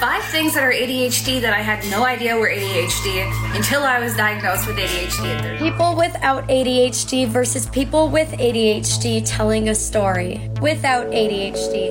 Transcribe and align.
five 0.00 0.22
things 0.30 0.54
that 0.54 0.62
are 0.62 0.70
ADHD 0.72 1.40
that 1.40 1.52
I 1.52 1.60
had 1.60 1.84
no 1.90 2.04
idea 2.04 2.36
were 2.36 2.48
ADHD 2.48 3.26
until 3.56 3.82
I 3.82 3.98
was 3.98 4.14
diagnosed 4.14 4.68
with 4.68 4.76
ADHD 4.76 5.26
at 5.34 5.42
30. 5.42 5.70
People 5.70 5.96
without 5.96 6.46
ADHD 6.48 7.26
versus 7.26 7.66
people 7.66 8.08
with 8.08 8.28
ADHD 8.38 9.22
telling 9.24 9.68
a 9.68 9.74
story 9.74 10.50
without 10.60 11.06
ADHD. 11.06 11.90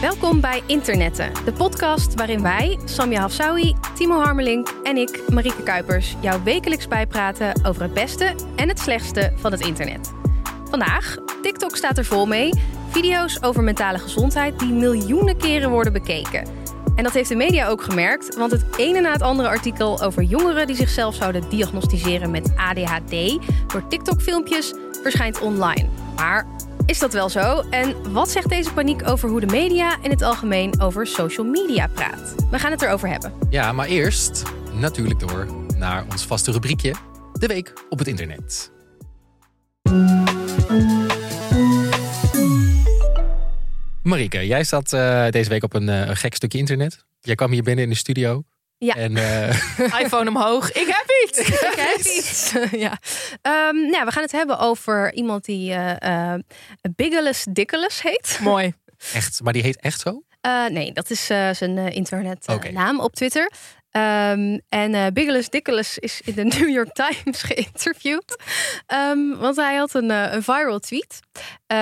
Welkom 0.00 0.40
bij 0.40 0.62
Internetten, 0.66 1.32
de 1.44 1.52
podcast 1.52 2.14
waarin 2.14 2.42
wij, 2.42 2.78
Samia 2.84 3.20
Hafsawi, 3.20 3.74
Timo 3.94 4.20
Harmeling 4.20 4.68
en 4.82 4.96
ik, 4.96 5.20
Marieke 5.30 5.62
Kuipers, 5.62 6.16
jou 6.20 6.42
wekelijks 6.42 6.88
bijpraten 6.88 7.64
over 7.66 7.82
het 7.82 7.94
beste 7.94 8.34
en 8.56 8.68
het 8.68 8.78
slechtste 8.78 9.32
van 9.36 9.52
het 9.52 9.60
internet. 9.60 10.12
Vandaag, 10.70 11.16
TikTok 11.42 11.76
staat 11.76 11.98
er 11.98 12.04
vol 12.04 12.26
mee, 12.26 12.50
video's 12.94 13.38
over 13.40 13.62
mentale 13.62 13.98
gezondheid 13.98 14.58
die 14.58 14.72
miljoenen 14.72 15.36
keren 15.36 15.70
worden 15.70 15.92
bekeken. 15.92 16.46
En 16.96 17.04
dat 17.04 17.12
heeft 17.12 17.28
de 17.28 17.34
media 17.34 17.68
ook 17.68 17.82
gemerkt, 17.82 18.36
want 18.36 18.50
het 18.50 18.64
ene 18.76 19.00
na 19.00 19.12
het 19.12 19.22
andere 19.22 19.48
artikel 19.48 20.02
over 20.02 20.22
jongeren 20.22 20.66
die 20.66 20.76
zichzelf 20.76 21.14
zouden 21.14 21.48
diagnosticeren 21.48 22.30
met 22.30 22.52
ADHD 22.56 23.38
door 23.66 23.88
TikTok-filmpjes 23.88 24.74
verschijnt 25.02 25.40
online. 25.40 25.88
Maar 26.16 26.46
is 26.86 26.98
dat 26.98 27.12
wel 27.12 27.28
zo? 27.28 27.62
En 27.70 28.12
wat 28.12 28.30
zegt 28.30 28.48
deze 28.48 28.72
paniek 28.72 29.08
over 29.08 29.28
hoe 29.28 29.40
de 29.40 29.46
media 29.46 29.96
in 30.02 30.10
het 30.10 30.22
algemeen 30.22 30.80
over 30.80 31.06
social 31.06 31.46
media 31.46 31.86
praat? 31.86 32.34
We 32.50 32.58
gaan 32.58 32.70
het 32.70 32.82
erover 32.82 33.08
hebben. 33.08 33.32
Ja, 33.50 33.72
maar 33.72 33.86
eerst 33.86 34.42
natuurlijk 34.72 35.20
door 35.20 35.46
naar 35.76 36.04
ons 36.10 36.26
vaste 36.26 36.52
rubriekje, 36.52 36.94
de 37.32 37.46
week 37.46 37.72
op 37.88 37.98
het 37.98 38.08
internet. 38.08 38.72
Marieke, 44.04 44.46
jij 44.46 44.64
zat 44.64 44.92
eh, 44.92 45.28
deze 45.28 45.48
week 45.48 45.62
op 45.62 45.74
een, 45.74 45.88
eh, 45.88 46.08
een 46.08 46.16
gek 46.16 46.34
stukje 46.34 46.58
internet. 46.58 47.04
Jij 47.20 47.34
kwam 47.34 47.50
hier 47.50 47.62
binnen 47.62 47.84
in 47.84 47.90
de 47.90 47.96
studio. 47.96 48.42
Ja. 48.78 48.94
En 48.94 49.16
eh, 49.16 50.00
iPhone 50.02 50.28
omhoog. 50.28 50.72
Ik 50.72 50.86
heb 50.86 51.04
iets. 51.24 51.38
Ik 51.38 51.74
heb 51.76 51.98
iets. 52.18 52.52
ja. 52.86 52.98
Ehm, 53.42 53.76
nou, 53.90 54.04
we 54.04 54.10
gaan 54.10 54.22
het 54.22 54.32
hebben 54.32 54.58
over 54.58 55.14
iemand 55.14 55.44
die 55.44 55.72
eh 55.72 56.32
eh, 56.32 56.40
Bigelus 56.96 57.46
Dickelus 57.50 58.02
heet. 58.02 58.38
Mooi. 58.40 58.72
echt, 59.12 59.40
maar 59.42 59.52
die 59.52 59.62
heet 59.62 59.80
echt 59.80 60.00
zo? 60.00 60.22
Eh, 60.44 60.66
nee, 60.66 60.92
dat 60.92 61.10
is 61.10 61.30
eh, 61.30 61.50
zijn 61.52 61.78
eh, 61.78 61.96
internetnaam 61.96 63.00
op 63.00 63.14
Twitter. 63.14 63.52
Ehm, 63.94 64.58
en 64.68 64.94
eh 64.94 65.06
Bigelus 65.12 65.48
is 65.98 66.20
in 66.24 66.34
de 66.34 66.44
New 66.58 66.68
York 66.68 66.92
Times 66.92 67.42
geïnterviewd. 67.42 68.36
Ehm, 68.86 69.28
want 69.36 69.56
hij 69.56 69.76
had 69.76 69.94
een, 69.94 70.10
eh, 70.10 70.32
een 70.32 70.42
viral 70.42 70.78
tweet. 70.78 71.20
Eh, 71.66 71.76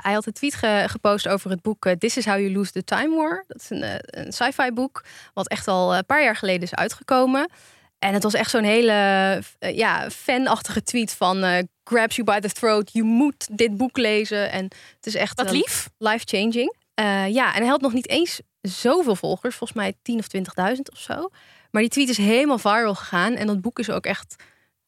hij 0.00 0.12
had 0.12 0.26
een 0.26 0.32
tweet 0.32 0.54
ge- 0.54 0.84
gepost 0.86 1.28
over 1.28 1.50
het 1.50 1.62
boek 1.62 1.88
This 1.98 2.16
is 2.16 2.24
How 2.26 2.38
You 2.38 2.52
Lose 2.52 2.72
the 2.72 2.84
Time 2.84 3.16
War. 3.16 3.44
Dat 3.46 3.60
is 3.60 3.70
een, 3.70 3.84
een 4.04 4.32
sci-fi 4.32 4.72
boek. 4.72 5.04
Wat 5.34 5.48
echt 5.48 5.68
al 5.68 5.96
een 5.96 6.06
paar 6.06 6.22
jaar 6.22 6.36
geleden 6.36 6.62
is 6.62 6.74
uitgekomen. 6.74 7.50
En 7.98 8.14
het 8.14 8.22
was 8.22 8.34
echt 8.34 8.50
zo'n 8.50 8.64
hele 8.64 9.42
ja, 9.58 10.10
fanachtige 10.10 10.82
tweet 10.82 11.12
van... 11.12 11.66
grabs 11.84 12.16
you 12.16 12.26
by 12.26 12.40
the 12.40 12.52
throat, 12.52 12.90
je 12.92 13.02
moet 13.02 13.48
dit 13.58 13.76
boek 13.76 13.96
lezen. 13.96 14.50
En 14.50 14.64
het 14.96 15.06
is 15.06 15.14
echt 15.14 15.36
Wat 15.36 15.50
life-changing. 15.98 16.76
Eh, 16.94 17.28
ja, 17.28 17.54
en 17.54 17.60
hij 17.60 17.70
had 17.70 17.80
nog 17.80 17.92
niet 17.92 18.08
eens 18.08 18.40
zoveel 18.68 19.16
volgers. 19.16 19.56
Volgens 19.56 19.78
mij 19.78 19.94
10 20.02 20.18
of 20.18 20.26
20.000 20.74 20.80
of 20.92 20.98
zo. 20.98 21.30
Maar 21.70 21.82
die 21.82 21.90
tweet 21.90 22.08
is 22.08 22.16
helemaal 22.16 22.58
viral 22.58 22.94
gegaan. 22.94 23.34
En 23.34 23.46
dat 23.46 23.60
boek 23.60 23.78
is 23.78 23.90
ook 23.90 24.06
echt 24.06 24.36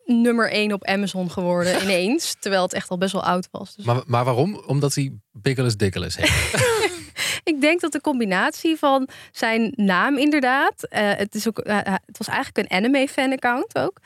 nummer 0.05 0.51
1 0.51 0.73
op 0.73 0.85
Amazon 0.85 1.31
geworden 1.31 1.83
ineens. 1.83 2.37
Terwijl 2.39 2.63
het 2.63 2.73
echt 2.73 2.89
al 2.89 2.99
best 2.99 3.13
wel 3.13 3.25
oud 3.25 3.49
was. 3.51 3.75
Dus 3.75 3.85
Maar, 3.85 4.03
maar 4.07 4.25
waarom? 4.25 4.63
Omdat 4.67 4.95
hij 4.95 5.13
Biggelus 5.33 5.77
Dickelus 5.77 6.17
heet. 6.17 6.55
ik 7.53 7.61
denk 7.61 7.81
dat 7.81 7.93
de 7.93 8.01
combinatie 8.01 8.77
van 8.77 9.09
zijn 9.33 9.73
naam 9.75 10.17
inderdaad... 10.17 10.85
eh, 10.85 11.13
het, 11.15 11.35
is 11.35 11.49
ook, 11.49 11.59
eh, 11.59 11.79
eh, 11.79 11.95
het 12.07 12.19
was 12.19 12.29
eigenlijk 12.29 12.59
een 12.59 12.77
anime-fan-account 12.77 13.79
ook. 13.79 14.01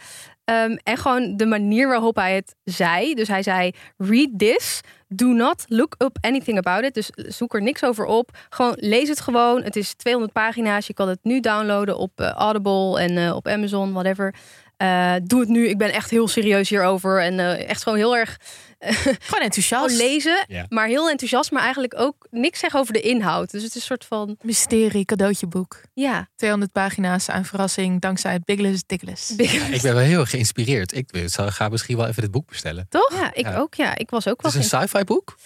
Ehm, 0.45 0.77
en 0.83 0.97
gewoon 0.97 1.37
de 1.37 1.47
manier 1.47 1.89
waarop 1.89 2.17
hij 2.17 2.35
het 2.35 2.55
zei. 2.65 3.15
Dus 3.15 3.29
hij 3.29 3.43
zei, 3.43 3.71
read 3.97 4.29
this. 4.37 4.81
Do 5.09 5.27
not 5.27 5.65
look 5.69 5.95
up 5.99 6.19
anything 6.21 6.59
about 6.59 6.85
it. 6.85 6.95
Dus 6.95 7.11
zoek 7.15 7.55
er 7.55 7.63
niks 7.63 7.85
over 7.85 8.05
op. 8.05 8.31
Gewoon 8.49 8.75
lees 8.77 9.09
het 9.09 9.21
gewoon. 9.21 9.63
Het 9.63 9.77
is 9.77 9.95
200 9.95 10.33
pagina's. 10.33 10.87
Je 10.87 10.95
kan 10.95 11.09
het 11.09 11.19
nu 11.23 11.41
downloaden 11.41 11.99
op 11.99 12.21
eh, 12.21 12.29
Audible 12.29 13.01
en 13.01 13.17
eh, 13.17 13.35
op 13.37 13.49
Amazon, 13.49 13.93
whatever. 13.93 14.35
Eh, 14.77 15.15
doe 15.25 15.41
het 15.41 15.49
nu. 15.49 15.69
Ik 15.69 15.79
ben 15.79 15.93
echt 15.93 16.11
heel 16.11 16.29
serieus 16.29 16.69
hierover. 16.69 17.23
En 17.23 17.67
echt 17.67 17.83
gewoon 17.83 17.99
heel 17.99 18.17
erg 18.17 18.37
Gewoon 19.27 19.43
enthousiast. 19.45 19.97
lezen. 19.97 20.45
Ja. 20.49 20.67
Maar 20.69 20.87
heel 20.87 21.11
enthousiast. 21.11 21.51
Maar 21.51 21.63
eigenlijk 21.63 21.95
ook 21.99 22.27
niks 22.31 22.59
zeggen 22.59 22.81
over 22.81 22.93
de 22.93 23.01
inhoud. 23.01 23.51
Dus 23.51 23.63
het 23.63 23.71
is 23.71 23.77
een 23.77 23.87
soort 23.87 24.05
van, 24.05 24.37
Mysterie, 24.43 25.05
cadeautjeboek. 25.05 25.81
ja. 25.95 26.29
200 26.37 26.73
pagina's 26.73 27.29
aan 27.29 27.45
verrassing 27.45 28.01
dankzij 28.01 28.41
Bigless 28.45 28.83
Dickless. 28.87 29.33
Ja, 29.37 29.67
ik 29.67 29.83
ben 29.83 29.95
wel 29.95 30.03
heel 30.05 30.21
erg 30.21 30.31
geïnspireerd. 30.31 30.95
Ik 30.97 31.11
zal- 31.27 31.51
ga 31.51 31.69
misschien 31.69 31.97
wel 31.97 32.07
even 32.07 32.23
dit 32.23 32.31
boek 32.31 32.49
bestellen. 32.49 32.87
Toch? 32.89 33.13
Ja, 33.15 33.31
ik 33.35 33.45
Ja. 33.47 33.57
ook. 33.57 33.75
Ja, 33.75 33.97
ik 33.97 34.11
was 34.11 34.29
ook 34.29 34.43
Het 34.43 34.53
wel. 34.53 34.63
is 34.63 34.73
een 34.73 34.79
sci-fi 34.81 35.05
boek? 35.05 35.37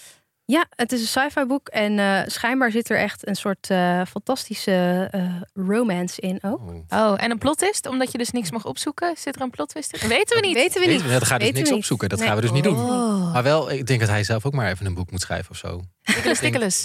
Ja, 0.47 0.65
het 0.69 0.91
is 0.91 1.01
een 1.01 1.07
sci-fi 1.07 1.45
boek 1.45 1.67
en 1.67 1.99
eh, 1.99 2.21
schijnbaar 2.25 2.71
zit 2.71 2.89
er 2.89 2.97
echt 2.97 3.27
een 3.27 3.35
soort 3.35 3.69
eh, 3.69 4.01
fantastische 4.07 5.07
eh, 5.11 5.41
romance 5.53 6.21
in 6.21 6.39
ook. 6.41 6.59
Oh. 6.59 6.83
Oh, 6.89 7.23
en 7.23 7.31
een 7.31 7.37
plot 7.37 7.57
twist? 7.57 7.87
Omdat 7.87 8.11
je 8.11 8.17
dus 8.17 8.29
niks 8.31 8.51
mag 8.51 8.65
opzoeken. 8.65 9.15
Zit 9.17 9.35
er 9.35 9.41
een 9.41 9.49
plot 9.49 9.69
twist 9.69 9.93
in? 9.93 10.07
Weten 10.09 10.35
we 10.41 10.47
niet. 10.47 10.55
Weten 10.55 10.81
we 10.81 10.87
Weten 10.87 10.93
niet. 11.03 11.13
we, 11.13 11.19
dat 11.19 11.23
gaan 11.27 11.37
we 11.37 11.43
dus 11.43 11.53
Weten 11.53 11.63
niks 11.63 11.75
opzoeken. 11.75 12.09
Dat 12.09 12.17
Nee. 12.19 12.27
gaan 12.27 12.35
we 12.37 12.41
dus 12.41 12.51
niet 12.51 12.63
doen. 12.63 12.77
Oh. 12.77 13.33
Maar 13.33 13.43
wel, 13.43 13.71
ik 13.71 13.85
denk 13.87 13.99
dat 13.99 14.09
hij 14.09 14.23
zelf 14.23 14.45
ook 14.45 14.53
maar 14.53 14.71
even 14.71 14.85
een 14.85 14.93
boek 14.93 15.11
moet 15.11 15.21
schrijven 15.21 15.51
of 15.51 15.57
zo. 15.57 15.81
Biggelus 16.01 16.39
Dickelus. 16.39 16.81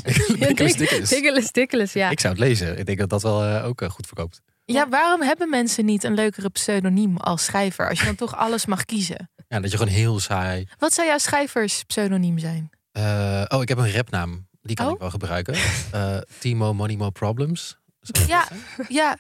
Dickelus, 1.09 1.53
Dickelus, 1.53 1.93
ja. 1.93 2.11
Ik 2.11 2.21
zou 2.21 2.33
het 2.35 2.43
lezen. 2.43 2.79
Ik 2.79 2.87
denk 2.87 2.99
dat 2.99 3.09
dat 3.09 3.23
wel 3.23 3.63
ook 3.63 3.83
goed 3.89 4.07
verkoopt. 4.07 4.41
Ja, 4.65 4.89
waarom 4.89 5.23
hebben 5.23 5.49
mensen 5.51 5.85
niet 5.85 6.05
een 6.05 6.15
leukere 6.15 6.49
pseudoniem 6.49 7.17
als 7.17 7.45
schrijver? 7.45 7.89
Als 7.89 7.99
je 8.01 8.05
dan 8.05 8.15
toch 8.15 8.37
alles 8.37 8.67
mag 8.67 8.85
kiezen. 8.85 9.31
Ja, 9.49 9.61
dat 9.61 9.71
je 9.71 9.77
gewoon 9.77 9.93
heel 9.93 10.21
saai... 10.21 10.69
Wat 10.79 10.93
zou 10.93 11.07
jouw 11.07 11.19
schrijvers 11.19 11.85
pseudoniem 11.85 12.39
zijn? 12.39 12.71
Eh, 13.01 13.57
oh, 13.57 13.63
ik 13.63 13.69
heb 13.69 13.79
een 13.79 13.93
rapnaam. 13.93 14.49
Die 14.63 14.77
kan 14.77 14.87
Oh. 14.87 14.93
ik 14.93 14.99
wel 14.99 15.11
gebruiken. 15.11 15.55
Eh, 15.93 16.17
Timo 16.39 16.75
Money 16.75 16.97
Mo 16.97 17.11
Problems. 17.11 17.79
Ja. 18.27 18.49
Ja, 18.89 19.17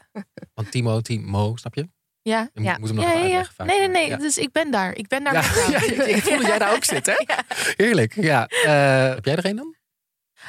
Want 0.54 0.70
Timo, 0.70 1.00
Timo, 1.00 1.56
snap 1.56 1.74
je? 1.74 1.88
ja. 2.22 2.48
Je 2.54 2.62
Ja. 2.62 2.76
moet 2.78 2.88
hem 2.88 2.96
nog 2.96 3.04
Ja, 3.04 3.10
even 3.14 3.22
ja, 3.22 3.28
ja. 3.28 3.36
uitleggen 3.36 3.54
vaak. 3.54 3.66
Nee, 3.66 3.78
nee, 3.78 3.88
nee. 3.88 4.08
Ja. 4.08 4.16
Dus 4.16 4.38
ik 4.38 4.52
ben 4.52 4.70
daar. 4.70 4.94
Ik 4.94 5.08
ben 5.08 5.24
daar. 5.24 5.34
Ja, 5.34 5.76
ik, 6.06 6.22
voel 6.22 6.36
dat 6.38 6.46
jij 6.46 6.58
daar 6.58 6.74
ook 6.74 6.84
zit, 6.84 7.06
hè? 7.06 7.14
Heerlijk, 7.84 8.14
ja. 8.14 8.46
Eh, 8.46 9.14
heb 9.14 9.24
jij 9.24 9.36
er 9.36 9.46
een 9.46 9.56
dan? 9.56 9.74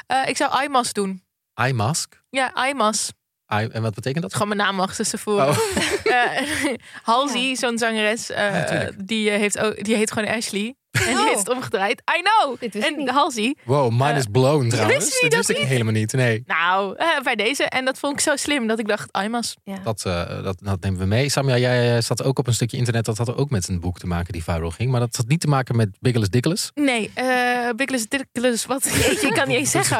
Eh, 0.07 0.27
ik 0.27 0.37
zou 0.37 0.63
IMAS 0.63 0.93
doen. 0.93 1.23
iMask. 1.67 2.21
Ja, 2.29 2.67
IMAS. 2.67 3.11
I, 3.53 3.65
en 3.71 3.81
wat 3.81 3.93
betekent 3.93 4.21
dat? 4.23 4.33
Gewoon 4.33 4.47
mijn 4.47 4.59
naam 4.59 4.79
achter 4.79 5.05
ze 5.05 5.17
voeren. 5.17 5.47
Oh. 5.49 5.57
Eh, 6.03 6.73
Halsey, 7.03 7.55
zo'n 7.55 7.77
zangeres, 7.77 8.29
eh, 8.29 8.87
die, 8.97 9.29
eh, 9.29 9.37
heeft 9.39 9.57
ook, 9.59 9.83
die 9.83 9.95
heet 9.95 10.11
gewoon 10.11 10.29
Ashley. 10.29 10.75
En 10.91 11.01
die 11.05 11.17
Oh. 11.17 11.25
heeft 11.25 11.37
het 11.39 11.49
omgedraaid. 11.49 12.01
I 12.17 12.21
know! 12.21 12.59
Dit 12.59 12.73
wist 12.73 12.85
ik 12.87 12.91
En 12.93 12.97
niet. 12.99 13.09
Halsey, 13.09 13.55
Wow, 13.63 13.91
mine 13.91 14.13
is 14.13 14.25
blown 14.31 14.67
trouwens. 14.69 14.97
wist 15.05 15.21
je 15.21 15.21
dat 15.21 15.29
dat 15.29 15.37
wist 15.47 15.49
ik 15.49 15.57
niet? 15.57 15.67
helemaal 15.67 15.93
niet. 15.93 16.13
Nee, 16.13 16.43
nou, 16.45 16.95
eh, 16.97 17.07
bij 17.23 17.35
deze. 17.35 17.63
En 17.63 17.85
dat 17.85 17.99
vond 17.99 18.13
ik 18.13 18.19
zo 18.19 18.35
slim 18.35 18.67
dat 18.67 18.79
ik 18.79 18.87
dacht, 18.87 19.17
IMAS. 19.23 19.55
Ja. 19.63 19.77
dat, 19.83 20.05
eh, 20.05 20.43
dat, 20.43 20.57
dat 20.63 20.81
nemen 20.81 20.99
we 20.99 21.05
mee. 21.05 21.29
Samia, 21.29 21.57
jij 21.57 21.95
eh, 21.95 22.01
zat 22.01 22.23
ook 22.23 22.39
op 22.39 22.47
een 22.47 22.53
stukje 22.53 22.77
internet. 22.77 23.05
Dat 23.05 23.17
had 23.17 23.35
ook 23.35 23.49
met 23.49 23.67
een 23.67 23.79
boek 23.79 23.99
te 23.99 24.07
maken 24.07 24.33
die 24.33 24.43
viral 24.43 24.71
ging. 24.71 24.91
Maar 24.91 24.99
dat 24.99 25.15
had 25.15 25.27
niet 25.27 25.39
te 25.39 25.47
maken 25.47 25.75
met 25.75 25.89
Biggelus 25.99 26.29
Dickelus. 26.29 26.71
Nee, 26.73 27.11
eh 27.13 27.69
Bigless 27.75 28.07
Dickelus, 28.07 28.65
wat? 28.65 28.83
Jeetje, 29.03 29.27
ik 29.27 29.33
kan 29.33 29.47
niet 29.47 29.57
eens 29.57 29.71
zeggen. 29.71 29.99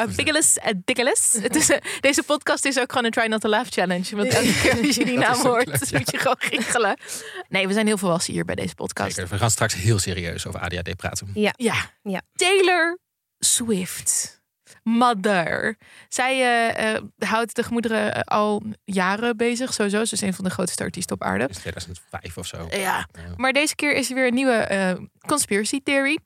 Het 1.42 1.56
is, 1.56 1.70
eh, 1.70 1.78
deze 2.00 2.22
podcast 2.22 2.64
is 2.64 2.78
ook 2.78 2.90
gewoon 2.92 3.04
een 3.04 3.10
try 3.10 3.26
not 3.26 3.40
to 3.40 3.48
laugh 3.48 3.70
challenge. 3.70 4.16
Want 4.16 4.28
elke 4.28 4.60
keer 4.62 4.86
als 4.86 4.96
je 4.96 5.04
die 5.04 5.18
naam 5.24 5.32
is 5.32 5.38
ook 5.38 5.44
hoort, 5.46 5.66
leuk, 5.66 5.92
moet 5.98 6.10
je 6.10 6.18
gewoon 6.18 6.36
giechelen. 6.38 6.96
Nee, 7.48 7.66
we 7.66 7.72
zijn 7.72 7.86
heel 7.86 7.98
volwassen 7.98 8.32
hier 8.32 8.44
bij 8.44 8.54
deze 8.54 8.74
podcast. 8.74 9.14
Zeker, 9.14 9.30
we 9.30 9.38
gaan 9.38 9.50
straks 9.50 9.74
heel 9.74 9.98
serieus 9.98 10.46
over 10.46 10.60
ADHD 10.60 10.81
praten. 10.96 11.30
Ja. 11.34 11.52
Ja. 11.56 11.90
Ja. 12.02 12.22
Taylor 12.32 12.98
Swift. 13.38 14.40
Mother. 14.82 15.76
Zij 16.08 16.32
eh, 16.40 16.94
eh, 16.94 17.02
houdt 17.18 17.56
de 17.56 17.62
gemoederen 17.62 18.14
eh, 18.14 18.20
al 18.20 18.62
jaren 18.84 19.36
bezig. 19.36 19.72
Sowieso. 19.72 20.04
Ze 20.04 20.14
is 20.14 20.20
een 20.20 20.34
van 20.34 20.44
de 20.44 20.50
grootste 20.50 20.82
artiesten 20.82 21.14
op 21.16 21.22
aarde. 21.22 21.46
Dus 21.46 21.56
2005 21.56 22.38
of 22.38 22.46
zo. 22.46 22.66
Ja. 22.70 22.76
Ja. 22.76 23.06
Maar 23.36 23.52
deze 23.52 23.74
keer 23.74 23.94
is 23.94 24.08
er 24.08 24.14
weer 24.14 24.26
een 24.26 24.34
nieuwe 24.34 24.52
eh, 24.52 24.92
conspiracy 25.26 25.80
theory. 25.82 26.18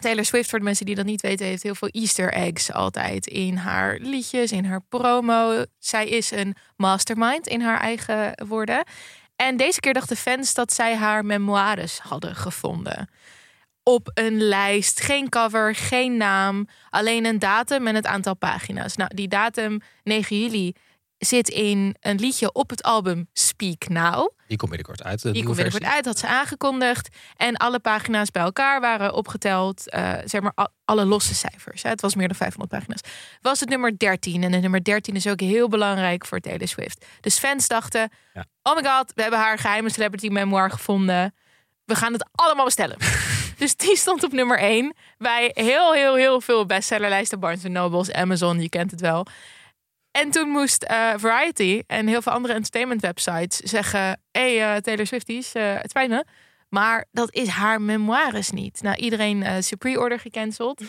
Taylor 0.00 0.24
Swift, 0.24 0.50
voor 0.50 0.58
de 0.58 0.64
mensen 0.64 0.86
die 0.86 0.94
dat 0.94 1.04
niet 1.04 1.20
weten, 1.20 1.46
heeft 1.46 1.62
heel 1.62 1.74
veel 1.74 1.88
Easter 1.88 2.32
eggs 2.32 2.72
altijd 2.72 3.26
in 3.26 3.56
haar 3.56 3.98
liedjes, 4.00 4.52
in 4.52 4.64
haar 4.64 4.80
promo. 4.88 5.64
Zij 5.78 6.08
is 6.08 6.30
een 6.30 6.56
mastermind 6.76 7.46
in 7.46 7.60
haar 7.60 7.80
eigen 7.80 8.46
woorden. 8.46 8.84
En 9.36 9.56
deze 9.56 9.80
keer 9.80 9.92
dachten 9.92 10.16
fans 10.16 10.54
dat 10.54 10.72
zij 10.72 10.96
haar 10.96 11.24
memoires 11.24 11.98
hadden 11.98 12.36
gevonden. 12.36 13.08
Op 13.88 14.10
een 14.14 14.42
lijst, 14.42 15.00
geen 15.00 15.28
cover, 15.28 15.74
geen 15.74 16.16
naam, 16.16 16.68
alleen 16.90 17.24
een 17.24 17.38
datum 17.38 17.86
en 17.86 17.94
het 17.94 18.06
aantal 18.06 18.34
pagina's. 18.36 18.96
Nou, 18.96 19.14
die 19.14 19.28
datum 19.28 19.80
9 20.02 20.40
juli 20.40 20.74
zit 21.18 21.48
in 21.48 21.96
een 22.00 22.16
liedje 22.16 22.52
op 22.52 22.70
het 22.70 22.82
album 22.82 23.28
Speak 23.32 23.88
Now. 23.88 24.30
Die 24.46 24.56
komt 24.56 24.70
binnenkort 24.70 25.02
uit. 25.02 25.22
Die 25.22 25.32
komt 25.32 25.44
binnenkort 25.44 25.72
versie. 25.82 25.96
uit, 25.96 26.04
had 26.04 26.18
ze 26.18 26.26
aangekondigd. 26.26 27.08
En 27.36 27.56
alle 27.56 27.78
pagina's 27.78 28.30
bij 28.30 28.42
elkaar 28.42 28.80
waren 28.80 29.14
opgeteld, 29.14 29.90
eh, 29.90 30.12
zeg 30.24 30.40
maar 30.40 30.52
al- 30.54 30.68
alle 30.84 31.04
losse 31.04 31.34
cijfers. 31.34 31.82
Hè. 31.82 31.88
Het 31.90 32.00
was 32.00 32.14
meer 32.14 32.28
dan 32.28 32.36
500 32.36 32.70
pagina's. 32.70 33.00
Was 33.40 33.60
het 33.60 33.68
nummer 33.68 33.98
13. 33.98 34.42
En 34.42 34.50
de 34.52 34.58
nummer 34.58 34.84
13 34.84 35.14
is 35.14 35.26
ook 35.26 35.40
heel 35.40 35.68
belangrijk 35.68 36.26
voor 36.26 36.40
Taylor 36.40 36.68
Swift. 36.68 37.04
Dus 37.20 37.38
fans 37.38 37.68
dachten, 37.68 38.10
Ja. 38.34 38.44
oh 38.62 38.74
my 38.76 38.84
god, 38.84 39.12
we 39.14 39.22
hebben 39.22 39.40
haar 39.40 39.58
geheime 39.58 39.90
celebrity 39.90 40.28
memoir 40.28 40.70
gevonden. 40.70 41.34
We 41.84 41.94
gaan 41.94 42.12
het 42.12 42.28
allemaal 42.32 42.64
bestellen. 42.64 42.96
dus 43.58 43.76
die 43.76 43.96
stond 43.96 44.22
op 44.22 44.32
nummer 44.32 44.58
1 44.58 44.94
bij 45.18 45.50
heel, 45.54 45.92
heel, 45.92 46.14
heel 46.14 46.40
veel 46.40 46.66
bestsellerlijsten. 46.66 47.40
Barnes 47.40 47.62
Nobles, 47.62 48.12
Amazon, 48.12 48.60
je 48.60 48.68
kent 48.68 48.90
het 48.90 49.00
wel. 49.00 49.26
En 50.10 50.30
toen 50.30 50.48
moest 50.48 50.82
eh, 50.82 51.12
Variety 51.16 51.82
en 51.86 52.06
heel 52.06 52.22
veel 52.22 52.32
andere 52.32 52.54
entertainment 52.54 53.00
websites 53.00 53.56
zeggen: 53.56 54.20
hey, 54.30 54.74
eh, 54.74 54.80
Taylor 54.80 55.06
Swifties, 55.06 55.52
eh 55.52 55.74
het 55.74 55.90
spijt. 55.90 56.24
Maar 56.68 57.04
dat 57.12 57.34
is 57.34 57.48
haar 57.48 57.80
memoires 57.80 58.50
niet. 58.50 58.82
Nou, 58.82 58.96
iedereen 58.96 59.42
zijn 59.42 59.78
pre-order 59.78 60.18
gecanceld. 60.18 60.82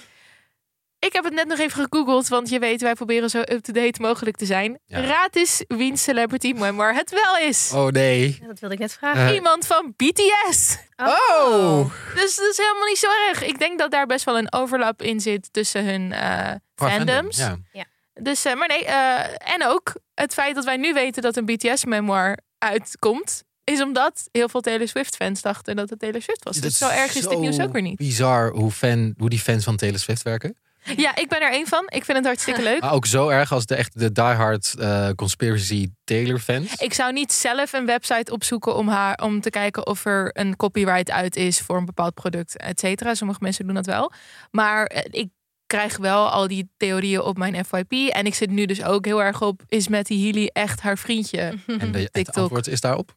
Ik 1.00 1.14
heb 1.14 1.24
het 1.24 1.34
net 1.34 1.48
nog 1.48 1.60
even 1.60 1.88
gegoogeld, 1.88 2.28
want 2.28 2.50
je 2.50 2.60
weet, 2.60 2.82
wij 2.82 2.94
proberen 2.94 3.30
zo 3.30 3.40
up-to-date 3.40 4.02
mogelijk 4.02 4.38
te 4.38 4.46
zijn. 4.46 4.80
Ja. 4.86 5.00
Raad 5.02 5.36
eens 5.36 5.64
wiens 5.68 6.04
celebrity 6.04 6.52
memoir 6.52 6.94
het 6.94 7.10
wel 7.10 7.38
is. 7.48 7.72
Oh 7.74 7.88
nee. 7.88 8.38
Ja, 8.42 8.48
dat 8.48 8.60
wilde 8.60 8.76
ik 8.76 8.82
net 8.82 8.94
vragen. 8.94 9.28
Eh, 9.28 9.34
Iemand 9.34 9.66
van 9.66 9.94
BTS. 9.96 10.78
Oh! 10.96 11.92
Dus 12.16 12.36
dat 12.36 12.50
is 12.52 12.58
helemaal 12.58 12.88
niet 12.88 12.98
zo 12.98 13.08
erg. 13.30 13.44
Ik 13.44 13.60
denk 13.60 13.80
dat 13.80 13.92
daar 13.92 14.06
best 14.06 14.26
wel 14.26 14.38
een 14.38 14.54
overlap 14.54 15.02
in 15.02 15.20
zit 15.20 15.54
tussen 15.54 15.86
hun 15.86 16.12
eh, 16.14 16.52
Qua 16.76 16.90
fandoms. 16.90 17.38
fandom, 17.38 17.66
Ja. 17.72 17.86
Dus, 18.14 18.46
eh, 18.46 18.56
maar 18.56 18.68
nee, 18.68 18.86
eh, 18.86 19.54
en 19.54 19.66
ook 19.66 19.94
het 20.14 20.34
feit 20.34 20.56
dat 20.56 20.66
wij 20.66 20.78
nu 20.78 20.94
weten 20.94 21.22
dat 21.22 21.38
een 21.38 21.46
BTS-memoir 21.46 22.38
uitkomt, 22.58 23.44
is 23.64 23.82
omdat 23.82 24.28
heel 24.32 24.50
veel 24.50 24.62
Taylor 24.62 24.88
Swift-fans 24.88 25.42
dachten 25.42 25.76
dat 25.76 25.90
het 25.90 26.00
Taylor 26.00 26.22
Swift 26.22 26.44
was. 26.44 26.54
Dat 26.56 26.64
Dus 26.64 26.78
zo 26.78 26.88
erg 26.90 27.16
is 27.16 27.28
dit 27.28 27.40
nieuws 27.40 27.60
ook 27.60 27.72
weer 27.72 27.82
niet. 27.82 27.98
Bizar 27.98 28.52
hoe, 28.52 28.72
fan, 28.72 29.14
hoe 29.18 29.30
die 29.30 29.40
fans 29.40 29.64
van 29.64 29.76
Taylor 29.78 30.00
Swift 30.00 30.22
werken. 30.22 30.56
Ja, 31.06 31.16
ik 31.16 31.28
ben 31.30 31.42
er 31.42 31.52
één 31.52 31.68
van. 31.68 31.84
Ik 31.88 32.06
vind 32.06 32.18
het 32.18 32.26
hartstikke 32.26 32.62
leuk. 32.62 32.84
Ook 32.84 33.06
zo 33.06 33.30
erg 33.30 33.52
als 33.52 33.66
de 33.66 33.76
echt 33.76 34.00
de 34.00 34.12
diehard 34.12 34.76
eh 34.80 35.10
conspiracy 35.16 35.90
Taylor 36.04 36.40
fans. 36.40 36.76
Ik 36.76 36.94
zou 36.94 37.14
niet 37.14 37.34
zelf 37.34 37.74
een 37.74 37.86
website 37.86 38.32
opzoeken 38.32 38.76
om, 38.76 38.88
haar, 38.88 39.18
om 39.24 39.42
te 39.42 39.50
kijken 39.50 39.88
of 39.88 40.06
er 40.06 40.30
een 40.34 40.56
copyright 40.56 41.12
uit 41.12 41.36
is 41.36 41.60
voor 41.60 41.78
een 41.78 41.86
bepaald 41.86 42.14
product, 42.14 42.58
et 42.58 42.80
cetera. 42.80 43.14
Sommige 43.14 43.40
mensen 43.42 43.66
doen 43.66 43.76
dat 43.76 43.86
wel. 43.86 44.12
Maar 44.52 44.86
eh, 44.86 45.04
ik 45.10 45.30
krijg 45.68 45.98
wel 45.98 46.30
al 46.30 46.48
die 46.48 46.70
theorieën 46.78 47.22
op 47.22 47.38
mijn 47.38 47.66
FYP. 47.66 47.92
En 47.92 48.26
ik 48.26 48.36
zit 48.36 48.50
nu 48.50 48.66
dus 48.66 48.84
ook 48.84 49.06
heel 49.06 49.24
erg 49.24 49.42
op, 49.42 49.62
is 49.68 49.88
Matty 49.88 50.22
Healy 50.24 50.50
echt 50.54 50.82
haar 50.82 50.98
vriendje? 50.98 51.54
En 51.80 51.92
de, 51.92 52.10
het 52.12 52.36
antwoord 52.36 52.68
is 52.68 52.82
daarop. 52.82 53.16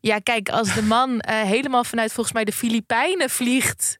Ja, 0.00 0.18
kijk, 0.18 0.48
als 0.48 0.74
de 0.74 0.82
man 0.82 1.20
eh, 1.20 1.40
helemaal 1.40 1.84
vanuit 1.84 2.12
volgens 2.12 2.34
mij 2.34 2.44
de 2.44 2.52
Filipijnen 2.52 3.30
vliegt 3.30 3.98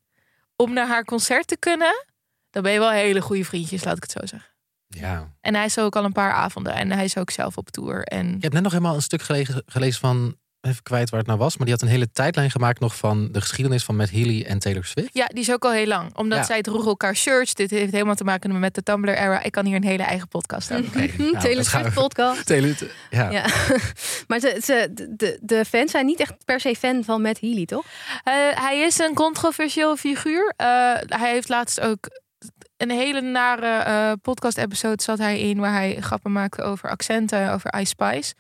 om 0.56 0.72
naar 0.72 0.86
haar 0.86 1.04
concert 1.04 1.46
te 1.46 1.56
kunnen, 1.56 2.06
dan 2.52 2.62
ben 2.62 2.72
je 2.72 2.78
wel 2.78 2.90
hele 2.90 3.20
goede 3.20 3.44
vriendjes, 3.44 3.84
laat 3.84 3.96
ik 3.96 4.02
het 4.02 4.10
zo 4.12 4.26
zeggen. 4.26 4.50
Ja. 4.87 5.32
En 5.40 5.54
hij 5.54 5.64
is 5.64 5.78
ook 5.78 5.96
al 5.96 6.04
een 6.04 6.12
paar 6.12 6.32
avonden 6.32 6.75
en 6.75 6.90
hij 6.90 7.04
is 7.04 7.16
ook 7.16 7.31
zelf 7.31 7.56
op 7.56 7.70
tour. 7.70 8.02
En 8.04 8.34
Ik 8.37 8.43
heb 8.43 8.52
net 8.52 8.62
nog 8.62 8.72
helemaal 8.72 8.94
een 8.94 9.02
stuk 9.02 9.22
gelezen, 9.22 9.62
gelezen 9.66 10.00
van, 10.00 10.37
even 10.60 10.82
kwijt 10.82 11.10
waar 11.10 11.19
het 11.19 11.28
nou 11.28 11.38
was, 11.40 11.56
maar 11.56 11.66
die 11.66 11.75
had 11.75 11.82
een 11.84 11.88
hele 11.90 12.10
tijdlijn 12.12 12.50
gemaakt 12.50 12.81
nog 12.81 12.96
van 12.96 13.28
de 13.32 13.40
geschiedenis 13.40 13.84
van 13.84 13.96
Matt 13.96 14.10
Healy 14.10 14.43
en 14.43 14.58
Taylor 14.58 14.84
Swift. 14.84 15.08
ja, 15.12 15.26
die 15.26 15.40
is 15.40 15.52
ook 15.52 15.64
al 15.64 15.70
heel 15.72 15.87
lang. 15.87 16.16
Omdat 16.16 16.38
Ja. 16.38 16.44
zij 16.44 16.62
droegen 16.62 16.88
elkaar 16.88 17.16
shirts. 17.16 17.54
Dit 17.54 17.70
heeft 17.70 17.93
helemaal 17.93 18.14
te 18.14 18.25
maken 18.25 18.58
met 18.58 18.75
de 18.75 18.82
Tumblr-era. 18.82 19.43
Ik 19.43 19.52
kan 19.52 19.66
hier 19.66 19.76
een 19.76 19.84
hele 19.84 20.02
eigen 20.02 20.28
podcast 20.28 20.72
over 20.72 20.84
maken. 20.84 21.02
Oké, 21.14 21.22
nou, 21.22 21.38
Taylor 21.44 21.64
Swift 21.64 21.84
we- 21.94 22.00
podcast. 22.00 22.46
Taylor, 22.46 22.76
ja. 23.10 23.31
Ja. 23.31 23.44
maar 24.28 24.40
ze, 24.40 24.60
ze, 24.64 25.06
de, 25.16 25.38
de 25.43 25.64
fans 25.64 25.90
zijn 25.90 26.06
niet 26.06 26.20
echt 26.20 26.44
per 26.44 26.60
se 26.60 26.75
fan 26.76 27.05
van 27.05 27.22
Matt 27.22 27.40
Healy, 27.40 27.64
toch? 27.66 27.84
Eh, 28.25 28.32
hij 28.50 28.78
is 28.81 28.98
een 28.98 29.14
controversieel 29.14 29.96
figuur. 29.96 30.52
Eh, 30.56 30.66
hij 31.06 31.31
heeft 31.32 31.48
laatst 31.48 31.81
ook 31.81 32.20
een 32.82 32.90
hele 32.90 33.20
nare 33.20 33.67
eh, 33.67 34.12
podcast-episode 34.23 35.02
zat 35.02 35.19
hij 35.19 35.40
in... 35.40 35.58
waar 35.58 35.73
hij 35.73 35.96
grappen 36.00 36.32
maakte 36.32 36.62
over 36.62 36.90
accenten, 36.90 37.52
over 37.52 37.75
Ice 37.75 37.87
Spice. 37.87 38.34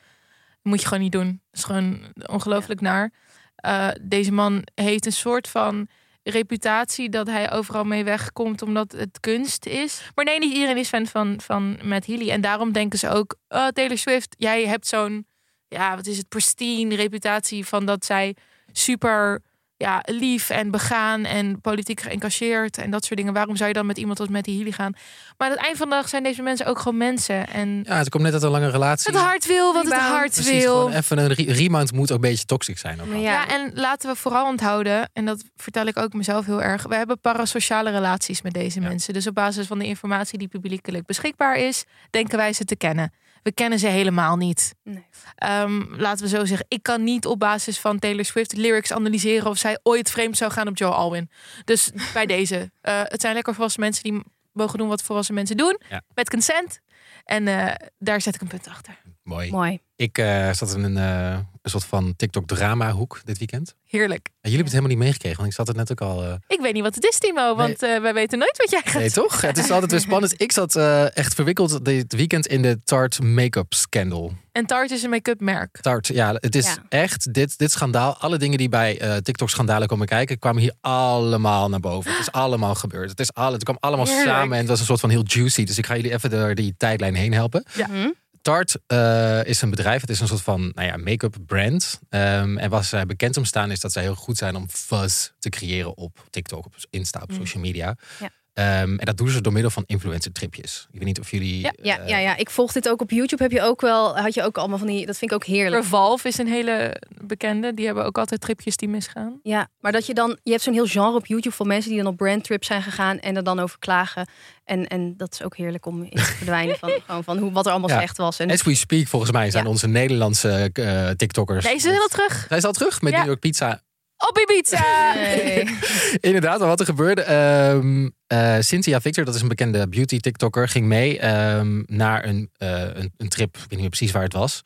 moet 0.62 0.80
je 0.80 0.86
gewoon 0.86 1.02
niet 1.02 1.12
doen. 1.12 1.40
Dat 1.50 1.60
is 1.60 1.64
gewoon 1.64 2.00
ongelooflijk 2.26 2.80
naar. 2.80 3.12
Eh, 3.54 3.88
deze 4.00 4.32
man 4.32 4.62
heeft 4.74 5.06
een 5.06 5.12
soort 5.12 5.48
van 5.48 5.88
reputatie 6.22 7.08
dat 7.08 7.26
hij 7.26 7.52
overal 7.52 7.84
mee 7.84 8.04
wegkomt 8.04 8.62
omdat 8.62 8.92
het 8.92 9.20
kunst 9.20 9.66
is. 9.66 10.10
Maar 10.14 10.24
nee, 10.24 10.38
niet 10.38 10.52
iedereen 10.52 10.76
is 10.76 10.88
fan 10.88 11.06
van, 11.06 11.40
van 11.40 11.78
Matt 11.82 12.06
Healy. 12.06 12.30
En 12.30 12.40
daarom 12.40 12.72
denken 12.72 12.98
ze 12.98 13.08
ook, 13.08 13.36
oh, 13.48 13.68
Taylor 13.68 13.98
Swift, 13.98 14.34
jij 14.38 14.66
hebt 14.66 14.86
zo'n, 14.86 15.26
ja, 15.68 15.96
wat 15.96 16.06
is 16.06 16.16
het, 16.16 16.28
pristine 16.28 16.94
reputatie 16.94 17.66
van 17.66 17.86
dat 17.86 18.04
zij 18.04 18.36
super 18.72 19.42
ja, 19.82 20.02
lief 20.04 20.50
en 20.50 20.70
begaan 20.70 21.24
en 21.24 21.60
politiek 21.60 22.00
geëncasseerd 22.00 22.78
en 22.78 22.90
dat 22.90 23.04
soort 23.04 23.18
dingen. 23.18 23.32
Waarom 23.32 23.56
zou 23.56 23.68
je 23.68 23.74
dan 23.74 23.86
met 23.86 23.98
iemand 23.98 24.20
als 24.20 24.28
Matty 24.28 24.54
Healy 24.56 24.72
gaan? 24.72 24.92
Maar 25.38 25.48
aan 25.48 25.54
het 25.56 25.64
eind 25.64 25.76
van 25.76 25.88
de 25.88 25.94
dag 25.94 26.08
zijn 26.08 26.22
deze 26.22 26.42
mensen 26.42 26.66
ook 26.66 26.78
gewoon 26.78 26.96
mensen. 26.98 27.48
En 27.48 27.80
Ja, 27.84 27.96
het 27.96 28.08
komt 28.08 28.22
net 28.22 28.32
uit 28.32 28.42
een 28.42 28.50
lange 28.50 28.70
relatie. 28.70 29.12
het 29.12 29.22
hart 29.22 29.46
wil 29.46 29.72
wat 29.72 29.84
het 29.84 29.92
hart 29.94 30.32
Precies, 30.32 30.62
wil. 30.62 30.76
gewoon 30.76 30.92
even 30.92 31.18
een 31.18 31.32
re- 31.32 31.86
moet 31.94 32.10
ook 32.10 32.10
een 32.10 32.20
beetje 32.30 32.44
toxic 32.44 32.78
zijn. 32.78 33.00
Ook 33.00 33.08
ja. 33.12 33.16
Ja, 33.18 33.48
en 33.48 33.70
laten 33.74 34.10
we 34.10 34.16
vooral 34.16 34.46
onthouden, 34.46 35.10
en 35.12 35.24
dat 35.24 35.44
vertel 35.56 35.86
ik 35.86 35.98
ook 35.98 36.12
mezelf 36.12 36.46
heel 36.46 36.62
erg. 36.62 36.82
We 36.82 36.94
hebben 36.94 37.20
parasociale 37.20 37.90
relaties 37.90 38.42
met 38.42 38.52
deze 38.52 38.80
Ja. 38.80 38.88
mensen. 38.88 39.14
Dus 39.14 39.26
op 39.26 39.34
basis 39.34 39.66
van 39.66 39.78
de 39.78 39.86
informatie 39.86 40.38
die 40.38 40.48
publiekelijk 40.48 41.06
beschikbaar 41.06 41.56
is, 41.56 41.84
denken 42.10 42.36
wij 42.38 42.52
ze 42.52 42.64
te 42.64 42.76
kennen. 42.76 43.12
We 43.42 43.52
kennen 43.52 43.78
ze 43.78 43.86
helemaal 43.86 44.36
niet. 44.36 44.74
Nee. 44.82 45.06
Ehm, 45.36 45.94
laten 45.94 46.24
we 46.24 46.30
zo 46.30 46.44
zeggen, 46.44 46.66
ik 46.68 46.82
kan 46.82 47.04
niet 47.04 47.26
op 47.26 47.38
basis 47.38 47.78
van 47.80 47.98
Taylor 47.98 48.24
Swift 48.24 48.56
lyrics 48.56 48.92
analyseren 48.92 49.50
of 49.50 49.58
zij 49.58 49.78
ooit 49.82 50.10
vreemd 50.10 50.36
zou 50.36 50.52
gaan 50.52 50.68
op 50.68 50.76
Joe 50.76 50.92
Alwyn. 50.92 51.30
Dus 51.64 51.90
bij 52.14 52.26
deze, 52.26 52.70
eh, 52.80 53.00
het 53.04 53.20
zijn 53.20 53.34
lekker 53.34 53.54
volwassen 53.54 53.80
mensen 53.80 54.02
die 54.02 54.22
mogen 54.52 54.78
doen 54.78 54.88
wat 54.88 55.02
volwassen 55.02 55.34
mensen 55.34 55.56
doen, 55.56 55.80
Ja. 55.88 56.02
met 56.14 56.30
consent. 56.30 56.80
En 57.24 57.48
eh, 57.48 57.74
daar 57.98 58.20
zet 58.20 58.34
ik 58.34 58.40
een 58.40 58.46
punt 58.48 58.68
achter. 58.68 58.98
Mooi. 59.22 59.50
Mooi. 59.50 59.78
Ik 59.96 60.18
eh, 60.18 60.52
zat 60.52 60.74
in 60.74 60.82
een, 60.82 60.96
eh, 60.96 61.38
een 61.62 61.70
soort 61.70 61.84
van 61.84 62.14
TikTok 62.16 62.46
drama 62.46 62.90
hoek 62.92 63.20
dit 63.24 63.38
weekend. 63.38 63.74
Heerlijk. 63.86 64.26
En 64.26 64.50
jullie 64.50 64.56
hebben 64.56 64.64
het 64.64 64.72
helemaal 64.72 64.90
niet 64.90 64.98
meegekregen, 65.04 65.36
want 65.38 65.48
ik 65.48 65.54
zat 65.56 65.66
het 65.66 65.76
net 65.76 65.90
ook 65.90 66.00
al. 66.00 66.24
eh, 66.24 66.34
Ik 66.48 66.60
weet 66.60 66.72
niet 66.72 66.82
wat 66.82 66.94
het 66.94 67.04
is, 67.04 67.18
Timo, 67.18 67.54
want 67.56 67.82
eh, 67.82 68.00
wij 68.00 68.14
weten 68.14 68.38
nooit 68.38 68.56
wat 68.56 68.70
jij 68.70 68.80
gaat 68.84 69.00
Nee, 69.00 69.10
toch? 69.10 69.40
Het 69.40 69.58
is 69.58 69.70
altijd 69.70 69.90
weer 69.90 70.00
spannend. 70.00 70.40
Ik 70.40 70.52
zat 70.52 70.76
eh, 70.76 71.16
echt 71.16 71.34
verwikkeld 71.34 71.84
dit 71.84 72.12
weekend 72.12 72.46
in 72.46 72.62
de 72.62 72.80
Tarte 72.84 73.22
make-up 73.22 73.72
scandal. 73.74 74.32
En 74.52 74.66
Tarte 74.66 74.94
is 74.94 75.02
een 75.02 75.10
make-up 75.10 75.40
merk. 75.40 75.80
Tarte, 75.80 76.14
ja, 76.14 76.34
het 76.34 76.54
is 76.54 76.66
Ja. 76.66 76.76
echt 76.88 77.32
dit, 77.32 77.58
dit 77.58 77.70
schandaal. 77.70 78.16
Alle 78.16 78.38
dingen 78.38 78.58
die 78.58 78.68
bij 78.68 78.98
eh, 79.00 79.16
TikTok-schandalen 79.16 79.88
komen 79.88 80.06
kijken, 80.06 80.38
kwamen 80.38 80.60
hier 80.62 80.74
allemaal 80.80 81.68
naar 81.68 81.80
boven. 81.80 82.10
Het 82.10 82.20
is 82.20 82.32
allemaal 82.32 82.74
gebeurd. 82.74 83.10
Het, 83.10 83.20
is 83.20 83.34
alle, 83.34 83.52
het 83.52 83.64
kwam 83.64 83.76
allemaal 83.80 84.06
Heerlijk. 84.06 84.28
samen 84.28 84.52
en 84.52 84.58
het 84.58 84.68
was 84.68 84.80
een 84.80 84.86
soort 84.86 85.00
van 85.00 85.10
heel 85.10 85.24
juicy. 85.26 85.64
Dus 85.64 85.78
ik 85.78 85.86
ga 85.86 85.96
jullie 85.96 86.12
even 86.12 86.30
door 86.30 86.54
die 86.54 86.74
tijdlijn 86.76 87.14
heen 87.14 87.32
helpen. 87.32 87.64
Hm? 87.72 88.10
Tarte 88.42 88.80
eh, 88.86 89.44
is 89.44 89.62
een 89.62 89.70
bedrijf. 89.70 90.00
Het 90.00 90.10
is 90.10 90.20
een 90.20 90.26
soort 90.26 90.42
van 90.42 90.72
nou 90.74 90.88
ja, 90.88 90.96
make-up 90.96 91.36
brand. 91.46 92.00
Ehm, 92.08 92.58
en 92.58 92.70
waar 92.70 92.84
zij 92.84 93.06
bekend 93.06 93.36
om 93.36 93.44
staan 93.44 93.70
is 93.70 93.80
dat 93.80 93.92
zij 93.92 94.02
heel 94.02 94.14
goed 94.14 94.36
zijn 94.36 94.56
om 94.56 94.68
fuzz 94.70 95.30
te 95.38 95.48
creëren 95.48 95.96
op 95.96 96.26
TikTok, 96.30 96.66
op 96.66 96.74
Insta, 96.90 97.20
op 97.22 97.30
Mm. 97.30 97.36
social 97.36 97.62
media. 97.62 97.96
Ja. 98.18 98.30
Ehm, 98.52 98.68
en 98.98 99.04
dat 99.04 99.16
doen 99.16 99.28
ze 99.28 99.40
door 99.40 99.52
middel 99.52 99.70
van 99.70 99.82
influencer 99.86 100.32
tripjes. 100.32 100.86
Ik 100.90 100.98
weet 100.98 101.08
niet 101.08 101.20
of 101.20 101.30
jullie. 101.30 101.60
Ja, 101.60 101.72
Ja, 101.82 101.98
eh, 101.98 102.08
ja, 102.08 102.18
ja, 102.18 102.36
ik 102.36 102.50
volg 102.50 102.72
dit 102.72 102.88
ook 102.88 103.00
op 103.00 103.10
YouTube. 103.10 103.42
Heb 103.42 103.52
je 103.52 103.62
ook 103.62 103.80
wel, 103.80 104.18
had 104.18 104.34
je 104.34 104.42
ook 104.42 104.58
allemaal 104.58 104.78
van 104.78 104.86
die, 104.86 105.06
dat 105.06 105.18
vind 105.18 105.30
ik 105.30 105.36
ook 105.36 105.44
heerlijk. 105.44 105.82
Revolve 105.82 106.28
is 106.28 106.38
een 106.38 106.46
hele 106.48 107.02
bekende. 107.22 107.74
Die 107.74 107.86
hebben 107.86 108.04
ook 108.04 108.18
altijd 108.18 108.40
tripjes 108.40 108.76
die 108.76 108.88
misgaan. 108.88 109.40
Ja, 109.42 109.68
maar 109.80 109.92
dat 109.92 110.06
je 110.06 110.14
dan, 110.14 110.38
je 110.42 110.50
hebt 110.50 110.62
zo'n 110.62 110.72
heel 110.72 110.86
genre 110.86 111.16
op 111.16 111.26
YouTube 111.26 111.54
van 111.54 111.66
mensen 111.66 111.90
die 111.90 112.02
dan 112.02 112.12
op 112.12 112.16
brandtrips 112.16 112.66
zijn 112.66 112.82
gegaan 112.82 113.18
en 113.18 113.36
er 113.36 113.44
dan 113.44 113.58
over 113.58 113.78
klagen. 113.78 114.26
En, 114.64 114.86
en 114.86 115.16
dat 115.16 115.32
is 115.32 115.42
ook 115.42 115.56
heerlijk 115.56 115.86
om 115.86 116.02
in 116.02 116.10
te 116.10 116.22
verdwijnen 116.22 116.78
van, 116.78 116.90
gewoon 117.06 117.24
van 117.24 117.38
hoe, 117.38 117.52
wat 117.52 117.64
er 117.66 117.70
allemaal 117.72 117.90
Ja. 117.90 117.96
slecht 117.96 118.16
was. 118.16 118.38
En 118.38 118.50
As 118.50 118.62
we 118.62 118.74
speak, 118.74 119.06
volgens 119.06 119.32
mij 119.32 119.50
zijn 119.50 119.64
Ja. 119.64 119.70
onze 119.70 119.86
Nederlandse 119.88 120.70
eh, 120.72 121.08
TikTokkers. 121.10 121.64
Nee, 121.64 121.74
ze 121.78 121.88
zijn 121.88 122.00
al 122.00 122.08
terug. 122.08 122.44
Zijn 122.48 122.60
ze 122.60 122.66
al 122.66 122.72
terug 122.72 123.00
met 123.02 123.12
Ja. 123.12 123.18
New 123.18 123.26
York 123.26 123.40
Pizza? 123.40 123.80
Op 124.28 124.38
Ibiza! 124.38 125.14
Nee. 125.14 125.78
Inderdaad, 126.20 126.60
wat 126.60 126.80
er 126.80 126.86
gebeurde. 126.86 127.22
ehm 127.22 128.08
eh, 128.26 128.56
Cynthia 128.60 129.00
Victor, 129.00 129.24
dat 129.24 129.34
is 129.34 129.42
een 129.42 129.48
bekende 129.48 129.88
beauty 129.88 130.18
TikToker, 130.18 130.68
ging 130.68 130.86
mee 130.86 131.18
ehm, 131.18 131.82
naar 131.86 132.24
een, 132.24 132.50
eh, 132.56 132.80
een, 132.94 133.12
een 133.16 133.28
trip. 133.28 133.54
Ik 133.54 133.60
weet 133.60 133.70
niet 133.70 133.80
meer 133.80 133.88
precies 133.88 134.10
waar 134.12 134.22
het 134.22 134.32
was. 134.32 134.62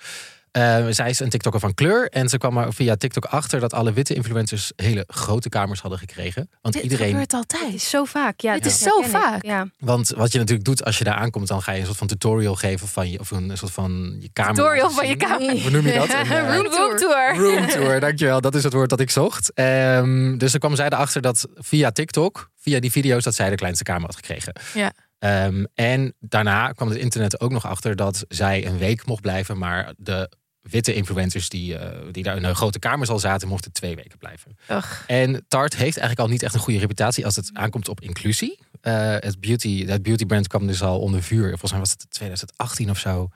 Eh, 0.56 0.86
zij 0.90 1.10
is 1.10 1.20
een 1.20 1.28
TikToker 1.28 1.60
van 1.60 1.74
kleur. 1.74 2.08
En 2.08 2.28
ze 2.28 2.38
kwam 2.38 2.56
er 2.58 2.74
via 2.74 2.96
TikTok 2.96 3.24
achter 3.24 3.60
dat 3.60 3.72
alle 3.72 3.92
witte 3.92 4.14
influencers 4.14 4.72
hele 4.76 5.04
grote 5.06 5.48
kamers 5.48 5.80
hadden 5.80 5.98
gekregen. 5.98 6.50
Want 6.62 6.74
Dit 6.74 6.82
iedereen. 6.82 7.08
gebeurt 7.08 7.32
Het 7.32 7.40
altijd. 7.52 7.74
is 7.74 7.90
zo 7.90 8.04
vaak. 8.04 8.40
Ja, 8.40 8.54
dat 8.54 8.64
is 8.64 8.78
zo 8.78 9.02
vaak. 9.02 9.44
Ja. 9.44 9.68
Want 9.78 10.08
wat 10.08 10.32
je 10.32 10.38
natuurlijk 10.38 10.66
doet 10.66 10.84
als 10.84 10.98
je 10.98 11.04
daar 11.04 11.14
aankomt, 11.14 11.48
dan 11.48 11.62
ga 11.62 11.72
je 11.72 11.80
een 11.80 11.86
soort 11.86 11.98
van 11.98 12.06
tutorial 12.06 12.54
geven 12.54 12.88
van 12.88 13.10
je, 13.10 13.20
of 13.20 13.30
een 13.30 13.56
soort 13.56 13.72
van 13.72 14.16
je 14.20 14.28
kamer. 14.32 14.54
Tutorial 14.54 14.90
van 14.90 15.08
je 15.08 15.16
kamer. 15.16 15.60
Hoe 15.62 15.70
noem 15.70 15.86
je 15.86 15.92
dat? 15.92 16.08
Een, 16.14 16.54
Room, 16.54 16.66
room 16.66 16.96
tour. 16.96 17.36
Room 17.36 17.66
tour, 17.76 18.00
dankjewel. 18.00 18.40
Dat 18.40 18.54
is 18.54 18.64
het 18.64 18.72
woord 18.72 18.90
dat 18.90 19.00
ik 19.00 19.10
zocht. 19.10 19.52
Ehm, 19.52 20.36
dus 20.38 20.50
dan 20.50 20.60
kwam 20.60 20.76
zij 20.76 20.86
erachter 20.86 21.20
dat 21.22 21.46
via 21.54 21.90
TikTok, 21.90 22.50
via 22.56 22.80
die 22.80 22.90
video's, 22.92 23.22
dat 23.22 23.34
zij 23.34 23.50
de 23.50 23.56
kleinste 23.56 23.84
kamer 23.84 24.06
had 24.06 24.16
gekregen. 24.16 24.52
Ja. 24.74 24.92
Ehm, 25.18 25.64
en 25.74 26.14
daarna 26.20 26.72
kwam 26.72 26.88
het 26.88 26.98
internet 26.98 27.40
ook 27.40 27.50
nog 27.50 27.66
achter 27.66 27.96
dat 27.96 28.24
zij 28.28 28.66
een 28.66 28.78
week 28.78 29.06
mocht 29.06 29.20
blijven, 29.20 29.58
maar 29.58 29.92
de 29.96 30.30
witte 30.70 30.94
influencers 30.94 31.48
die, 31.48 31.78
eh, 31.78 31.98
die 32.12 32.22
daar 32.22 32.36
in 32.36 32.44
een 32.44 32.54
grote 32.54 32.78
kamers 32.78 33.08
al 33.10 33.18
zaten, 33.18 33.48
mochten 33.48 33.72
twee 33.72 33.96
weken 33.96 34.18
blijven. 34.18 34.56
Ugh. 34.70 34.92
En 35.06 35.44
Tarte 35.48 35.76
heeft 35.76 35.98
eigenlijk 35.98 36.20
al 36.20 36.28
niet 36.34 36.42
echt 36.42 36.54
een 36.54 36.60
goede 36.60 36.78
reputatie 36.78 37.24
als 37.24 37.36
het 37.36 37.50
aankomt 37.52 37.88
op 37.88 38.00
inclusie. 38.00 38.58
Eh, 38.80 38.92
het, 39.18 39.40
beauty, 39.40 39.86
het 39.86 40.02
beauty 40.02 40.26
brand 40.26 40.46
kwam 40.48 40.66
dus 40.66 40.82
al 40.82 41.00
onder 41.00 41.22
vuur. 41.22 41.48
Volgens 41.48 41.70
mij 41.70 41.80
was 41.80 41.90
het 41.90 42.06
2018 42.10 42.90
of 42.90 42.98
zo. 42.98 43.28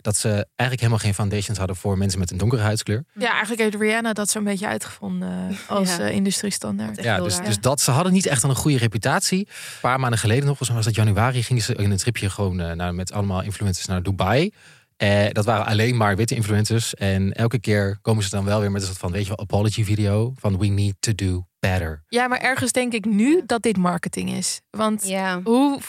Dat 0.00 0.16
ze 0.16 0.28
eigenlijk 0.28 0.80
helemaal 0.80 0.98
geen 0.98 1.14
foundations 1.14 1.58
hadden 1.58 1.76
voor 1.76 1.98
mensen 1.98 2.18
met 2.18 2.30
een 2.30 2.36
donkere 2.38 2.62
huidskleur. 2.62 3.04
Ja, 3.18 3.30
eigenlijk 3.30 3.60
heeft 3.60 3.74
Rihanna 3.74 4.12
dat 4.12 4.30
zo'n 4.30 4.44
beetje 4.44 4.66
uitgevonden 4.66 5.48
eh, 5.48 5.56
als 5.70 5.96
Ja. 5.96 6.06
industriestandaard. 6.06 7.02
Ja, 7.02 7.20
dus, 7.20 7.36
raar. 7.36 7.44
dus 7.44 7.60
dat, 7.60 7.80
ze 7.80 7.90
hadden 7.90 8.12
niet 8.12 8.26
echt 8.26 8.42
een 8.42 8.54
goede 8.54 8.78
reputatie. 8.78 9.38
Een 9.38 9.80
paar 9.80 10.00
maanden 10.00 10.18
geleden 10.18 10.46
nog, 10.46 10.56
volgens 10.56 10.68
mij 10.68 10.78
was 10.78 10.86
dat 10.86 11.04
januari, 11.04 11.42
gingen 11.42 11.62
ze 11.62 11.74
in 11.74 11.90
een 11.90 11.96
tripje 11.96 12.30
gewoon 12.30 12.56
naar, 12.76 12.94
met 12.94 13.12
allemaal 13.12 13.42
influencers 13.42 13.86
naar 13.86 14.02
Dubai. 14.02 14.52
Eh, 14.96 15.26
dat 15.32 15.44
waren 15.44 15.66
alleen 15.66 15.96
maar 15.96 16.16
witte 16.16 16.34
influencers. 16.34 16.94
En 16.94 17.32
elke 17.32 17.58
keer 17.60 17.98
komen 18.02 18.22
ze 18.24 18.30
dan 18.30 18.44
wel 18.44 18.60
weer 18.60 18.70
met 18.70 18.80
een 18.80 18.86
soort 18.86 18.98
van, 18.98 19.12
weet 19.12 19.22
je 19.22 19.28
wel, 19.28 19.38
apology 19.38 19.84
video. 19.84 20.32
Van 20.38 20.58
we 20.58 20.66
need 20.66 20.94
to 21.00 21.14
do 21.14 21.46
better. 21.58 22.04
Ja, 22.08 22.26
maar 22.28 22.40
ergens 22.40 22.72
denk 22.72 22.92
ik 22.92 23.04
nu 23.04 23.42
dat 23.46 23.62
dit 23.62 23.76
marketing 23.76 24.30
is. 24.30 24.60
Want 24.70 25.08
Ja. 25.08 25.40
hoe 25.44 25.80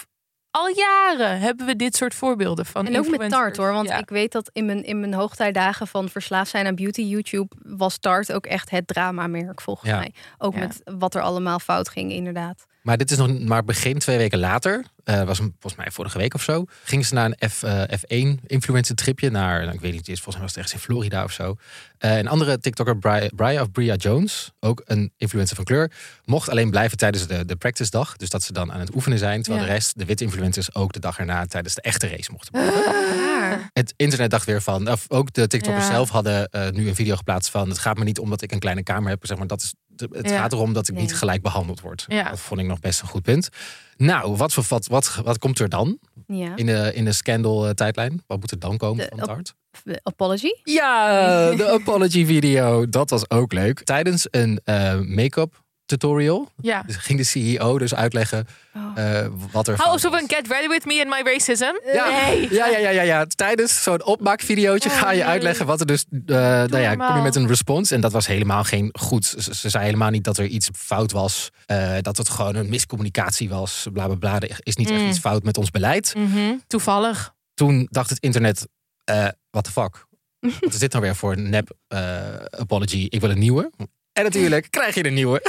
al 0.52 0.70
jaren 0.76 1.40
hebben 1.40 1.66
we 1.66 1.76
dit 1.76 1.96
soort 1.96 2.14
voorbeelden 2.16 2.66
van 2.66 2.88
En 2.88 2.98
ook 3.00 3.18
met. 3.18 3.30
Tarte 3.30 3.62
hoor. 3.62 3.72
Want 3.72 3.88
Ja. 3.88 3.98
ik 3.98 4.10
weet 4.10 4.32
dat 4.32 4.50
in 4.54 4.66
mijn, 4.66 4.84
in 4.84 5.00
mijn 5.00 5.14
hoogtijdagen 5.14 5.88
van 5.88 6.10
verslaafd 6.10 6.50
zijn 6.52 6.66
aan 6.68 6.76
beauty 6.76 7.02
YouTube... 7.02 7.56
was 7.62 7.98
Tarte 7.98 8.34
ook 8.34 8.46
echt 8.46 8.70
het 8.70 8.88
dramamerk 8.88 9.62
volgens 9.62 9.90
Ja. 9.90 9.98
mij. 9.98 10.14
Ook 10.38 10.54
Ja. 10.54 10.60
met 10.60 10.82
wat 10.84 11.16
er 11.16 11.22
allemaal 11.22 11.60
fout 11.60 11.90
ging 11.90 12.12
inderdaad. 12.12 12.66
Maar 12.86 12.98
dit 12.98 13.12
is 13.12 13.18
nog 13.18 13.40
maar 13.40 13.64
begin 13.64 14.00
twee 14.00 14.18
weken 14.18 14.40
later. 14.40 14.86
eh, 15.04 15.24
was 15.24 15.38
volgens 15.38 15.76
mij 15.76 15.92
vorige 15.92 16.18
week 16.18 16.34
of 16.34 16.42
zo. 16.44 16.66
Gingen 16.84 17.06
ze 17.06 17.14
naar 17.14 17.26
een 17.38 17.50
F, 17.50 17.64
eh, 17.64 17.82
F1 17.82 18.40
influencer 18.48 18.96
tripje. 18.96 19.30
Naar, 19.30 19.62
nou, 19.62 19.74
ik 19.74 19.80
weet 19.82 19.92
niet, 19.92 20.00
het 20.00 20.10
is, 20.10 20.22
volgens 20.22 20.36
mij 20.36 20.44
was 20.46 20.56
het 20.56 20.64
ergens 20.64 20.74
in 20.74 20.80
Florida 20.94 21.24
of 21.24 21.32
zo. 21.32 21.56
Eh, 21.98 22.18
een 22.18 22.28
andere 22.28 22.60
TikToker, 22.60 22.98
Bri- 22.98 23.30
Bria 23.36 23.62
of 23.62 23.72
Bria 23.72 23.96
Jones, 23.96 24.52
ook 24.60 24.82
een 24.86 25.12
influencer 25.18 25.56
van 25.56 25.66
kleur, 25.66 25.92
mocht 26.24 26.50
alleen 26.50 26.70
blijven 26.70 26.98
tijdens 26.98 27.28
de, 27.28 27.46
de 27.46 27.56
practice 27.56 27.90
dag. 27.90 28.16
Dus 28.16 28.30
dat 28.30 28.44
ze 28.44 28.54
dan 28.54 28.72
aan 28.72 28.80
het 28.80 28.96
oefenen 28.96 29.18
zijn. 29.18 29.42
Terwijl 29.42 29.64
Ja. 29.64 29.70
de 29.70 29.76
rest, 29.76 29.98
de 30.00 30.06
witte 30.06 30.24
influencers, 30.24 30.76
ook 30.76 30.94
de 30.94 31.00
dag 31.00 31.18
erna 31.20 31.46
tijdens 31.46 31.74
de 31.76 31.82
echte 31.82 32.08
race 32.08 32.32
mochten 32.32 32.52
blijven. 32.52 33.70
Het 33.74 33.94
internet 33.96 34.30
dacht 34.30 34.46
weer 34.46 34.62
van, 34.62 34.90
of 34.92 35.06
ook 35.08 35.34
de 35.34 35.48
TikTokkers 35.48 35.86
Ja. 35.86 35.92
zelf 35.92 36.10
hadden 36.10 36.50
nu 36.74 36.88
een 36.88 36.96
video 36.96 37.16
geplaatst 37.16 37.52
van, 37.52 37.70
het 37.70 37.80
gaat 37.80 37.98
me 37.98 38.04
niet 38.04 38.20
om 38.20 38.30
dat 38.30 38.42
ik 38.42 38.52
een 38.52 38.60
kleine 38.60 38.84
kamer 38.84 39.10
heb, 39.10 39.26
zeg 39.26 39.38
maar, 39.38 39.48
dat 39.48 39.62
is, 39.62 39.74
het 40.12 40.30
Ja. 40.30 40.38
gaat 40.38 40.54
erom 40.54 40.74
dat 40.74 40.88
ik 40.88 40.94
Nee. 40.94 41.04
niet 41.04 41.16
gelijk 41.16 41.42
behandeld 41.42 41.82
word. 41.82 42.06
Ja. 42.08 42.30
Dat 42.30 42.40
vond 42.40 42.60
ik 42.60 42.66
nog 42.68 42.80
best 42.80 43.02
een 43.02 43.08
goed 43.08 43.22
punt. 43.22 43.50
Nou, 43.98 44.36
wat, 44.36 44.54
wat, 44.68 44.88
wat, 44.88 45.20
wat 45.24 45.38
komt 45.38 45.60
er 45.60 45.70
dan 45.70 46.00
Ja. 46.28 46.56
in 46.56 46.66
de, 46.66 46.92
in 46.94 47.06
de 47.06 47.12
scandal 47.12 47.66
eh, 47.68 47.72
tijdlijn? 47.72 48.24
Wat 48.28 48.40
moet 48.40 48.52
er 48.52 48.60
dan 48.60 48.78
komen 48.78 48.98
De- 49.04 49.10
van 49.10 49.20
op- 49.22 49.26
Tart? 49.28 49.54
De 49.84 50.00
Apology. 50.04 50.50
Ja, 50.64 51.52
de 51.56 51.70
apology 51.82 52.26
video. 52.26 52.90
Dat 52.90 53.10
was 53.10 53.30
ook 53.30 53.54
leuk. 53.54 53.84
Tijdens 53.84 54.28
een 54.32 54.60
eh, 54.64 55.00
make-up 55.00 55.64
tutorial 55.86 56.50
Ja. 56.62 56.84
dus 56.88 56.96
ging 56.96 57.20
de 57.20 57.26
CEO 57.26 57.78
dus 57.78 57.96
uitleggen 57.96 58.48
Oh. 58.76 58.92
eh, 59.20 59.28
wat 59.52 59.68
er 59.68 59.78
alsof 59.78 60.12
was. 60.12 60.22
een 60.22 60.30
get 60.30 60.48
ready 60.48 60.68
with 60.68 60.86
me 60.86 61.06
and 61.06 61.10
my 61.26 61.32
racism. 61.32 61.72
Ja, 61.94 62.10
Nee. 62.10 62.54
ja, 62.54 62.68
ja, 62.68 62.78
ja, 62.78 62.90
ja, 62.90 63.02
ja. 63.02 63.26
Tijdens 63.26 63.84
zo'n 63.84 64.04
opmaakvideootje 64.06 64.90
Oh, 64.90 64.98
ga 64.98 65.12
je 65.12 65.18
nee. 65.18 65.28
uitleggen 65.28 65.66
wat 65.66 65.80
er 65.80 65.86
dus. 65.86 66.06
eh 66.26 66.36
nou 66.36 66.78
ja, 66.78 66.96
kom 66.96 67.16
je 67.16 67.22
met 67.22 67.36
een 67.36 67.48
respons. 67.48 67.92
En 67.92 68.02
dat 68.02 68.12
was 68.12 68.28
helemaal 68.28 68.64
geen 68.64 68.90
goed. 69.00 69.26
Ze, 69.26 69.56
ze 69.56 69.70
zei 69.70 69.84
helemaal 69.86 70.10
niet 70.10 70.24
dat 70.24 70.38
er 70.38 70.46
iets 70.46 70.70
fout 70.78 71.12
was. 71.12 71.50
eh, 71.66 71.96
dat 72.02 72.18
het 72.18 72.30
gewoon 72.30 72.56
een 72.56 72.70
miscommunicatie 72.70 73.50
was. 73.50 73.88
Bla 73.94 74.06
bla 74.06 74.16
bla. 74.16 74.40
Er 74.40 74.58
is 74.64 74.76
niet 74.76 74.90
echt 74.92 75.02
Mm. 75.02 75.08
iets 75.10 75.20
fout 75.20 75.44
met 75.44 75.58
ons 75.58 75.72
beleid. 75.72 76.14
Mhm, 76.18 76.54
Toevallig. 76.68 77.34
Toen 77.54 77.88
dacht 77.92 78.10
het 78.10 78.20
internet: 78.20 78.68
what 79.50 79.64
the 79.64 79.72
fuck? 79.72 80.06
Wat 80.62 80.74
is 80.74 80.80
dit 80.80 80.92
nou 80.92 81.04
weer 81.04 81.16
voor 81.16 81.32
een 81.32 81.50
nep 81.50 81.70
apology? 82.50 83.06
Ik 83.10 83.22
wil 83.22 83.30
een 83.30 83.40
nieuwe. 83.40 83.72
En 84.16 84.24
natuurlijk 84.24 84.68
krijg 84.70 84.96
je 84.96 85.06
een 85.06 85.14
nieuwe. 85.14 85.42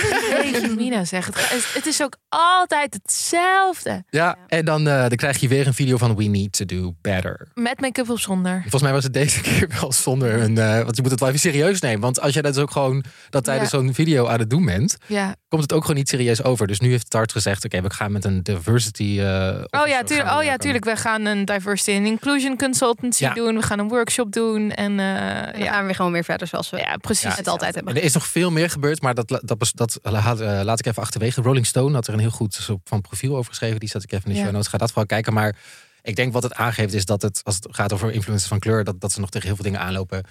Jeetje 0.43 0.75
mina 0.77 1.05
zeg. 1.05 1.27
Het, 1.27 1.53
is- 1.57 1.75
het 1.75 1.87
is 1.87 2.03
ook 2.03 2.17
altijd 2.29 2.95
hetzelfde. 3.03 4.05
Ja, 4.11 4.37
en 4.47 4.65
dan, 4.65 4.89
eh, 4.89 4.99
dan 5.01 5.17
krijg 5.17 5.41
je 5.41 5.49
weer 5.49 5.67
een 5.67 5.75
video 5.75 5.97
van 5.97 6.17
We 6.17 6.25
Need 6.25 6.53
to 6.53 6.65
Do 6.65 6.95
Better. 7.01 7.49
Met 7.55 7.81
make-up 7.81 8.11
of 8.11 8.21
zonder. 8.21 8.61
Volgens 8.61 8.83
mij 8.83 8.93
was 8.93 9.05
het 9.05 9.13
deze 9.13 9.41
keer 9.47 9.69
wel 9.81 9.93
zonder 9.93 10.43
een. 10.43 10.59
eh, 10.59 10.83
want 10.83 10.97
je 10.97 11.03
moet 11.03 11.11
het 11.11 11.21
wel 11.21 11.29
even 11.29 11.41
serieus 11.41 11.81
nemen. 11.81 12.01
Want 12.01 12.21
als 12.21 12.33
jij 12.33 12.43
dat 12.43 12.59
ook 12.59 12.71
gewoon 12.71 13.05
dat 13.31 13.45
tijdens 13.45 13.71
Ja. 13.71 13.79
zo'n 13.79 13.95
video 13.95 14.27
aan 14.27 14.39
het 14.39 14.51
doen 14.51 14.65
bent, 14.65 14.97
Ja. 15.07 15.35
Komt 15.57 15.71
het 15.71 15.73
ook 15.73 15.81
gewoon 15.85 15.97
niet 15.97 16.09
serieus 16.09 16.43
over. 16.43 16.67
Dus 16.67 16.81
nu 16.81 16.91
heeft 16.91 17.11
Tart 17.11 17.33
gezegd: 17.33 17.65
oké, 17.65 17.81
we 17.83 17.91
gaan 17.91 18.13
met 18.13 18.25
een 18.25 18.43
diversity. 18.43 19.03
eh, 19.21 19.65
Oh 19.71 19.87
ja, 19.87 20.03
we 20.05 20.23
oh 20.37 20.43
ja, 20.45 20.57
tuurlijk. 20.57 20.85
We 20.85 20.97
gaan 20.97 21.25
een 21.25 21.45
diversity 21.45 21.97
and 21.97 22.07
inclusion 22.07 22.57
consultancy 22.57 23.23
Ja. 23.25 23.35
doen. 23.35 23.55
We 23.57 23.63
gaan 23.63 23.79
een 23.79 23.89
workshop 23.89 24.33
doen. 24.33 24.71
En 24.71 24.99
eh, 25.01 25.37
En 25.47 25.53
dan 25.53 25.63
ja. 25.63 25.71
gaan 25.71 25.81
we 25.81 25.87
weer 25.87 25.95
gewoon 25.95 26.13
weer 26.13 26.25
verder 26.25 26.47
zoals 26.49 26.71
we 26.71 26.77
ja, 26.79 26.97
precies. 26.97 27.23
Ja, 27.23 27.35
het 27.35 27.49
altijd 27.49 27.75
hebben. 27.75 27.95
En 27.95 27.99
er 28.01 28.07
is 28.07 28.13
nog 28.15 28.27
veel 28.27 28.51
meer 28.51 28.71
gebeurd, 28.71 29.01
maar 29.03 29.15
dat, 29.15 29.29
dat, 29.29 29.41
dat, 29.45 29.71
dat 29.75 29.99
laat, 30.03 30.41
eh, 30.41 30.61
laat 30.63 30.79
ik 30.79 30.87
even 30.87 31.03
achterwege. 31.03 31.43
Rolling 31.43 31.67
Stone 31.67 31.95
had 31.95 32.07
er 32.07 32.13
een 32.13 32.21
heel 32.21 32.31
goed 32.31 32.55
soort 32.55 32.81
van 32.85 33.01
profiel 33.01 33.37
over 33.37 33.51
geschreven. 33.51 33.81
Die 33.81 33.89
zet 33.89 34.03
ik 34.03 34.13
even 34.13 34.29
in 34.29 34.35
de 34.37 34.41
show 34.41 34.53
notes. 34.53 34.69
Ga 34.69 34.79
dat 34.79 34.89
vooral 34.89 35.07
kijken. 35.07 35.33
Maar 35.33 35.57
ik 36.03 36.17
denk 36.17 36.33
wat 36.33 36.43
het 36.43 36.55
aangeeft 36.55 36.95
is 36.95 37.05
dat 37.05 37.23
het, 37.23 37.41
als 37.45 37.55
het 37.55 37.67
gaat 37.71 37.93
over 37.93 38.13
influencers 38.13 38.49
van 38.49 38.59
kleur, 38.59 38.85
dat, 38.85 39.01
dat 39.01 39.13
ze 39.13 39.21
nog 39.21 39.31
tegen 39.31 39.47
heel 39.47 39.57
veel 39.57 39.65
dingen 39.65 39.81
aanlopen 39.81 40.25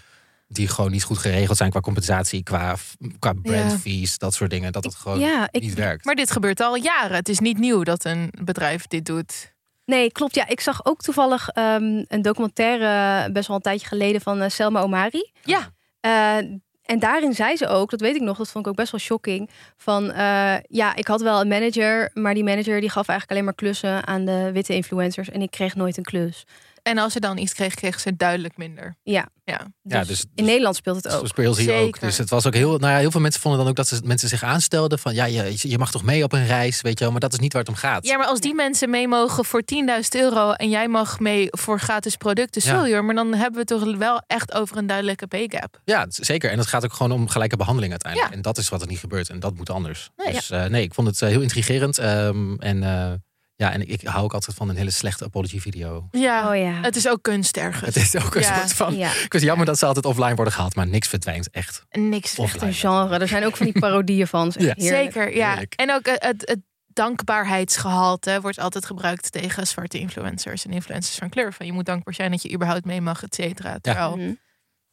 die 0.48 0.68
gewoon 0.68 0.92
niet 0.92 1.04
goed 1.04 1.18
geregeld 1.18 1.58
zijn 1.58 1.70
qua 1.72 1.80
compensatie, 1.80 2.44
qua, 2.44 2.76
qua 3.20 3.34
brand 3.34 3.72
Ja. 3.72 3.78
fees, 3.78 4.18
dat 4.18 4.34
soort 4.34 4.50
dingen. 4.50 4.72
Dat 4.72 4.84
het 4.84 4.96
gewoon 4.96 5.20
Ja, 5.20 5.48
ik, 5.52 5.62
niet 5.62 5.74
werkt. 5.74 6.06
Maar 6.06 6.16
dit 6.16 6.32
gebeurt 6.32 6.60
al 6.60 6.76
jaren. 6.76 7.16
Het 7.16 7.30
is 7.30 7.40
niet 7.40 7.58
nieuw 7.58 7.84
dat 7.84 8.06
een 8.06 8.34
bedrijf 8.44 8.88
dit 8.88 9.06
doet. 9.06 9.54
Nee, 9.86 10.12
klopt. 10.12 10.36
Ja, 10.36 10.48
ik 10.48 10.60
zag 10.60 10.86
ook 10.86 11.02
toevallig 11.02 11.50
ehm, 11.50 12.04
een 12.08 12.22
documentaire 12.22 13.32
best 13.32 13.48
wel 13.48 13.56
een 13.56 13.62
tijdje 13.62 13.88
geleden 13.88 14.22
van 14.22 14.42
eh, 14.42 14.50
Selma 14.50 14.82
Omari. 14.82 15.32
Ja. 15.44 15.70
Eh, 16.00 16.38
en 16.86 17.00
daarin 17.00 17.34
zei 17.34 17.56
ze 17.56 17.68
ook, 17.68 17.90
dat 17.90 18.00
weet 18.02 18.16
ik 18.16 18.22
nog, 18.22 18.38
dat 18.38 18.50
vond 18.50 18.66
ik 18.66 18.72
ook 18.72 18.78
best 18.78 18.92
wel 18.92 19.00
shocking. 19.00 19.50
Van 19.78 20.12
eh, 20.12 20.56
ja, 20.68 20.96
ik 20.96 21.08
had 21.08 21.22
wel 21.22 21.42
een 21.42 21.48
manager, 21.48 22.10
maar 22.14 22.34
die 22.34 22.44
manager 22.44 22.80
die 22.80 22.90
gaf 22.90 23.08
eigenlijk 23.08 23.32
alleen 23.32 23.44
maar 23.44 23.54
klussen 23.54 24.08
aan 24.08 24.26
de 24.26 24.50
witte 24.54 24.76
influencers 24.76 25.30
en 25.30 25.42
ik 25.42 25.52
kreeg 25.52 25.76
nooit 25.76 25.98
een 25.98 26.04
klus. 26.04 26.46
En 26.86 26.98
als 26.98 27.14
ze 27.14 27.20
dan 27.20 27.38
iets 27.38 27.54
kreeg, 27.54 27.74
kreeg 27.74 28.00
ze 28.00 28.16
duidelijk 28.16 28.58
minder. 28.58 28.96
Ja. 29.04 29.28
Ja. 29.44 29.68
Ja, 29.82 30.00
Dus 30.00 30.08
dus- 30.08 30.26
in 30.36 30.46
Nederland 30.46 30.76
speelt 30.76 31.04
het 31.04 31.12
Zo 31.12 31.20
ook. 31.20 31.28
speelt 31.28 31.58
hier 31.58 31.74
ook. 31.74 32.00
Dus 32.00 32.18
het 32.18 32.30
was 32.30 32.46
ook 32.48 32.54
heel. 32.54 32.78
Nou 32.78 32.94
ja, 32.94 33.00
heel 33.00 33.12
veel 33.12 33.22
mensen 33.22 33.42
vonden 33.42 33.60
dan 33.60 33.70
ook 33.70 33.76
dat 33.76 33.88
ze 33.88 34.00
mensen 34.04 34.30
zich 34.30 34.44
aanstelden 34.44 35.00
van 35.00 35.14
ja, 35.14 35.26
je, 35.26 35.54
je 35.58 35.78
mag 35.78 35.92
toch 35.92 36.04
mee 36.04 36.24
op 36.24 36.34
een 36.34 36.46
reis, 36.46 36.82
weet 36.82 36.94
je 36.98 37.04
wel, 37.04 37.12
maar 37.12 37.22
dat 37.22 37.34
is 37.34 37.40
niet 37.40 37.54
waar 37.54 37.62
het 37.62 37.72
om 37.72 37.78
gaat. 37.78 38.06
Ja, 38.06 38.18
maar 38.18 38.26
als 38.28 38.40
die 38.40 38.54
mensen 38.54 38.90
mee 38.90 39.08
mogen 39.08 39.46
voor 39.46 39.62
10.000 39.66 40.16
euro 40.22 40.52
en 40.52 40.70
jij 40.70 40.88
mag 40.88 41.20
mee 41.20 41.48
voor 41.52 41.80
gratis 41.80 42.16
producten, 42.16 42.62
Ja. 42.66 42.76
sorry 42.76 42.94
hoor, 42.94 43.06
maar 43.06 43.16
dan 43.16 43.34
hebben 43.34 43.52
we 43.66 43.74
het 43.74 43.84
toch 43.84 43.98
wel 43.98 44.22
echt 44.28 44.54
over 44.54 44.78
een 44.78 44.88
duidelijke 44.88 45.28
pay 45.28 45.46
gap. 45.50 45.82
Ja, 45.86 46.06
zeker. 46.10 46.52
En 46.52 46.58
het 46.58 46.68
gaat 46.68 46.84
ook 46.86 46.94
gewoon 46.94 47.12
om 47.12 47.28
gelijke 47.28 47.58
behandeling 47.58 47.92
uiteindelijk. 47.92 48.32
Ja. 48.32 48.38
En 48.38 48.44
dat 48.44 48.58
is 48.58 48.70
wat 48.70 48.82
er 48.82 48.88
niet 48.88 49.00
gebeurt. 49.00 49.30
En 49.30 49.40
dat 49.40 49.56
moet 49.56 49.70
anders. 49.70 50.10
Nee, 50.16 50.34
dus 50.34 50.50
eh, 50.50 50.66
nee, 50.66 50.84
ik 50.84 50.94
vond 50.94 51.08
het 51.08 51.22
eh, 51.22 51.30
heel 51.30 51.42
intrigerend. 51.42 51.98
Ehm, 51.98 52.56
en 52.56 52.84
eh, 52.84 53.12
ja, 53.56 53.72
en 53.72 53.82
ik, 53.82 53.88
ik 54.02 54.08
hou 54.08 54.24
ook 54.24 54.34
altijd 54.34 54.56
van 54.58 54.70
een 54.70 54.76
hele 54.76 54.90
slechte 54.92 55.24
apology 55.26 55.60
video. 55.60 56.08
Ja, 56.12 56.50
Oh 56.50 56.56
ja. 56.58 56.72
het 56.82 56.96
is 56.96 57.08
ook 57.08 57.22
kunst 57.22 57.58
ergens. 57.58 57.86
Het 57.86 57.96
is 57.96 58.16
ook 58.26 58.36
een 58.36 58.42
Ja. 58.42 58.58
soort 58.58 58.74
van. 58.74 58.96
ja. 58.98 59.12
Ik 59.24 59.34
was 59.34 59.42
jammer 59.42 59.66
dat 59.66 59.78
ze 59.80 59.86
altijd 59.86 60.06
offline 60.06 60.36
worden 60.36 60.54
gehaald, 60.54 60.76
maar 60.76 60.88
niks 60.88 61.08
verdwijnt 61.08 61.50
echt. 61.50 61.84
Niks. 61.92 62.38
Echt 62.38 62.62
een 62.62 62.74
genre. 62.74 63.18
Er 63.20 63.28
zijn 63.28 63.46
ook 63.46 63.56
van 63.58 63.66
die 63.66 63.80
parodieën 63.80 64.28
van. 64.28 64.54
Ja. 64.58 64.74
Zeker, 64.78 65.36
ja. 65.36 65.50
Heerlijk. 65.50 65.74
En 65.74 65.92
ook 65.94 66.06
het, 66.06 66.24
het, 66.24 66.42
het 66.50 66.60
dankbaarheidsgehalte 66.94 68.42
wordt 68.42 68.60
altijd 68.60 68.86
gebruikt 68.86 69.32
tegen 69.32 69.68
zwarte 69.68 70.00
influencers 70.00 70.66
en 70.66 70.72
influencers 70.72 71.18
van 71.18 71.30
kleur. 71.30 71.54
Van 71.54 71.66
je 71.66 71.72
moet 71.72 71.86
dankbaar 71.86 72.14
zijn 72.14 72.32
dat 72.32 72.42
je 72.42 72.54
überhaupt 72.54 72.86
mee 72.86 73.02
mag, 73.02 73.24
et 73.24 73.36
cetera. 73.36 73.78
Terwijl, 73.82 74.16
Mhm. 74.18 74.34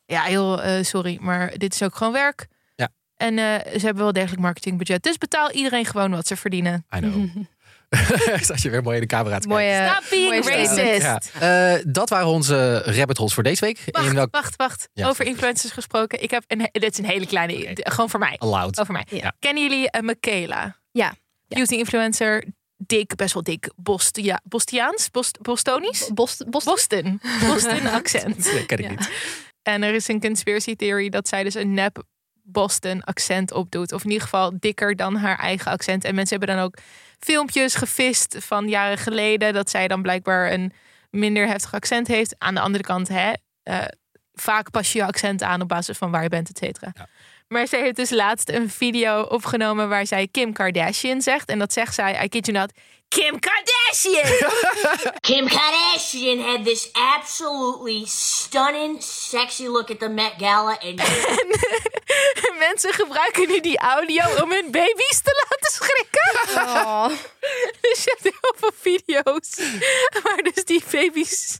ja, 0.04 0.22
heel 0.22 0.62
eh, 0.62 0.84
sorry, 0.84 1.18
maar 1.20 1.58
dit 1.58 1.74
is 1.74 1.82
ook 1.82 1.94
gewoon 1.96 2.12
werk. 2.12 2.46
Ja. 2.76 2.88
En 3.16 3.38
eh, 3.38 3.72
ze 3.78 3.84
hebben 3.84 4.02
wel 4.02 4.12
degelijk 4.12 4.40
marketingbudget. 4.40 5.02
Dus 5.02 5.18
betaal 5.18 5.50
iedereen 5.50 5.84
gewoon 5.84 6.10
wat 6.10 6.26
ze 6.26 6.36
verdienen. 6.36 6.86
I 6.96 6.98
know. 6.98 7.14
Zat 8.40 8.62
je 8.62 8.70
weer 8.70 8.82
mooi 8.82 8.94
in 8.94 9.00
de 9.00 9.06
camera 9.08 9.38
te 9.38 9.48
kijken. 9.48 9.66
Mooie, 9.66 9.90
Stop 9.90 10.10
being 10.10 10.48
racist. 10.48 11.30
Ja. 11.40 11.74
Eh, 11.74 11.82
dat 11.86 12.08
waren 12.08 12.26
onze 12.26 12.78
rabbit 12.84 13.16
holes 13.16 13.34
voor 13.34 13.42
deze 13.42 13.64
week. 13.64 13.82
Wacht, 13.90 14.06
In 14.06 14.14
welk 14.14 14.30
wacht, 14.34 14.56
wacht. 14.56 14.88
Ja. 14.92 15.08
Over 15.08 15.24
influencers 15.24 15.72
gesproken. 15.72 16.22
Ik 16.22 16.30
heb 16.30 16.44
een, 16.46 16.68
dit 16.72 16.92
is 16.92 16.98
een 16.98 17.04
hele 17.04 17.26
kleine, 17.26 17.70
gewoon 17.74 18.10
voor 18.10 18.20
mij. 18.20 18.36
allowed. 18.38 18.80
Over 18.80 18.92
mij. 18.92 19.06
Ja. 19.08 19.32
Kennen 19.38 19.62
jullie 19.62 19.88
uh, 19.90 20.00
Michaela? 20.00 20.76
Ja. 20.90 21.14
Beauty 21.48 21.74
influencer. 21.74 22.44
Dik, 22.76 23.16
best 23.16 23.34
wel 23.34 23.42
dik. 23.42 23.70
Bost, 23.76 24.16
ja, 24.16 24.40
Bostiaans? 24.44 25.10
Bost, 25.10 25.40
Bostonisch? 25.40 26.10
Boston, 26.14 26.50
Boston. 26.50 26.72
Boston. 27.22 27.48
Boston 27.48 27.86
accent. 27.86 28.44
Dat 28.54 28.66
ken 28.66 28.78
ik 28.78 28.84
Ja. 28.84 28.90
niet. 28.90 29.10
En 29.62 29.82
er 29.82 29.94
is 29.94 30.08
een 30.08 30.20
conspiracy 30.20 30.76
theory 30.76 31.08
dat 31.08 31.28
zij 31.28 31.42
dus 31.42 31.54
een 31.54 31.74
nep 31.74 32.02
Boston 32.42 33.02
accent 33.04 33.52
opdoet. 33.52 33.92
Of 33.92 34.04
in 34.04 34.08
ieder 34.10 34.22
geval 34.22 34.52
dikker 34.58 34.96
dan 34.96 35.16
haar 35.16 35.38
eigen 35.38 35.70
accent. 35.72 36.04
En 36.04 36.14
mensen 36.14 36.38
hebben 36.38 36.56
dan 36.56 36.64
ook 36.64 36.76
filmpjes 37.24 37.74
gevist 37.74 38.36
van 38.38 38.68
jaren 38.68 38.98
geleden. 38.98 39.52
Dat 39.52 39.70
zij 39.70 39.88
dan 39.88 40.02
blijkbaar 40.02 40.52
een 40.52 40.72
minder 41.10 41.46
heftig 41.46 41.74
accent 41.74 42.06
heeft. 42.06 42.34
Aan 42.38 42.54
de 42.54 42.60
andere 42.60 42.84
kant, 42.84 43.08
hè, 43.08 43.32
eh, 43.62 43.84
vaak 44.34 44.70
pas 44.70 44.92
je 44.92 44.98
je 44.98 45.04
accent 45.04 45.42
aan 45.42 45.60
op 45.60 45.68
basis 45.68 45.98
van 45.98 46.10
waar 46.10 46.22
je 46.22 46.28
bent, 46.28 46.48
et 46.48 46.58
cetera. 46.58 46.90
Ja. 46.94 47.08
Maar 47.48 47.68
zij 47.68 47.80
heeft 47.80 47.96
dus 47.96 48.10
laatst 48.10 48.48
een 48.48 48.70
video 48.70 49.22
opgenomen 49.22 49.88
waar 49.88 50.06
zij 50.06 50.28
Kim 50.30 50.52
Kardashian 50.52 51.20
zegt. 51.20 51.48
En 51.48 51.58
dat 51.58 51.72
zegt 51.72 51.94
zij, 51.94 52.24
I 52.24 52.28
kid 52.28 52.46
you 52.46 52.58
not, 52.58 52.72
Kim 53.12 53.38
Kardashian. 53.38 55.20
Kim 55.22 55.46
Kardashian 55.46 56.42
had 56.42 56.64
this 56.64 56.90
absolutely 56.96 58.06
stunning, 58.06 59.02
sexy 59.02 59.68
look 59.68 59.90
at 59.90 60.00
the 60.00 60.08
Met 60.08 60.38
Gala, 60.38 60.78
and 60.82 60.98
Mensen 62.58 62.92
gebruiken 62.92 63.48
nu 63.48 63.60
die 63.60 63.78
audio 63.78 64.22
om 64.42 64.52
hun 64.52 64.70
baby's 64.70 65.20
te 65.22 65.46
laten 65.48 65.72
schrikken. 65.72 66.30
Oh. 66.54 67.10
Dus 67.80 68.04
je 68.04 68.16
hebt 68.18 68.22
heel 68.22 68.54
veel 68.56 68.72
video's 68.80 69.56
waar 70.22 70.42
dus 70.42 70.64
die 70.64 70.82
baby's 70.90 71.58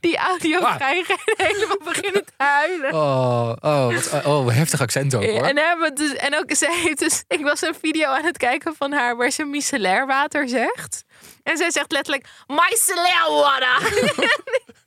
die 0.00 0.16
audio 0.16 0.58
Ah. 0.58 0.76
krijgen 0.76 1.16
en 1.36 1.46
helemaal 1.46 1.78
beginnen 1.84 2.24
te 2.24 2.32
huilen. 2.36 2.94
Oh, 2.94 3.52
oh, 3.60 3.86
wat, 3.86 4.24
oh, 4.24 4.48
heftig 4.48 4.80
accent 4.80 5.14
ook 5.14 5.24
hoor. 5.24 5.44
En, 5.44 5.56
hebben 5.56 5.94
dus, 5.94 6.14
en 6.14 6.36
ook, 6.38 6.44
zij 6.48 6.74
heeft 6.74 6.98
dus, 6.98 7.24
ik 7.28 7.42
was 7.42 7.62
een 7.62 7.74
video 7.82 8.10
aan 8.10 8.24
het 8.24 8.36
kijken 8.36 8.74
van 8.78 8.92
haar 8.92 9.16
waar 9.16 9.30
ze 9.30 9.44
micellair 9.44 10.06
water 10.06 10.48
zegt. 10.48 11.04
En 11.42 11.56
zij 11.56 11.70
zegt 11.70 11.92
letterlijk, 11.92 12.26
micellair 12.46 13.30
water. 13.30 13.92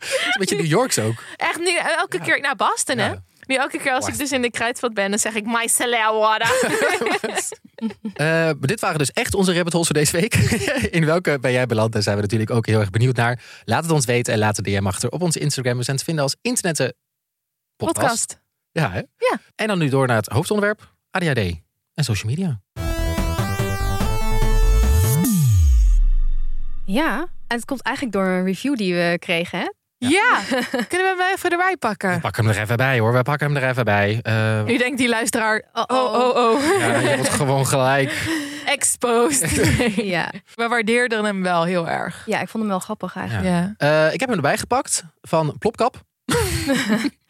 Een 0.02 0.36
beetje 0.40 0.56
New 0.56 0.66
Yorks 0.66 1.00
ook. 1.00 1.24
Echt 1.36 1.60
elke 1.98 2.20
keer, 2.20 2.40
nou 2.40 2.56
Boston 2.56 2.98
hè. 2.98 3.14
Nu 3.52 3.58
elke 3.58 3.78
keer 3.78 3.94
als 3.94 4.08
ik 4.08 4.18
dus 4.18 4.32
in 4.32 4.42
de 4.42 4.52
kruidvat 4.52 4.94
ben, 4.94 5.10
dan 5.10 5.20
zeg 5.20 5.34
ik 5.34 5.46
micellair 5.46 6.14
water. 6.14 6.50
Eh, 8.14 8.28
maar 8.28 8.56
dit 8.60 8.80
waren 8.80 8.98
dus 8.98 9.12
echt 9.12 9.34
onze 9.34 9.54
rabbit 9.54 9.74
holes 9.74 9.88
voor 9.88 9.96
deze 9.96 10.20
week. 10.20 10.36
In 10.98 11.06
welke 11.06 11.40
ben 11.40 11.52
jij 11.52 11.66
beland? 11.66 11.94
Daar 11.94 12.02
zijn 12.02 12.16
we 12.16 12.22
natuurlijk 12.22 12.52
ook 12.52 12.66
heel 12.66 12.80
erg 12.80 12.90
benieuwd 12.90 13.16
naar. 13.16 13.44
Laat 13.64 13.84
het 13.84 13.92
ons 13.92 14.06
weten 14.06 14.34
en 14.34 14.40
laat 14.40 14.56
de 14.56 14.62
DM 14.62 14.88
achter 14.88 15.10
op 15.10 15.22
onze 15.22 15.40
Instagram. 15.40 15.78
We 15.78 15.84
zijn 15.84 15.98
te 15.98 16.04
vinden 16.04 16.24
als 16.24 16.36
internetten 16.42 16.96
podcast. 17.76 18.00
Podcast. 18.00 18.42
Ja, 18.72 18.92
hè? 18.92 18.98
Ja. 18.98 19.40
En 19.56 19.68
dan 19.68 19.78
nu 19.78 19.90
door 19.90 20.08
naar 20.08 20.18
het 20.18 20.28
hoofdonderwerp. 20.28 20.94
ADHD 21.12 21.38
en 21.94 22.04
social 22.04 22.32
media. 22.32 22.62
Ja, 26.86 27.20
en 27.48 27.56
het 27.56 27.66
komt 27.66 27.82
eigenlijk 27.82 28.16
door 28.16 28.26
een 28.26 28.46
review 28.46 28.76
die 28.76 28.94
we 28.94 29.16
kregen, 29.20 29.60
hè? 29.60 29.68
Ja, 30.10 30.40
kunnen 30.90 31.16
we 31.16 31.16
hem 31.18 31.34
even 31.36 31.50
erbij 31.50 31.76
pakken? 31.80 32.14
We 32.14 32.20
pakken 32.20 32.46
hem 32.46 32.54
er 32.56 32.62
even 32.62 32.78
bij 32.78 33.00
hoor. 33.00 33.14
We 33.14 33.22
pakken 33.24 33.48
hem 33.54 33.64
er 33.64 33.70
even 33.70 33.86
bij. 33.86 34.20
Eh, 34.24 34.64
Nu 34.64 34.78
denkt 34.78 34.98
die 34.98 35.10
luisteraar, 35.10 35.64
oh, 35.74 35.84
Oh, 35.88 36.14
oh, 36.14 36.36
oh. 36.36 36.54
oh, 36.56 36.80
ja, 36.80 36.98
je 37.00 37.16
wordt 37.16 37.30
gewoon 37.30 37.68
gelijk. 37.68 38.12
exposed. 38.66 39.72
Ja. 39.96 40.32
We 40.56 40.68
waardeerden 40.68 41.24
hem 41.26 41.44
wel 41.44 41.64
heel 41.64 41.88
erg. 41.90 42.24
ja, 42.26 42.42
ik 42.42 42.48
vond 42.50 42.64
hem 42.64 42.68
wel 42.72 42.80
grappig 42.80 43.16
eigenlijk. 43.16 43.48
Ja. 43.48 43.74
Eh, 44.08 44.14
ik 44.14 44.20
heb 44.20 44.30
hem 44.30 44.38
erbij 44.38 44.58
gepakt 44.58 45.04
van 45.22 45.56
Plopkap. 45.60 46.02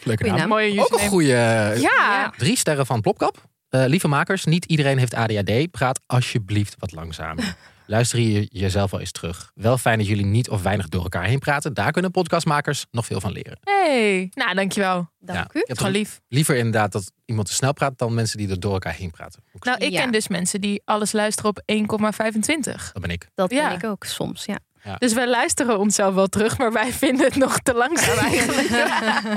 Leuke 0.03 0.23
naam. 0.27 0.37
naam. 0.37 0.47
Mooie 0.47 0.69
Ook 0.71 0.75
een 0.77 0.81
username. 0.83 1.09
goede 1.09 1.81
Ja. 1.81 2.33
Drie 2.37 2.57
sterren 2.57 2.85
van 2.85 3.01
Plopkap. 3.01 3.37
Eh, 3.69 3.83
lieve 3.87 4.07
makers, 4.07 4.45
niet 4.45 4.65
iedereen 4.65 4.97
heeft 4.97 5.13
ADHD. 5.13 5.71
Praat 5.71 5.99
alsjeblieft 6.05 6.75
wat 6.79 6.91
langzamer. 6.91 7.55
Luister 7.91 8.19
je 8.19 8.47
jezelf 8.51 8.91
wel 8.91 8.99
eens 8.99 9.11
terug. 9.11 9.51
Wel 9.55 9.77
fijn 9.77 9.97
dat 9.97 10.07
jullie 10.07 10.25
niet 10.25 10.49
of 10.49 10.61
weinig 10.61 10.87
door 10.89 11.03
elkaar 11.03 11.23
heen 11.23 11.39
praten. 11.39 11.73
Daar 11.73 11.91
kunnen 11.91 12.11
podcastmakers 12.11 12.85
nog 12.91 13.05
veel 13.05 13.19
van 13.19 13.31
leren. 13.31 13.57
Hey. 13.63 14.31
Nou, 14.33 14.55
dankjewel. 14.55 15.09
Dank 15.19 15.39
Ja, 15.39 15.47
u. 15.53 15.59
ik 15.61 15.67
heb 15.67 15.77
Gewoon 15.77 15.91
lief. 15.91 16.21
liever 16.27 16.55
inderdaad 16.55 16.91
dat 16.91 17.11
iemand 17.25 17.47
te 17.47 17.53
snel 17.53 17.73
praat 17.73 17.97
dan 17.97 18.13
mensen 18.13 18.37
die 18.37 18.49
er 18.49 18.59
door 18.59 18.73
elkaar 18.73 18.93
heen 18.93 19.11
praten. 19.11 19.43
Nou, 19.59 19.77
ik 19.85 19.91
Ja. 19.91 20.01
ken 20.01 20.11
dus 20.11 20.27
mensen 20.27 20.61
die 20.61 20.81
alles 20.85 21.11
luisteren 21.11 21.49
op 21.49 21.61
1,25. 21.65 22.91
Dat 22.93 23.01
ben 23.01 23.11
ik. 23.11 23.27
Dat 23.35 23.51
Ja. 23.51 23.67
ben 23.67 23.77
ik 23.77 23.83
ook 23.85 24.03
soms, 24.03 24.45
ja. 24.45 24.57
Dus 24.97 25.13
wij 25.13 25.27
luisteren 25.29 25.79
onszelf 25.79 26.13
wel 26.13 26.27
terug, 26.27 26.57
maar 26.57 26.71
wij 26.71 26.91
vinden 26.93 27.25
het 27.25 27.35
nog 27.35 27.59
te 27.59 27.73
langzaam 27.73 28.17
eigenlijk. 28.27 28.69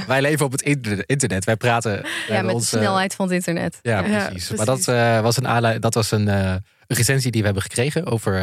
Wij 0.06 0.20
leven 0.22 0.46
op 0.46 0.52
het 0.52 0.62
inter- 0.62 1.02
internet. 1.06 1.44
Wij 1.44 1.56
praten. 1.56 1.92
we 1.92 1.98
Ja, 2.08 2.08
hebben 2.26 2.44
met 2.46 2.54
ons, 2.54 2.70
de 2.70 2.76
snelheid 2.76 3.14
van 3.14 3.26
het 3.26 3.34
internet. 3.34 3.78
Ja, 3.82 4.04
Ja, 4.06 4.28
precies. 4.28 4.56
Maar 4.56 4.66
dat 4.66 4.88
eh, 4.88 5.20
was 5.20 5.36
een, 5.36 5.80
dat 5.80 5.94
was 5.94 6.10
een, 6.10 6.28
eh, 6.28 6.54
een 6.86 6.96
recensie 6.96 7.30
die 7.30 7.40
we 7.40 7.46
hebben 7.46 7.62
gekregen 7.64 8.06
over. 8.06 8.34
eh, 8.34 8.40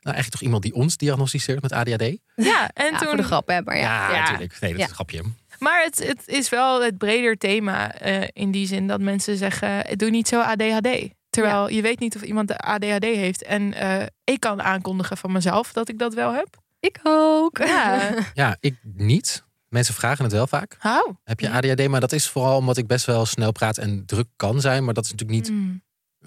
nou, 0.00 0.18
eigenlijk 0.18 0.30
toch 0.30 0.40
iemand 0.42 0.62
die 0.62 0.74
ons 0.74 0.96
diagnosticeert 0.96 1.62
met 1.62 1.72
ADHD. 1.72 2.02
Ja, 2.34 2.70
en 2.74 2.92
Ja, 2.92 2.98
toen. 2.98 3.08
voor 3.08 3.16
de 3.16 3.22
grap, 3.22 3.48
hè? 3.48 3.60
Maar 3.62 3.76
ja. 3.76 4.08
Ja, 4.08 4.14
Ja. 4.14 4.20
natuurlijk. 4.20 4.60
Nee, 4.60 4.70
dat 4.72 4.80
is 4.80 4.88
een 4.88 4.94
grapje. 4.94 5.22
Maar 5.58 5.82
het, 5.84 6.06
het 6.06 6.22
is 6.26 6.48
wel 6.48 6.82
het 6.82 6.98
breder 6.98 7.36
thema 7.36 7.94
eh, 7.94 8.28
in 8.32 8.50
die 8.50 8.66
zin 8.66 8.86
dat 8.86 9.00
mensen 9.00 9.36
zeggen: 9.36 9.98
doe 9.98 10.10
niet 10.10 10.28
zo 10.28 10.40
ADHD. 10.40 10.88
Terwijl 11.30 11.70
je 11.70 11.82
weet 11.82 11.98
niet 11.98 12.16
of 12.16 12.22
iemand 12.22 12.48
de 12.48 12.58
ADHD 12.58 13.04
heeft. 13.04 13.42
En 13.42 13.74
eh, 13.74 14.06
ik 14.24 14.40
kan 14.40 14.62
aankondigen 14.62 15.16
van 15.16 15.32
mezelf 15.32 15.72
dat 15.72 15.88
ik 15.88 15.98
dat 15.98 16.14
wel 16.14 16.32
heb. 16.34 16.56
Ik 16.80 16.98
ook. 17.02 17.58
Ja. 17.58 18.14
Ja, 18.34 18.56
ik 18.60 18.74
niet. 18.82 19.44
Mensen 19.68 19.94
vragen 19.94 20.24
het 20.24 20.32
wel 20.32 20.46
vaak. 20.46 20.76
Hou. 20.78 21.14
Heb 21.24 21.40
je 21.40 21.50
ADHD? 21.50 21.88
Maar 21.88 22.00
dat 22.00 22.12
is 22.12 22.28
vooral 22.28 22.56
omdat 22.56 22.76
ik 22.76 22.86
best 22.86 23.06
wel 23.06 23.26
snel 23.26 23.52
praat 23.52 23.78
en 23.78 24.06
druk 24.06 24.26
kan 24.36 24.60
zijn. 24.60 24.84
Maar 24.84 24.94
dat 24.94 25.04
is 25.04 25.10
natuurlijk 25.10 25.38
niet. 25.40 25.50
Mm. 25.50 25.82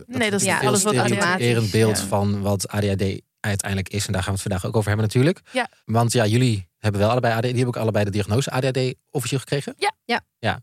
Nee, 0.07 0.29
dat 0.31 0.39
is 0.39 0.45
Ja, 0.45 0.59
alles 0.59 0.83
wat 0.83 0.97
ADHD 0.97 1.39
is. 1.39 1.69
beeld 1.69 1.97
Ja. 1.97 2.05
van 2.05 2.41
wat 2.41 2.67
ADHD 2.67 3.21
uiteindelijk 3.39 3.89
is. 3.89 4.05
En 4.07 4.13
daar 4.13 4.23
gaan 4.23 4.33
we 4.33 4.39
het 4.41 4.47
vandaag 4.49 4.65
ook 4.65 4.75
over 4.75 4.87
hebben 4.87 5.05
natuurlijk. 5.07 5.39
Ja. 5.51 5.67
Want 5.85 6.11
ja, 6.11 6.25
jullie 6.25 6.67
hebben 6.77 7.01
wel 7.01 7.09
allebei 7.09 7.33
ADHD. 7.33 7.43
Die 7.49 7.55
hebben 7.55 7.75
ook 7.75 7.81
allebei 7.81 8.05
de 8.05 8.11
diagnose 8.11 8.51
ADHD 8.51 8.93
officieel 9.11 9.39
gekregen. 9.39 9.73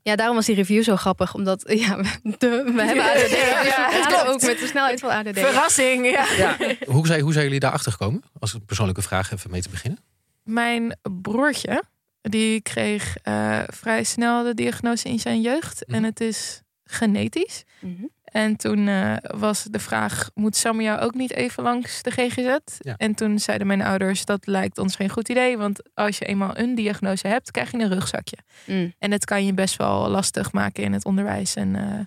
Ja, 0.03 0.17
daarom 0.17 0.37
was 0.37 0.47
die 0.47 0.55
review 0.55 0.83
zo 0.83 0.97
grappig. 0.97 1.35
Omdat 1.35 1.63
ja, 1.79 1.97
we, 1.97 2.35
de, 2.39 2.73
we 2.75 2.83
hebben 2.83 3.05
ADD. 3.05 3.31
Ja, 3.31 3.63
dus 3.63 4.07
ja, 4.09 4.25
we 4.25 4.31
ook 4.31 4.43
met 4.43 4.59
de 4.59 4.67
snelheid 4.67 5.01
van 5.01 5.11
ADD. 5.11 5.39
Verrassing. 5.39 6.11
Ja. 6.11 6.57
Hoe, 6.87 7.07
zijn, 7.07 7.21
hoe 7.21 7.33
zijn 7.33 7.45
jullie 7.45 7.61
daarachter 7.61 7.93
gekomen? 7.93 8.23
Als 8.39 8.55
een 8.55 8.65
persoonlijke 8.65 9.03
vraag 9.03 9.33
even 9.33 9.51
mee 9.51 9.63
te 9.63 9.69
beginnen. 9.69 9.99
Mijn 10.43 10.99
broertje, 11.23 11.83
die 12.23 12.61
kreeg 12.61 13.17
eh, 13.23 13.61
vrij 13.67 14.05
snel 14.05 14.45
de 14.45 14.55
diagnose 14.55 15.09
in 15.09 15.19
zijn 15.21 15.41
jeugd. 15.41 15.83
Mhm. 15.87 15.97
En 15.97 16.05
het 16.05 16.21
is 16.21 16.63
genetisch. 16.85 17.65
Mhm. 17.81 18.03
En 18.37 18.57
toen 18.57 18.89
eh, 18.89 19.17
was 19.21 19.63
de 19.63 19.79
vraag, 19.79 20.31
moet 20.35 20.57
Samia 20.57 20.99
ook 20.99 21.15
niet 21.15 21.33
even 21.33 21.63
langs 21.63 22.03
de 22.03 22.11
GGZ? 22.11 22.57
Ja. 22.79 22.95
En 22.97 23.15
toen 23.15 23.39
zeiden 23.39 23.67
mijn 23.67 23.83
ouders, 23.83 24.25
dat 24.25 24.47
lijkt 24.47 24.79
ons 24.79 24.97
geen 24.97 25.09
goed 25.09 25.29
idee. 25.29 25.57
Want 25.59 25.81
als 25.95 26.19
je 26.19 26.25
eenmaal 26.25 26.59
een 26.59 26.75
diagnose 26.75 27.29
hebt, 27.29 27.51
krijg 27.51 27.71
je 27.71 27.79
een 27.79 27.89
rugzakje. 27.93 28.37
Mm. 28.67 28.95
En 28.99 29.11
dat 29.11 29.25
kan 29.25 29.45
je 29.47 29.55
best 29.55 29.77
wel 29.77 30.09
lastig 30.09 30.53
maken 30.53 30.83
in 30.83 30.93
het 30.93 31.05
onderwijs. 31.05 31.55
En 31.55 31.77
eh, 31.77 32.01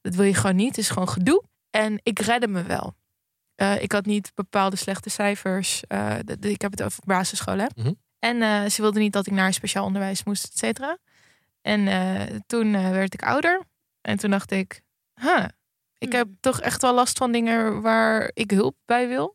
dat 0.00 0.14
wil 0.14 0.24
je 0.24 0.34
gewoon 0.34 0.56
niet. 0.56 0.68
Het 0.68 0.78
is 0.78 0.88
gewoon 0.90 1.08
gedoe. 1.08 1.42
En 1.70 2.00
ik 2.02 2.18
redde 2.18 2.48
me 2.48 2.62
wel. 2.62 2.94
Eh, 3.54 3.82
ik 3.82 3.92
had 3.92 4.06
niet 4.06 4.32
bepaalde 4.34 4.76
slechte 4.76 5.10
cijfers. 5.10 5.82
Eh, 5.86 6.14
de- 6.24 6.38
de- 6.38 6.50
ik 6.50 6.60
heb 6.62 6.70
het 6.70 6.82
over 6.82 7.02
basisschool, 7.04 7.58
hè? 7.58 7.66
Mhm. 7.74 7.92
En 8.18 8.42
eh, 8.42 8.64
ze 8.70 8.82
wilde 8.82 8.98
niet 9.00 9.12
dat 9.12 9.26
ik 9.26 9.32
naar 9.32 9.52
speciaal 9.52 9.84
onderwijs 9.84 10.24
moest, 10.24 10.44
et 10.44 10.58
cetera. 10.58 10.98
En 11.62 11.88
eh, 11.88 12.36
toen 12.46 12.74
eh, 12.74 12.90
werd 12.90 13.14
ik 13.14 13.22
ouder. 13.22 13.62
En 14.00 14.16
toen 14.18 14.30
dacht 14.30 14.50
ik, 14.50 14.84
huh, 15.20 15.44
ik 15.98 16.12
heb 16.12 16.28
toch 16.40 16.60
echt 16.60 16.82
wel 16.82 16.94
last 16.94 17.18
van 17.18 17.32
dingen 17.32 17.80
waar 17.80 18.30
ik 18.34 18.50
hulp 18.50 18.76
bij 18.86 19.08
wil. 19.08 19.34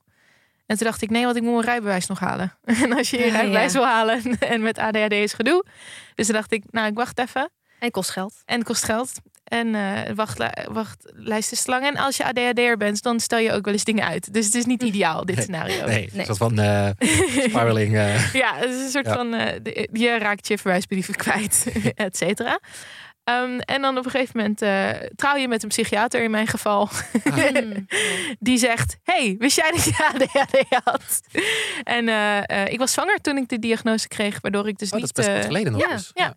En 0.66 0.78
toen 0.78 0.86
dacht 0.88 1.02
ik, 1.02 1.10
nee, 1.10 1.24
want 1.24 1.36
ik 1.36 1.42
moet 1.42 1.52
mijn 1.54 1.66
rijbewijs 1.66 2.08
nog 2.08 2.20
halen. 2.20 2.58
En 2.84 2.94
als 2.98 3.10
je 3.10 3.18
je 3.18 3.26
Ja, 3.26 3.32
rijbewijs 3.32 3.74
ja. 3.74 3.80
wil 3.80 3.88
halen 3.88 4.38
en 4.40 4.62
met 4.62 4.78
ADHD 4.78 5.12
is 5.12 5.34
gedoe. 5.34 5.66
Dus 6.16 6.26
toen 6.26 6.36
dacht 6.36 6.52
ik, 6.52 6.64
nou, 6.70 6.88
ik 6.88 6.94
wacht 6.96 7.20
even. 7.20 7.42
En 7.42 7.50
het 7.88 7.92
kost 7.92 8.10
geld. 8.10 8.34
En 8.46 8.58
het 8.58 8.68
kost 8.68 8.84
geld. 8.84 9.12
En 9.44 9.76
eh 9.76 10.14
wachtli- 10.16 10.66
wachtlijst 10.72 11.52
is 11.52 11.62
te 11.64 11.72
lang. 11.72 11.86
En 11.86 11.98
als 11.98 12.18
je 12.18 12.24
ADHD'er 12.26 12.78
bent, 12.78 13.04
dan 13.04 13.20
stel 13.20 13.40
je 13.40 13.52
ook 13.52 13.66
wel 13.66 13.74
eens 13.74 13.84
dingen 13.84 14.06
uit. 14.06 14.34
Dus 14.34 14.46
het 14.46 14.56
is 14.56 14.66
niet 14.66 14.84
ideaal, 14.84 15.26
dit 15.26 15.36
Nee, 15.36 15.44
scenario. 15.44 15.86
Nee, 15.86 16.10
Nee. 16.12 16.20
een 16.20 16.26
soort 16.26 16.38
van 16.38 16.60
eh 16.60 16.90
spiraling. 17.48 17.96
eh, 17.96 18.34
Ja, 18.34 18.56
het 18.56 18.70
is 18.70 18.82
een 18.84 18.90
soort 18.90 19.06
Ja. 19.06 19.14
van, 19.14 19.34
eh, 19.34 19.86
je 19.92 20.18
raakt 20.20 20.48
je 20.48 20.58
verwijsbrieven 20.58 21.16
kwijt, 21.16 21.66
et 21.96 22.18
cetera. 22.18 22.60
Ehm, 23.24 23.60
en 23.60 23.82
dan 23.82 23.98
op 23.98 24.06
een 24.06 24.12
gegeven 24.12 24.38
moment 24.38 24.62
eh, 24.62 24.90
trouw 25.16 25.36
je 25.36 25.48
met 25.48 25.64
een 25.64 25.70
psychiater 25.70 26.24
in 26.24 26.32
mijn 26.32 26.48
geval. 26.48 26.90
Mm. 27.52 27.86
Die 28.40 28.58
zegt, 28.58 28.98
hey, 29.04 29.36
wist 29.40 29.56
jij 29.56 29.72
dat 29.72 29.84
je 29.84 30.06
ADHD 30.14 30.66
had? 30.84 31.22
En 31.84 32.08
eh, 32.08 32.50
eh, 32.50 32.72
ik 32.74 32.80
was 32.80 32.92
zwanger 32.92 33.22
toen 33.22 33.38
ik 33.38 33.50
de 33.50 33.60
diagnose 33.60 34.08
kreeg, 34.08 34.42
waardoor 34.42 34.68
ik 34.68 34.78
dus 34.78 34.92
oh, 34.92 35.00
dat 35.00 35.02
niet... 35.02 35.18
is 35.18 35.26
best 35.26 35.38
wat 35.38 35.46
geleden 35.46 35.72
nog. 35.72 35.82
ja, 35.82 35.96
dus. 35.96 36.12
ja. 36.14 36.36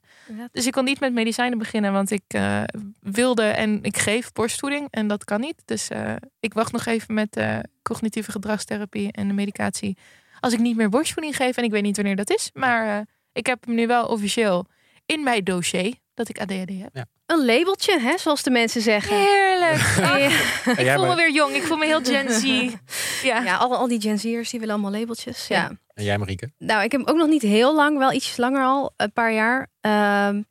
Dus 0.53 0.67
ik 0.67 0.73
kon 0.73 0.85
niet 0.85 1.01
met 1.01 1.13
medicijnen 1.13 1.59
beginnen, 1.59 1.93
want 1.93 2.11
ik 2.11 2.23
eh, 2.27 2.63
wilde 3.01 3.43
en 3.43 3.83
ik 3.83 3.97
geef 3.97 4.33
borstvoeding 4.33 4.89
en 4.91 5.09
dat 5.09 5.25
kan 5.25 5.41
niet. 5.41 5.63
Dus 5.65 5.89
eh, 5.89 6.15
ik 6.41 6.55
wacht 6.55 6.73
nog 6.73 6.87
even 6.87 7.15
met 7.15 7.37
eh, 7.37 7.59
cognitieve 7.83 8.31
gedragstherapie 8.31 9.13
en 9.13 9.29
de 9.29 9.35
medicatie. 9.35 9.97
Als 10.41 10.53
ik 10.53 10.59
niet 10.59 10.77
meer 10.77 10.89
borstvoeding 10.89 11.37
geef 11.37 11.57
en 11.57 11.65
ik 11.65 11.71
weet 11.71 11.83
niet 11.83 11.97
wanneer 11.97 12.17
dat 12.17 12.31
is. 12.31 12.51
Maar 12.55 12.99
eh, 12.99 13.07
ik 13.33 13.47
heb 13.47 13.65
hem 13.65 13.75
nu 13.75 13.87
wel 13.87 14.07
officieel 14.07 14.67
in 15.07 15.23
mijn 15.23 15.45
dossier 15.45 15.95
dat 16.15 16.29
ik 16.29 16.41
ADHD 16.41 16.71
heb. 16.83 17.07
Een 17.27 17.45
labeltje, 17.45 18.01
hè, 18.01 18.19
zoals 18.19 18.43
de 18.43 18.51
mensen 18.51 18.81
zeggen. 18.81 19.17
Heerlijk. 19.17 19.81
Ik 20.79 20.91
voel 20.91 21.01
me 21.01 21.07
maar- 21.07 21.17
weer 21.17 21.33
jong. 21.33 21.55
Ik 21.55 21.63
voel 21.63 21.77
me 21.77 21.85
heel 21.87 22.03
Gen 22.05 22.31
Z. 22.31 22.43
Ja. 23.23 23.43
ja 23.43 23.57
al, 23.57 23.77
al 23.77 23.89
die 23.89 24.01
Gen 24.01 24.19
Z'ers 24.19 24.51
die 24.51 24.61
willen 24.61 24.75
allemaal 24.75 25.01
labeltjes. 25.01 25.47
Ja. 25.49 25.71
En 25.95 26.05
jij 26.05 26.19
Marieke? 26.19 26.53
Nou, 26.59 26.83
ik 26.83 26.93
heb 26.93 27.01
ook 27.09 27.17
nog 27.17 27.29
niet 27.29 27.43
heel 27.43 27.75
lang, 27.75 27.99
wel 27.99 28.13
ietsjes 28.13 28.37
langer 28.37 28.63
al, 28.65 28.93
een 28.97 29.13
paar 29.13 29.33
jaar. 29.33 29.69
Ehm, 29.81 30.43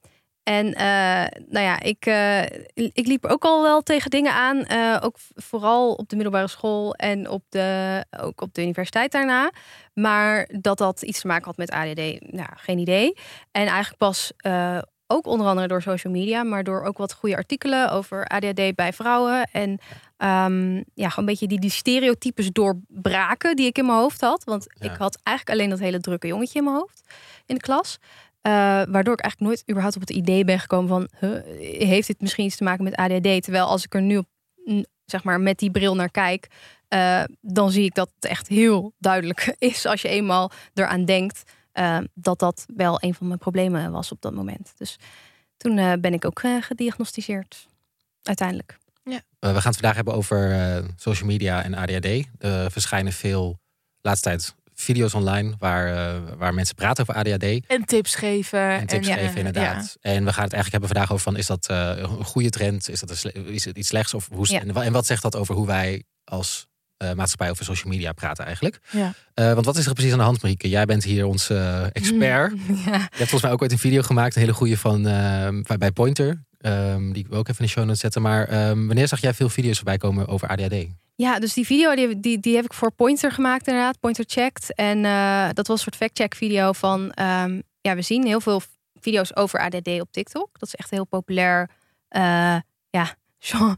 en 0.43 0.73
eh, 0.73 1.41
nou 1.49 1.65
ja, 1.65 1.79
ik, 1.79 2.05
eh, 2.05 2.41
ik 2.73 3.07
liep 3.07 3.25
ook 3.25 3.43
al 3.43 3.61
wel 3.61 3.81
tegen 3.81 4.09
dingen 4.09 4.33
aan. 4.33 4.65
eh, 4.65 4.97
ook 5.01 5.15
vooral 5.35 5.93
op 5.93 6.09
de 6.09 6.15
middelbare 6.15 6.47
school 6.47 6.93
en 6.93 7.29
op 7.29 7.43
de, 7.49 8.03
ook 8.19 8.41
op 8.41 8.53
de 8.53 8.61
universiteit 8.61 9.11
daarna. 9.11 9.51
Maar 9.93 10.49
dat 10.61 10.77
dat 10.77 11.01
iets 11.01 11.21
te 11.21 11.27
maken 11.27 11.45
had 11.45 11.57
met 11.57 11.71
ADD, 11.71 12.31
nou, 12.33 12.49
geen 12.55 12.77
idee. 12.77 13.13
En 13.51 13.65
eigenlijk 13.67 13.97
pas 13.97 14.31
eh, 14.37 14.77
ook 15.07 15.25
onder 15.27 15.47
andere 15.47 15.67
door 15.67 15.81
social 15.81 16.13
media, 16.13 16.43
maar 16.43 16.63
door 16.63 16.83
ook 16.83 16.97
wat 16.97 17.13
goede 17.13 17.35
artikelen 17.35 17.91
over 17.91 18.25
ADHD 18.25 18.75
bij 18.75 18.93
vrouwen. 18.93 19.49
En 19.51 19.79
ehm, 20.17 20.75
ja, 20.75 20.83
gewoon 21.09 21.15
een 21.15 21.25
beetje 21.25 21.47
die, 21.47 21.59
die 21.59 21.69
stereotypes 21.69 22.51
doorbraken 22.51 23.55
die 23.55 23.65
ik 23.65 23.77
in 23.77 23.85
mijn 23.85 23.97
hoofd 23.97 24.21
had. 24.21 24.43
Want 24.43 24.65
Ja. 24.79 24.91
ik 24.91 24.97
had 24.97 25.19
eigenlijk 25.23 25.57
alleen 25.57 25.69
dat 25.69 25.79
hele 25.79 25.99
drukke 25.99 26.27
jongetje 26.27 26.57
in 26.59 26.65
mijn 26.65 26.75
hoofd 26.75 27.01
in 27.45 27.55
de 27.55 27.61
klas. 27.61 27.97
Eh, 28.41 28.51
waardoor 28.89 29.13
ik 29.13 29.19
eigenlijk 29.21 29.39
nooit 29.39 29.63
überhaupt 29.69 29.95
op 29.95 30.01
het 30.01 30.09
idee 30.09 30.45
ben 30.45 30.59
gekomen 30.59 30.87
van... 30.89 31.07
huh, 31.19 31.39
heeft 31.87 32.07
dit 32.07 32.21
misschien 32.21 32.45
iets 32.45 32.55
te 32.55 32.63
maken 32.63 32.83
met 32.83 32.95
ADHD? 32.95 33.43
Terwijl 33.43 33.65
als 33.65 33.83
ik 33.83 33.93
er 33.93 34.01
nu 34.01 34.17
op, 34.17 34.27
n- 34.69 34.85
zeg 35.05 35.23
maar, 35.23 35.39
met 35.41 35.57
die 35.59 35.71
bril 35.71 35.95
naar 35.95 36.11
kijk... 36.11 36.47
eh, 36.87 37.23
dan 37.41 37.71
zie 37.71 37.83
ik 37.85 37.95
dat 37.95 38.11
het 38.15 38.25
echt 38.31 38.47
heel 38.47 38.93
duidelijk 38.99 39.55
is 39.59 39.85
als 39.85 40.01
je 40.01 40.07
eenmaal 40.07 40.51
eraan 40.73 41.05
denkt... 41.05 41.43
eh, 41.73 41.97
dat 42.13 42.39
dat 42.39 42.65
wel 42.75 42.97
een 43.03 43.13
van 43.13 43.27
mijn 43.27 43.39
problemen 43.39 43.91
was 43.91 44.11
op 44.11 44.21
dat 44.21 44.33
moment. 44.33 44.73
Dus 44.77 44.97
toen 45.57 45.77
eh, 45.77 45.93
ben 45.99 46.13
ik 46.13 46.25
ook 46.25 46.39
eh, 46.43 46.61
gediagnosticeerd. 46.61 47.67
Uiteindelijk. 48.23 48.77
Eh, 49.03 49.19
we 49.39 49.47
gaan 49.61 49.71
het 49.71 49.79
vandaag 49.79 49.95
hebben 49.95 50.13
over 50.13 50.51
eh, 50.51 50.83
social 50.95 51.27
media 51.27 51.63
en 51.63 51.73
ADHD. 51.73 52.05
Er 52.37 52.71
verschijnen 52.71 53.13
veel, 53.13 53.59
laatste 54.01 54.29
tijd, 54.29 54.55
video's 54.73 55.13
online 55.13 55.55
waar, 55.57 55.87
eh, 56.15 56.21
waar 56.37 56.53
mensen 56.53 56.75
praten 56.75 57.01
over 57.09 57.15
ADHD. 57.21 57.65
En 57.67 57.85
tips 57.85 58.15
geven. 58.15 58.59
En 58.69 58.87
tips 58.87 59.07
ja, 59.07 59.13
geven, 59.15 59.37
inderdaad. 59.37 59.97
En 60.01 60.25
we 60.25 60.33
gaan 60.33 60.43
het 60.43 60.53
eigenlijk 60.53 60.71
hebben 60.71 60.89
vandaag 60.89 61.11
over 61.11 61.23
van, 61.23 61.37
is 61.37 61.47
dat 61.47 61.67
eh, 61.69 61.93
een 61.97 62.25
goede 62.25 62.49
trend? 62.49 62.89
Is, 62.89 62.99
dat 62.99 63.09
een 63.09 63.17
sle- 63.17 63.29
is 63.31 63.65
het 63.65 63.77
iets 63.77 63.87
slechts? 63.87 64.13
Of 64.13 64.29
hoe, 64.33 64.51
Ja. 64.51 64.59
en, 64.59 64.73
wa- 64.73 64.83
en 64.83 64.91
wat 64.93 65.05
zegt 65.05 65.21
dat 65.21 65.35
over 65.35 65.55
hoe 65.55 65.67
wij 65.67 66.03
als 66.23 66.67
maatschappij 67.15 67.49
over 67.49 67.65
social 67.65 67.91
media 67.91 68.11
praten 68.11 68.45
eigenlijk? 68.45 68.79
Ja. 68.91 69.13
Eh, 69.33 69.53
want 69.53 69.65
wat 69.65 69.77
is 69.77 69.85
er 69.85 69.93
precies 69.93 70.11
aan 70.11 70.17
de 70.17 70.23
hand, 70.23 70.41
Marieke? 70.41 70.69
Jij 70.69 70.85
bent 70.85 71.03
hier 71.03 71.25
onze 71.25 71.55
eh, 71.55 71.85
expert. 71.93 72.51
Je 72.67 72.73
Ja. 72.85 72.91
hebt 72.97 73.17
volgens 73.17 73.41
mij 73.41 73.51
ook 73.51 73.61
ooit 73.61 73.71
een 73.71 73.77
video 73.77 74.01
gemaakt, 74.01 74.35
een 74.35 74.41
hele 74.41 74.53
goede 74.53 74.77
van 74.77 75.07
eh, 75.07 75.77
bij 75.77 75.91
Pointer. 75.91 76.43
ehm, 76.57 77.11
die 77.11 77.25
we 77.29 77.35
ook 77.35 77.47
even 77.47 77.59
in 77.59 77.65
de 77.65 77.71
show 77.71 77.83
notes 77.83 77.99
zetten. 77.99 78.21
Maar 78.21 78.47
ehm, 78.47 78.85
wanneer 78.85 79.07
zag 79.07 79.21
jij 79.21 79.33
veel 79.33 79.49
video's 79.49 79.75
voorbij 79.75 79.97
komen 79.97 80.27
over 80.27 80.47
ADHD? 80.47 80.85
Ja, 81.15 81.39
dus 81.39 81.53
die 81.53 81.65
video 81.65 81.95
die, 81.95 82.19
die, 82.19 82.39
die 82.39 82.55
heb 82.55 82.65
ik 82.65 82.73
voor 82.73 82.91
Pointer 82.91 83.31
gemaakt 83.31 83.67
inderdaad. 83.67 83.99
Pointer 83.99 84.23
checked. 84.27 84.75
En 84.75 85.05
eh, 85.05 85.45
dat 85.53 85.67
was 85.67 85.77
een 85.77 85.83
soort 85.83 85.95
fact-check 85.95 86.35
video 86.35 86.71
van... 86.71 87.11
ehm, 87.11 87.61
ja, 87.81 87.95
we 87.95 88.01
zien 88.01 88.25
heel 88.25 88.41
veel 88.41 88.61
video's 89.01 89.35
over 89.35 89.59
ADD 89.59 89.87
op 90.01 90.11
TikTok. 90.11 90.49
Dat 90.59 90.67
is 90.67 90.75
echt 90.75 90.89
heel 90.89 91.05
populair 91.05 91.69
eh, 92.07 92.55
ja, 92.89 93.15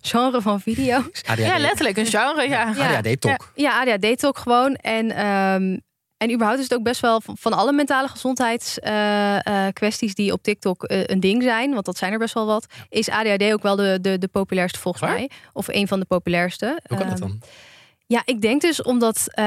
genre 0.02 0.42
van 0.42 0.62
video's. 0.62 1.24
ADHD, 1.30 1.46
ja, 1.46 1.58
letterlijk. 1.58 1.98
Een 1.98 2.06
genre, 2.06 2.48
ja. 2.50 2.74
Ja. 2.76 2.98
ADHD-talk. 2.98 3.52
Ja, 3.56 3.80
ADHD-talk 3.82 4.38
gewoon. 4.38 4.76
En, 4.76 5.12
ehm, 5.12 5.78
en 6.18 6.32
überhaupt 6.32 6.58
is 6.60 6.64
het 6.70 6.74
ook 6.78 6.84
best 6.84 7.02
wel 7.02 7.22
van, 7.22 7.38
van 7.38 7.54
alle 7.54 7.72
mentale 7.72 8.08
gezondheidskwesties 8.08 10.16
die 10.16 10.32
op 10.32 10.44
TikTok 10.44 10.84
eh, 10.84 11.04
een 11.06 11.20
ding 11.20 11.44
zijn, 11.44 11.74
want 11.74 11.86
dat 11.86 11.98
zijn 11.98 12.12
er 12.14 12.20
best 12.20 12.34
wel 12.34 12.46
wat, 12.46 12.66
is 12.90 13.10
ADHD 13.10 13.44
ook 13.54 13.62
wel 13.64 13.76
de, 13.76 13.98
de, 14.02 14.18
de 14.18 14.28
populairste 14.28 14.80
volgens 14.80 15.04
Waar? 15.04 15.14
mij. 15.14 15.30
Of 15.54 15.68
een 15.68 15.88
van 15.88 16.00
de 16.00 16.06
populairste. 16.06 16.80
Hoe 16.88 16.98
kan 16.98 17.10
dat 17.10 17.20
Ehm, 17.20 17.28
dan? 17.28 17.42
Ja, 18.08 18.22
ik 18.26 18.42
denk 18.42 18.62
dus 18.62 18.82
omdat, 18.82 19.24
eh, 19.32 19.44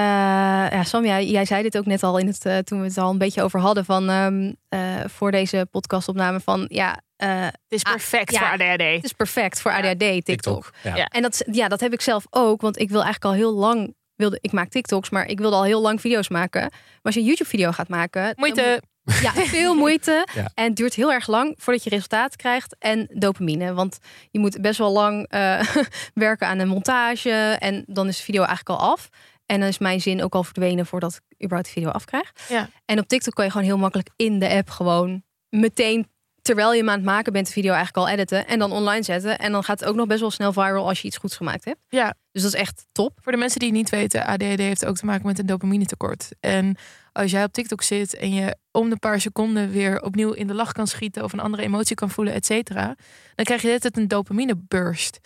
ja, 0.71 0.85
Sam, 0.85 1.05
jij, 1.05 1.27
jij 1.27 1.45
zei 1.45 1.63
dit 1.63 1.79
ook 1.79 1.87
net 1.87 2.03
al 2.03 2.19
in 2.19 2.27
het, 2.27 2.45
eh, 2.45 2.59
toen 2.59 2.81
we 2.81 2.87
het 2.87 2.99
al 2.99 3.11
een 3.11 3.19
beetje 3.19 3.43
over 3.43 3.61
hadden 3.61 3.85
van 3.85 4.09
ehm, 4.09 4.53
eh, 4.69 5.05
voor 5.07 5.31
deze 5.31 5.67
podcastopname 5.71 6.41
van 6.41 6.65
ja, 6.69 7.01
eh, 7.17 7.43
Het 7.43 7.57
is 7.69 7.85
Ah, 7.85 7.93
perfect 7.93 8.33
ja. 8.33 8.39
voor 8.39 8.49
ADHD. 8.49 8.95
het 8.95 9.05
is 9.05 9.13
perfect 9.13 9.61
voor 9.61 9.73
ADHD 9.73 9.99
TikTok. 9.99 10.25
TikTok. 10.25 10.73
Ja. 10.83 10.97
Ja. 10.97 11.07
En 11.07 11.23
dat, 11.23 11.45
ja, 11.53 11.69
dat 11.69 11.81
heb 11.81 11.93
ik 11.93 12.01
zelf 12.01 12.27
ook, 12.31 12.61
want 12.61 12.79
ik 12.79 12.89
wil 12.91 13.03
eigenlijk 13.03 13.25
al 13.25 13.33
heel 13.41 13.53
lang, 13.55 13.95
wilde, 14.15 14.39
ik 14.41 14.53
maak 14.53 14.69
TikToks, 14.69 15.11
maar 15.11 15.27
ik 15.27 15.39
wilde 15.39 15.57
al 15.57 15.65
heel 15.65 15.81
lang 15.81 16.01
video's 16.01 16.29
maken. 16.29 16.61
Maar 16.61 17.01
als 17.03 17.15
je 17.15 17.21
een 17.21 17.27
YouTube 17.27 17.49
video 17.49 17.71
gaat 17.71 17.89
maken, 17.89 18.33
Moeite. 18.37 18.83
Ja, 19.23 19.33
veel 19.33 19.75
moeite. 19.75 20.27
Ja. 20.35 20.51
En 20.55 20.65
het 20.65 20.77
duurt 20.77 20.95
heel 20.95 21.13
erg 21.13 21.27
lang 21.27 21.55
voordat 21.59 21.85
je 21.85 21.91
resultaat 21.91 22.37
krijgt. 22.37 22.77
En 22.79 23.09
dopamine. 23.13 23.75
Want 23.75 23.99
je 24.31 24.39
moet 24.39 24.61
best 24.61 24.79
wel 24.79 24.93
lang 24.93 25.27
eh, 25.29 25.61
werken 26.15 26.47
aan 26.47 26.59
een 26.59 26.69
montage. 26.69 27.31
En 27.59 27.85
dan 27.87 28.09
is 28.09 28.17
de 28.17 28.23
video 28.23 28.43
eigenlijk 28.43 28.81
al 28.81 28.91
af. 28.91 29.09
En 29.47 29.61
dan 29.61 29.69
is 29.69 29.79
mijn 29.79 30.01
zin 30.01 30.23
ook 30.23 30.35
al 30.35 30.45
verdwenen 30.45 30.87
voordat 30.87 31.15
ik 31.29 31.45
überhaupt 31.45 31.67
de 31.67 31.73
video 31.73 31.91
afkrijg. 31.91 32.33
Ja. 32.49 32.69
En 32.85 32.99
op 32.99 33.09
TikTok 33.09 33.35
kan 33.35 33.45
je 33.45 33.51
gewoon 33.51 33.67
heel 33.67 33.79
makkelijk 33.79 34.11
in 34.17 34.39
de 34.39 34.49
app 34.49 34.71
gewoon 34.71 35.23
meteen 35.49 36.07
terwijl 36.49 36.73
je 36.73 36.79
hem 36.79 36.89
aan 36.89 36.97
het 36.97 37.05
maken 37.05 37.33
bent 37.33 37.47
de 37.47 37.53
video 37.53 37.73
eigenlijk 37.73 38.07
al 38.07 38.13
editen 38.13 38.47
en 38.47 38.59
dan 38.59 38.73
online 38.73 39.03
zetten. 39.03 39.39
En 39.39 39.53
dan 39.53 39.65
gaat 39.65 39.81
het 39.81 39.89
ook 39.89 39.95
nog 39.95 40.07
best 40.07 40.21
wel 40.21 40.31
snel 40.31 40.53
viral 40.53 40.89
als 40.89 41.01
je 41.01 41.07
iets 41.07 41.17
goeds 41.17 41.37
gemaakt 41.37 41.65
hebt. 41.65 41.81
Ja. 41.89 42.15
Dus 42.33 42.43
dat 42.43 42.55
is 42.55 42.61
echt 42.61 42.87
top. 42.93 43.19
Voor 43.23 43.33
de 43.33 43.39
mensen 43.39 43.59
die 43.59 43.69
het 43.69 43.77
niet 43.77 43.91
weten, 43.91 44.27
ADHD 44.27 44.59
heeft 44.59 44.85
ook 44.85 44.97
te 44.97 45.07
maken 45.07 45.27
met 45.27 45.39
een 45.39 45.47
dopamine 45.47 45.85
tekort. 45.85 46.29
En 46.41 46.77
als 47.19 47.31
jij 47.31 47.45
op 47.45 47.53
TikTok 47.53 47.83
zit 47.83 48.15
en 48.15 48.35
je 48.35 48.57
om 48.73 48.91
de 48.91 48.97
paar 48.97 49.21
seconden 49.21 49.71
weer 49.71 50.03
opnieuw 50.03 50.33
in 50.33 50.47
de 50.47 50.55
lach 50.55 50.73
kan 50.73 50.87
schieten 50.87 51.25
of 51.25 51.33
een 51.33 51.41
andere 51.41 51.63
emotie 51.63 51.97
kan 51.97 52.11
voelen, 52.11 52.35
et 52.35 52.47
cetera, 52.47 52.97
dan 53.35 53.45
krijg 53.45 53.63
je 53.63 53.79
dit 53.81 53.97
een 53.97 54.09
dopamine 54.09 54.55
burst. 54.69 55.19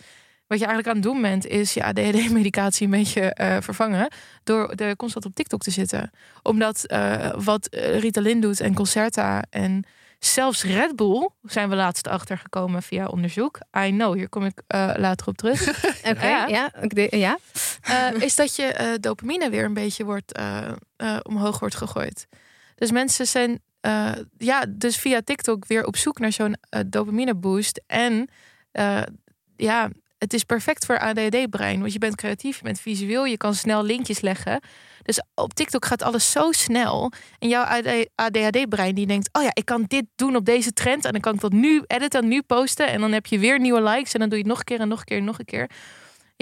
Wat 0.47 0.59
je 0.59 0.65
eigenlijk 0.65 0.87
aan 0.87 1.01
het 1.03 1.11
doen 1.13 1.21
bent, 1.21 1.45
is 1.45 1.73
je 1.73 1.83
ADHD-medicatie 1.83 2.85
een 2.85 2.91
beetje 2.91 3.21
eh, 3.33 3.57
vervangen 3.59 4.07
door 4.43 4.75
de 4.75 4.93
constant 4.97 5.25
op 5.25 5.35
TikTok 5.35 5.61
te 5.61 5.71
zitten. 5.71 6.11
Omdat 6.41 6.85
eh, 6.85 7.33
wat 7.37 7.67
eh, 7.67 7.99
Ritalin 7.99 8.41
doet 8.41 8.59
en 8.59 8.73
Concerta 8.73 9.43
en 9.49 9.85
zelfs 10.19 10.63
Red 10.63 10.95
Bull 10.95 11.29
zijn 11.43 11.69
we 11.69 11.75
laatst 11.75 12.07
achtergekomen 12.07 12.83
via 12.83 13.05
onderzoek. 13.05 13.59
I 13.85 13.89
know, 13.89 14.15
hier 14.15 14.29
kom 14.29 14.45
ik 14.45 14.61
eh, 14.67 14.91
later 14.95 15.27
op 15.27 15.37
terug. 15.37 15.67
Oké, 16.09 16.27
Ja. 16.27 16.47
ja. 16.47 16.71
ik 16.81 16.95
de- 16.95 17.17
ja. 17.17 17.37
Eh, 17.83 18.21
is 18.21 18.35
dat 18.35 18.55
je 18.55 18.63
eh, 18.63 18.87
dopamine 18.99 19.49
weer 19.49 19.65
een 19.65 19.73
beetje 19.73 20.05
wordt, 20.05 20.31
eh, 20.31 20.71
omhoog 21.21 21.59
wordt 21.59 21.75
gegooid. 21.75 22.27
Dus 22.75 22.91
mensen 22.91 23.27
zijn 23.27 23.61
ja, 24.37 24.65
dus 24.69 24.97
via 24.97 25.21
TikTok 25.21 25.67
weer 25.67 25.85
op 25.85 25.95
zoek 25.95 26.19
naar 26.19 26.31
zo'n 26.31 26.55
dopamine 26.87 27.35
boost. 27.35 27.83
En 27.87 28.29
ja, 29.55 29.89
het 30.17 30.33
is 30.33 30.43
perfect 30.43 30.85
voor 30.85 30.99
ADHD-brein. 30.99 31.79
Want 31.79 31.93
je 31.93 31.99
bent 31.99 32.15
creatief, 32.15 32.57
je 32.57 32.63
bent 32.63 32.79
visueel, 32.79 33.25
je 33.25 33.37
kan 33.37 33.55
snel 33.55 33.83
linkjes 33.83 34.21
leggen. 34.21 34.59
Dus 35.01 35.21
op 35.35 35.53
TikTok 35.53 35.85
gaat 35.85 36.01
alles 36.01 36.31
zo 36.31 36.51
snel. 36.51 37.11
En 37.39 37.49
jouw 37.49 37.63
ADHD-brein 38.15 38.95
die 38.95 39.07
denkt... 39.07 39.29
oh 39.31 39.43
ja, 39.43 39.51
ik 39.53 39.65
kan 39.65 39.83
dit 39.87 40.05
doen 40.15 40.35
op 40.35 40.45
deze 40.45 40.73
trend... 40.73 41.05
en 41.05 41.11
dan 41.11 41.21
kan 41.21 41.33
ik 41.33 41.41
dat 41.41 41.51
nu 41.51 41.83
editen, 41.87 42.27
nu 42.27 42.41
posten... 42.41 42.87
en 42.87 42.99
dan 42.99 43.11
heb 43.11 43.25
je 43.25 43.39
weer 43.39 43.59
nieuwe 43.59 43.81
likes... 43.81 44.13
en 44.13 44.19
dan 44.19 44.29
doe 44.29 44.37
je 44.37 44.43
het 44.43 44.53
nog 44.53 44.59
een 44.59 44.65
keer 44.65 44.79
en 44.79 44.87
nog 44.87 44.99
een 44.99 45.05
keer 45.05 45.17
en 45.17 45.23
nog 45.23 45.39
een 45.39 45.45
keer. 45.45 45.69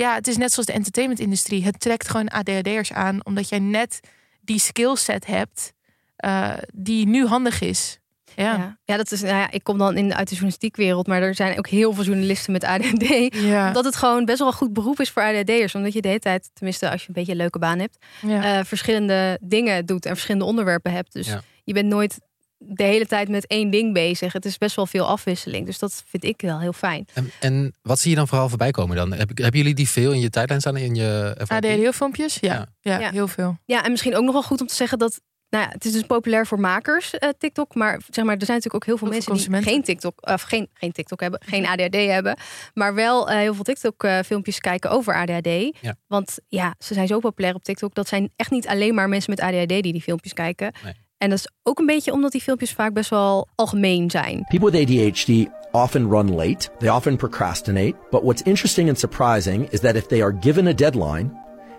Ja, 0.01 0.13
het 0.15 0.27
is 0.27 0.37
net 0.37 0.51
zoals 0.51 0.67
de 0.67 0.73
entertainment-industrie. 0.73 1.63
Het 1.63 1.79
trekt 1.79 2.07
gewoon 2.09 2.27
ADHD'ers 2.29 2.93
aan... 2.93 3.25
omdat 3.25 3.49
jij 3.49 3.59
net 3.59 3.99
die 4.41 4.59
skillset 4.59 5.25
hebt... 5.25 5.73
eh, 6.15 6.53
die 6.73 7.07
nu 7.07 7.25
handig 7.25 7.61
is. 7.61 7.99
Ja. 8.35 8.43
Ja. 8.57 8.77
ja, 8.83 8.97
dat 8.97 9.11
is. 9.11 9.21
Nou 9.21 9.35
ja, 9.35 9.51
ik 9.51 9.63
kom 9.63 9.77
dan 9.77 9.97
in, 9.97 10.13
uit 10.15 10.27
de 10.27 10.33
journalistiekwereld, 10.33 11.07
maar 11.07 11.21
er 11.21 11.35
zijn 11.35 11.57
ook 11.57 11.67
heel 11.67 11.93
veel 11.93 12.03
journalisten 12.03 12.51
met 12.51 12.63
ADHD. 12.63 13.35
Ja. 13.35 13.71
Dat 13.71 13.85
het 13.85 13.95
gewoon 13.95 14.25
best 14.25 14.37
wel 14.39 14.47
een 14.47 14.53
goed 14.53 14.73
beroep 14.73 14.99
is 14.99 15.09
voor 15.09 15.23
ADHD'ers. 15.23 15.75
Omdat 15.75 15.93
je 15.93 16.01
de 16.01 16.07
hele 16.07 16.19
tijd, 16.19 16.49
tenminste 16.53 16.89
als 16.89 17.01
je 17.01 17.07
een 17.07 17.13
beetje 17.13 17.31
een 17.31 17.37
leuke 17.37 17.59
baan 17.59 17.79
hebt, 17.79 17.97
ja. 18.21 18.57
eh, 18.59 18.65
verschillende 18.65 19.39
dingen 19.41 19.85
doet 19.85 20.05
en 20.05 20.11
verschillende 20.11 20.45
onderwerpen 20.45 20.91
hebt. 20.91 21.13
Dus 21.13 21.27
Ja. 21.27 21.41
je 21.63 21.73
bent 21.73 21.87
nooit 21.87 22.19
de 22.63 22.83
hele 22.83 23.05
tijd 23.05 23.29
met 23.29 23.47
één 23.47 23.69
ding 23.69 23.93
bezig. 23.93 24.33
Het 24.33 24.45
is 24.45 24.57
best 24.57 24.75
wel 24.75 24.85
veel 24.85 25.07
afwisseling. 25.07 25.65
Dus 25.65 25.79
dat 25.79 26.03
vind 26.07 26.23
ik 26.23 26.41
wel 26.41 26.59
heel 26.59 26.73
fijn. 26.73 27.07
En, 27.13 27.31
en 27.39 27.73
wat 27.81 27.99
zie 27.99 28.09
je 28.09 28.15
dan 28.15 28.27
vooral 28.27 28.49
voorbij 28.49 28.71
komen 28.71 28.95
dan? 28.95 29.13
Heb, 29.13 29.37
hebben 29.37 29.59
jullie 29.59 29.75
die 29.75 29.89
veel 29.89 30.11
in 30.11 30.19
je 30.19 30.29
tijdlijn 30.29 30.61
staan? 30.61 30.77
In 30.77 30.95
je? 30.95 31.35
ADHD-filmpjes? 31.47 32.37
Ja. 32.39 32.53
Ja. 32.53 32.67
Ja. 32.79 32.99
Ja. 32.99 33.11
heel 33.11 33.27
veel. 33.27 33.57
Ja, 33.65 33.83
en 33.83 33.91
misschien 33.91 34.15
ook 34.15 34.23
nog 34.23 34.33
wel 34.33 34.43
goed 34.43 34.61
om 34.61 34.67
te 34.67 34.75
zeggen 34.75 34.97
dat. 34.99 35.21
Nou 35.49 35.63
ja, 35.63 35.69
het 35.71 35.85
is 35.85 35.91
dus 35.91 36.03
populair 36.03 36.47
voor 36.47 36.59
makers, 36.59 37.17
eh, 37.17 37.29
TikTok. 37.37 37.75
Maar 37.75 38.01
zeg 38.09 38.25
maar, 38.25 38.37
er 38.37 38.45
zijn 38.45 38.57
natuurlijk 38.57 38.75
ook 38.75 38.85
heel 38.85 38.97
veel 38.97 39.07
mensen 39.07 39.33
die 39.33 39.61
geen 39.61 39.83
TikTok, 39.83 40.31
of 40.31 40.41
geen, 40.41 40.69
geen 40.73 40.91
TikTok 40.91 41.19
hebben, 41.19 41.41
geen 41.45 41.65
ADHD 41.65 41.95
hebben. 41.95 42.37
Maar 42.73 42.93
wel 42.93 43.29
eh, 43.29 43.37
heel 43.37 43.53
veel 43.53 43.63
TikTok-filmpjes 43.63 44.59
kijken 44.59 44.89
over 44.89 45.15
ADHD. 45.15 45.77
Ja. 45.81 45.95
Want 46.07 46.37
ja, 46.47 46.75
ze 46.79 46.93
zijn 46.93 47.07
zo 47.07 47.19
populair 47.19 47.55
op 47.55 47.63
TikTok. 47.63 47.95
Dat 47.95 48.07
zijn 48.07 48.31
echt 48.35 48.51
niet 48.51 48.67
alleen 48.67 48.95
maar 48.95 49.09
mensen 49.09 49.29
met 49.29 49.39
ADHD 49.39 49.67
die 49.67 49.91
die 49.91 50.01
filmpjes 50.01 50.33
kijken. 50.33 50.73
Nee. 50.83 50.93
En 51.21 51.29
dat 51.29 51.39
is 51.39 51.47
ook 51.63 51.79
een 51.79 51.85
beetje 51.85 52.11
omdat 52.11 52.31
die 52.31 52.41
filmpjes 52.41 52.71
vaak 52.71 52.93
best 52.93 53.09
wel 53.09 53.47
algemeen 53.55 54.09
zijn. 54.11 54.45
People 54.49 54.71
with 54.71 54.89
ADHD 54.89 55.49
often 55.71 56.09
run 56.09 56.35
late, 56.35 56.69
they 56.79 56.89
often 56.89 57.15
procrastinate, 57.17 57.93
but 58.09 58.21
what's 58.21 58.41
interesting 58.41 58.89
and 58.89 58.99
surprising 58.99 59.69
is 59.69 59.79
that 59.79 59.95
if 59.95 60.05
they 60.07 60.23
are 60.23 60.37
given 60.39 60.67
a 60.67 60.73
deadline, 60.73 61.31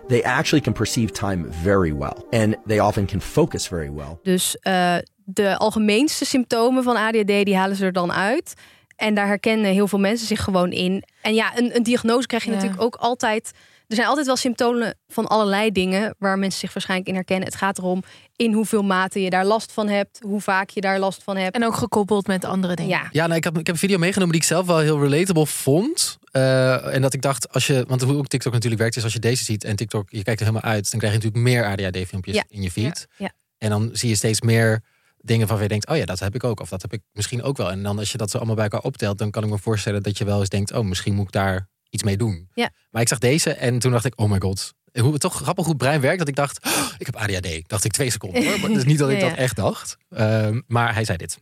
they 0.07 0.23
actually 0.23 0.63
can 0.63 0.73
perceive 0.73 1.11
time 1.11 1.45
very 1.63 1.93
well 1.97 2.25
and 2.31 2.55
they 2.67 2.79
often 2.79 3.05
can 3.05 3.21
focus 3.21 3.67
very 3.67 3.91
well. 3.93 4.17
Dus 4.21 4.57
eh, 4.59 4.95
de 5.25 5.57
algemeenste 5.57 6.25
symptomen 6.25 6.83
van 6.83 6.95
ADHD 6.95 7.27
die 7.45 7.55
halen 7.55 7.75
ze 7.75 7.85
er 7.85 7.93
dan 7.93 8.11
uit. 8.11 8.53
En 8.95 9.13
daar 9.13 9.27
herkennen 9.27 9.71
heel 9.71 9.87
veel 9.87 9.99
mensen 9.99 10.27
zich 10.27 10.43
gewoon 10.43 10.71
in. 10.71 11.03
En 11.21 11.33
ja, 11.33 11.57
een, 11.57 11.75
een 11.75 11.83
diagnose 11.83 12.27
krijg 12.27 12.43
je 12.43 12.49
Ja. 12.49 12.55
natuurlijk 12.55 12.83
ook 12.83 12.95
altijd. 12.95 13.51
Er 13.87 13.95
zijn 13.95 14.07
altijd 14.07 14.25
wel 14.27 14.35
symptomen 14.35 14.97
van 15.07 15.27
allerlei 15.27 15.71
dingen 15.71 16.15
waar 16.19 16.39
mensen 16.39 16.59
zich 16.59 16.73
waarschijnlijk 16.73 17.09
in 17.09 17.15
herkennen. 17.15 17.47
Het 17.47 17.57
gaat 17.57 17.77
erom 17.77 18.03
in 18.35 18.53
hoeveel 18.53 18.81
mate 18.83 19.21
je 19.21 19.29
daar 19.29 19.45
last 19.45 19.71
van 19.71 19.87
hebt, 19.87 20.19
hoe 20.25 20.41
vaak 20.41 20.69
je 20.69 20.81
daar 20.81 20.99
last 20.99 21.23
van 21.23 21.37
hebt. 21.37 21.55
En 21.55 21.65
ook 21.65 21.75
gekoppeld 21.75 22.27
met 22.27 22.45
andere 22.45 22.75
dingen. 22.75 22.91
ja, 22.91 23.09
Ja, 23.11 23.25
nou, 23.25 23.37
ik, 23.37 23.43
heb, 23.43 23.57
ik 23.57 23.65
heb 23.65 23.75
een 23.75 23.81
video 23.81 23.97
meegenomen 23.97 24.31
die 24.33 24.41
ik 24.41 24.47
zelf 24.47 24.65
wel 24.65 24.77
heel 24.77 25.01
relatable 25.07 25.45
vond. 25.45 26.17
Eh, 26.31 26.93
en 26.95 27.01
dat 27.01 27.13
ik 27.13 27.21
dacht, 27.21 27.53
als 27.53 27.67
je, 27.67 27.85
want 27.87 28.01
hoe 28.01 28.15
ook 28.17 28.27
TikTok 28.27 28.53
natuurlijk 28.53 28.81
werkt, 28.81 28.95
is 28.97 29.03
als 29.03 29.13
je 29.13 29.19
deze 29.19 29.43
ziet 29.43 29.63
en 29.63 29.75
TikTok, 29.75 30.09
je 30.09 30.23
kijkt 30.23 30.39
er 30.39 30.45
helemaal 30.47 30.71
uit, 30.71 30.91
dan 30.91 30.99
krijg 30.99 31.13
je 31.13 31.19
natuurlijk 31.19 31.49
meer 31.53 31.65
ADHD-filmpjes 31.65 32.35
Ja. 32.35 32.43
in 32.47 32.61
je 32.61 32.71
feed. 32.71 33.07
Ja. 33.17 33.31
En 33.57 33.69
dan 33.69 33.89
zie 33.93 34.09
je 34.09 34.15
steeds 34.15 34.41
meer 34.41 34.81
dingen 35.17 35.47
van 35.47 35.61
je 35.61 35.67
denkt, 35.67 35.87
oh 35.87 35.97
ja, 35.97 36.05
dat 36.05 36.19
heb 36.19 36.35
ik 36.35 36.43
ook. 36.43 36.59
Of 36.59 36.69
dat 36.69 36.81
heb 36.81 36.93
ik 36.93 37.01
misschien 37.11 37.43
ook 37.43 37.57
wel. 37.57 37.71
En 37.71 37.83
dan 37.83 37.99
als 37.99 38.11
je 38.11 38.17
dat 38.17 38.29
zo 38.29 38.37
allemaal 38.37 38.55
bij 38.55 38.63
elkaar 38.63 38.81
optelt, 38.81 39.17
dan 39.17 39.31
kan 39.31 39.43
ik 39.43 39.49
me 39.49 39.57
voorstellen 39.57 40.03
dat 40.03 40.17
je 40.17 40.25
wel 40.25 40.39
eens 40.39 40.49
denkt, 40.49 40.71
oh, 40.71 40.85
misschien 40.85 41.13
moet 41.13 41.25
ik 41.25 41.31
daar 41.31 41.67
iets 41.93 42.03
mee 42.03 42.17
doen. 42.17 42.49
Ja. 42.53 42.69
Maar 42.91 43.01
ik 43.01 43.07
zag 43.07 43.19
deze 43.19 43.53
en 43.53 43.79
toen 43.79 43.91
dacht 43.91 44.05
ik, 44.05 44.13
oh 44.19 44.29
my 44.29 44.39
god. 44.39 44.73
Hoe 45.01 45.11
het 45.11 45.21
toch 45.21 45.35
grappig 45.35 45.65
hoe 45.65 45.73
het 45.73 45.83
brein 45.83 46.01
werkt. 46.01 46.19
Dat 46.19 46.27
ik 46.27 46.35
dacht, 46.35 46.65
oh, 46.65 46.87
ik 46.97 47.05
heb 47.05 47.15
ADHD. 47.15 47.69
Dacht 47.69 47.83
ik 47.83 47.91
twee 47.91 48.09
seconden 48.09 48.43
hoor. 48.45 48.59
Maar 48.59 48.69
het 48.69 48.77
is 48.77 48.85
niet 48.85 48.97
dat 48.97 49.09
ik 49.09 49.17
Ja, 49.19 49.23
ja. 49.23 49.29
dat 49.29 49.37
echt 49.37 49.55
dacht. 49.55 49.97
Ehm, 50.09 50.61
maar 50.67 50.93
hij 50.93 51.05
zei 51.05 51.17
dit. 51.17 51.39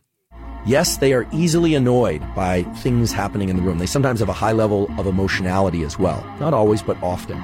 Yes, 0.64 0.96
they 0.98 1.14
are 1.14 1.26
easily 1.32 1.76
annoyed 1.76 2.20
by 2.34 2.64
things 2.82 3.12
happening 3.12 3.50
in 3.50 3.56
the 3.56 3.62
room. 3.62 3.76
They 3.76 3.86
sometimes 3.86 4.20
have 4.20 4.30
a 4.30 4.46
high 4.46 4.56
level 4.56 4.90
of 4.96 5.06
emotionality 5.06 5.84
as 5.84 5.96
well. 5.96 6.22
Not 6.38 6.52
always, 6.52 6.84
but 6.84 6.96
often. 7.00 7.36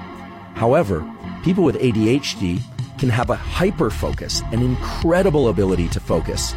However, 0.55 1.05
people 1.43 1.65
with 1.65 1.77
ADHD 1.79 2.61
can 2.97 3.11
have 3.11 3.33
a 3.33 3.37
hyper 3.37 3.91
focus, 3.91 4.43
an 4.53 4.63
incredible 4.63 5.49
ability 5.49 5.89
to 5.89 6.01
focus 6.01 6.55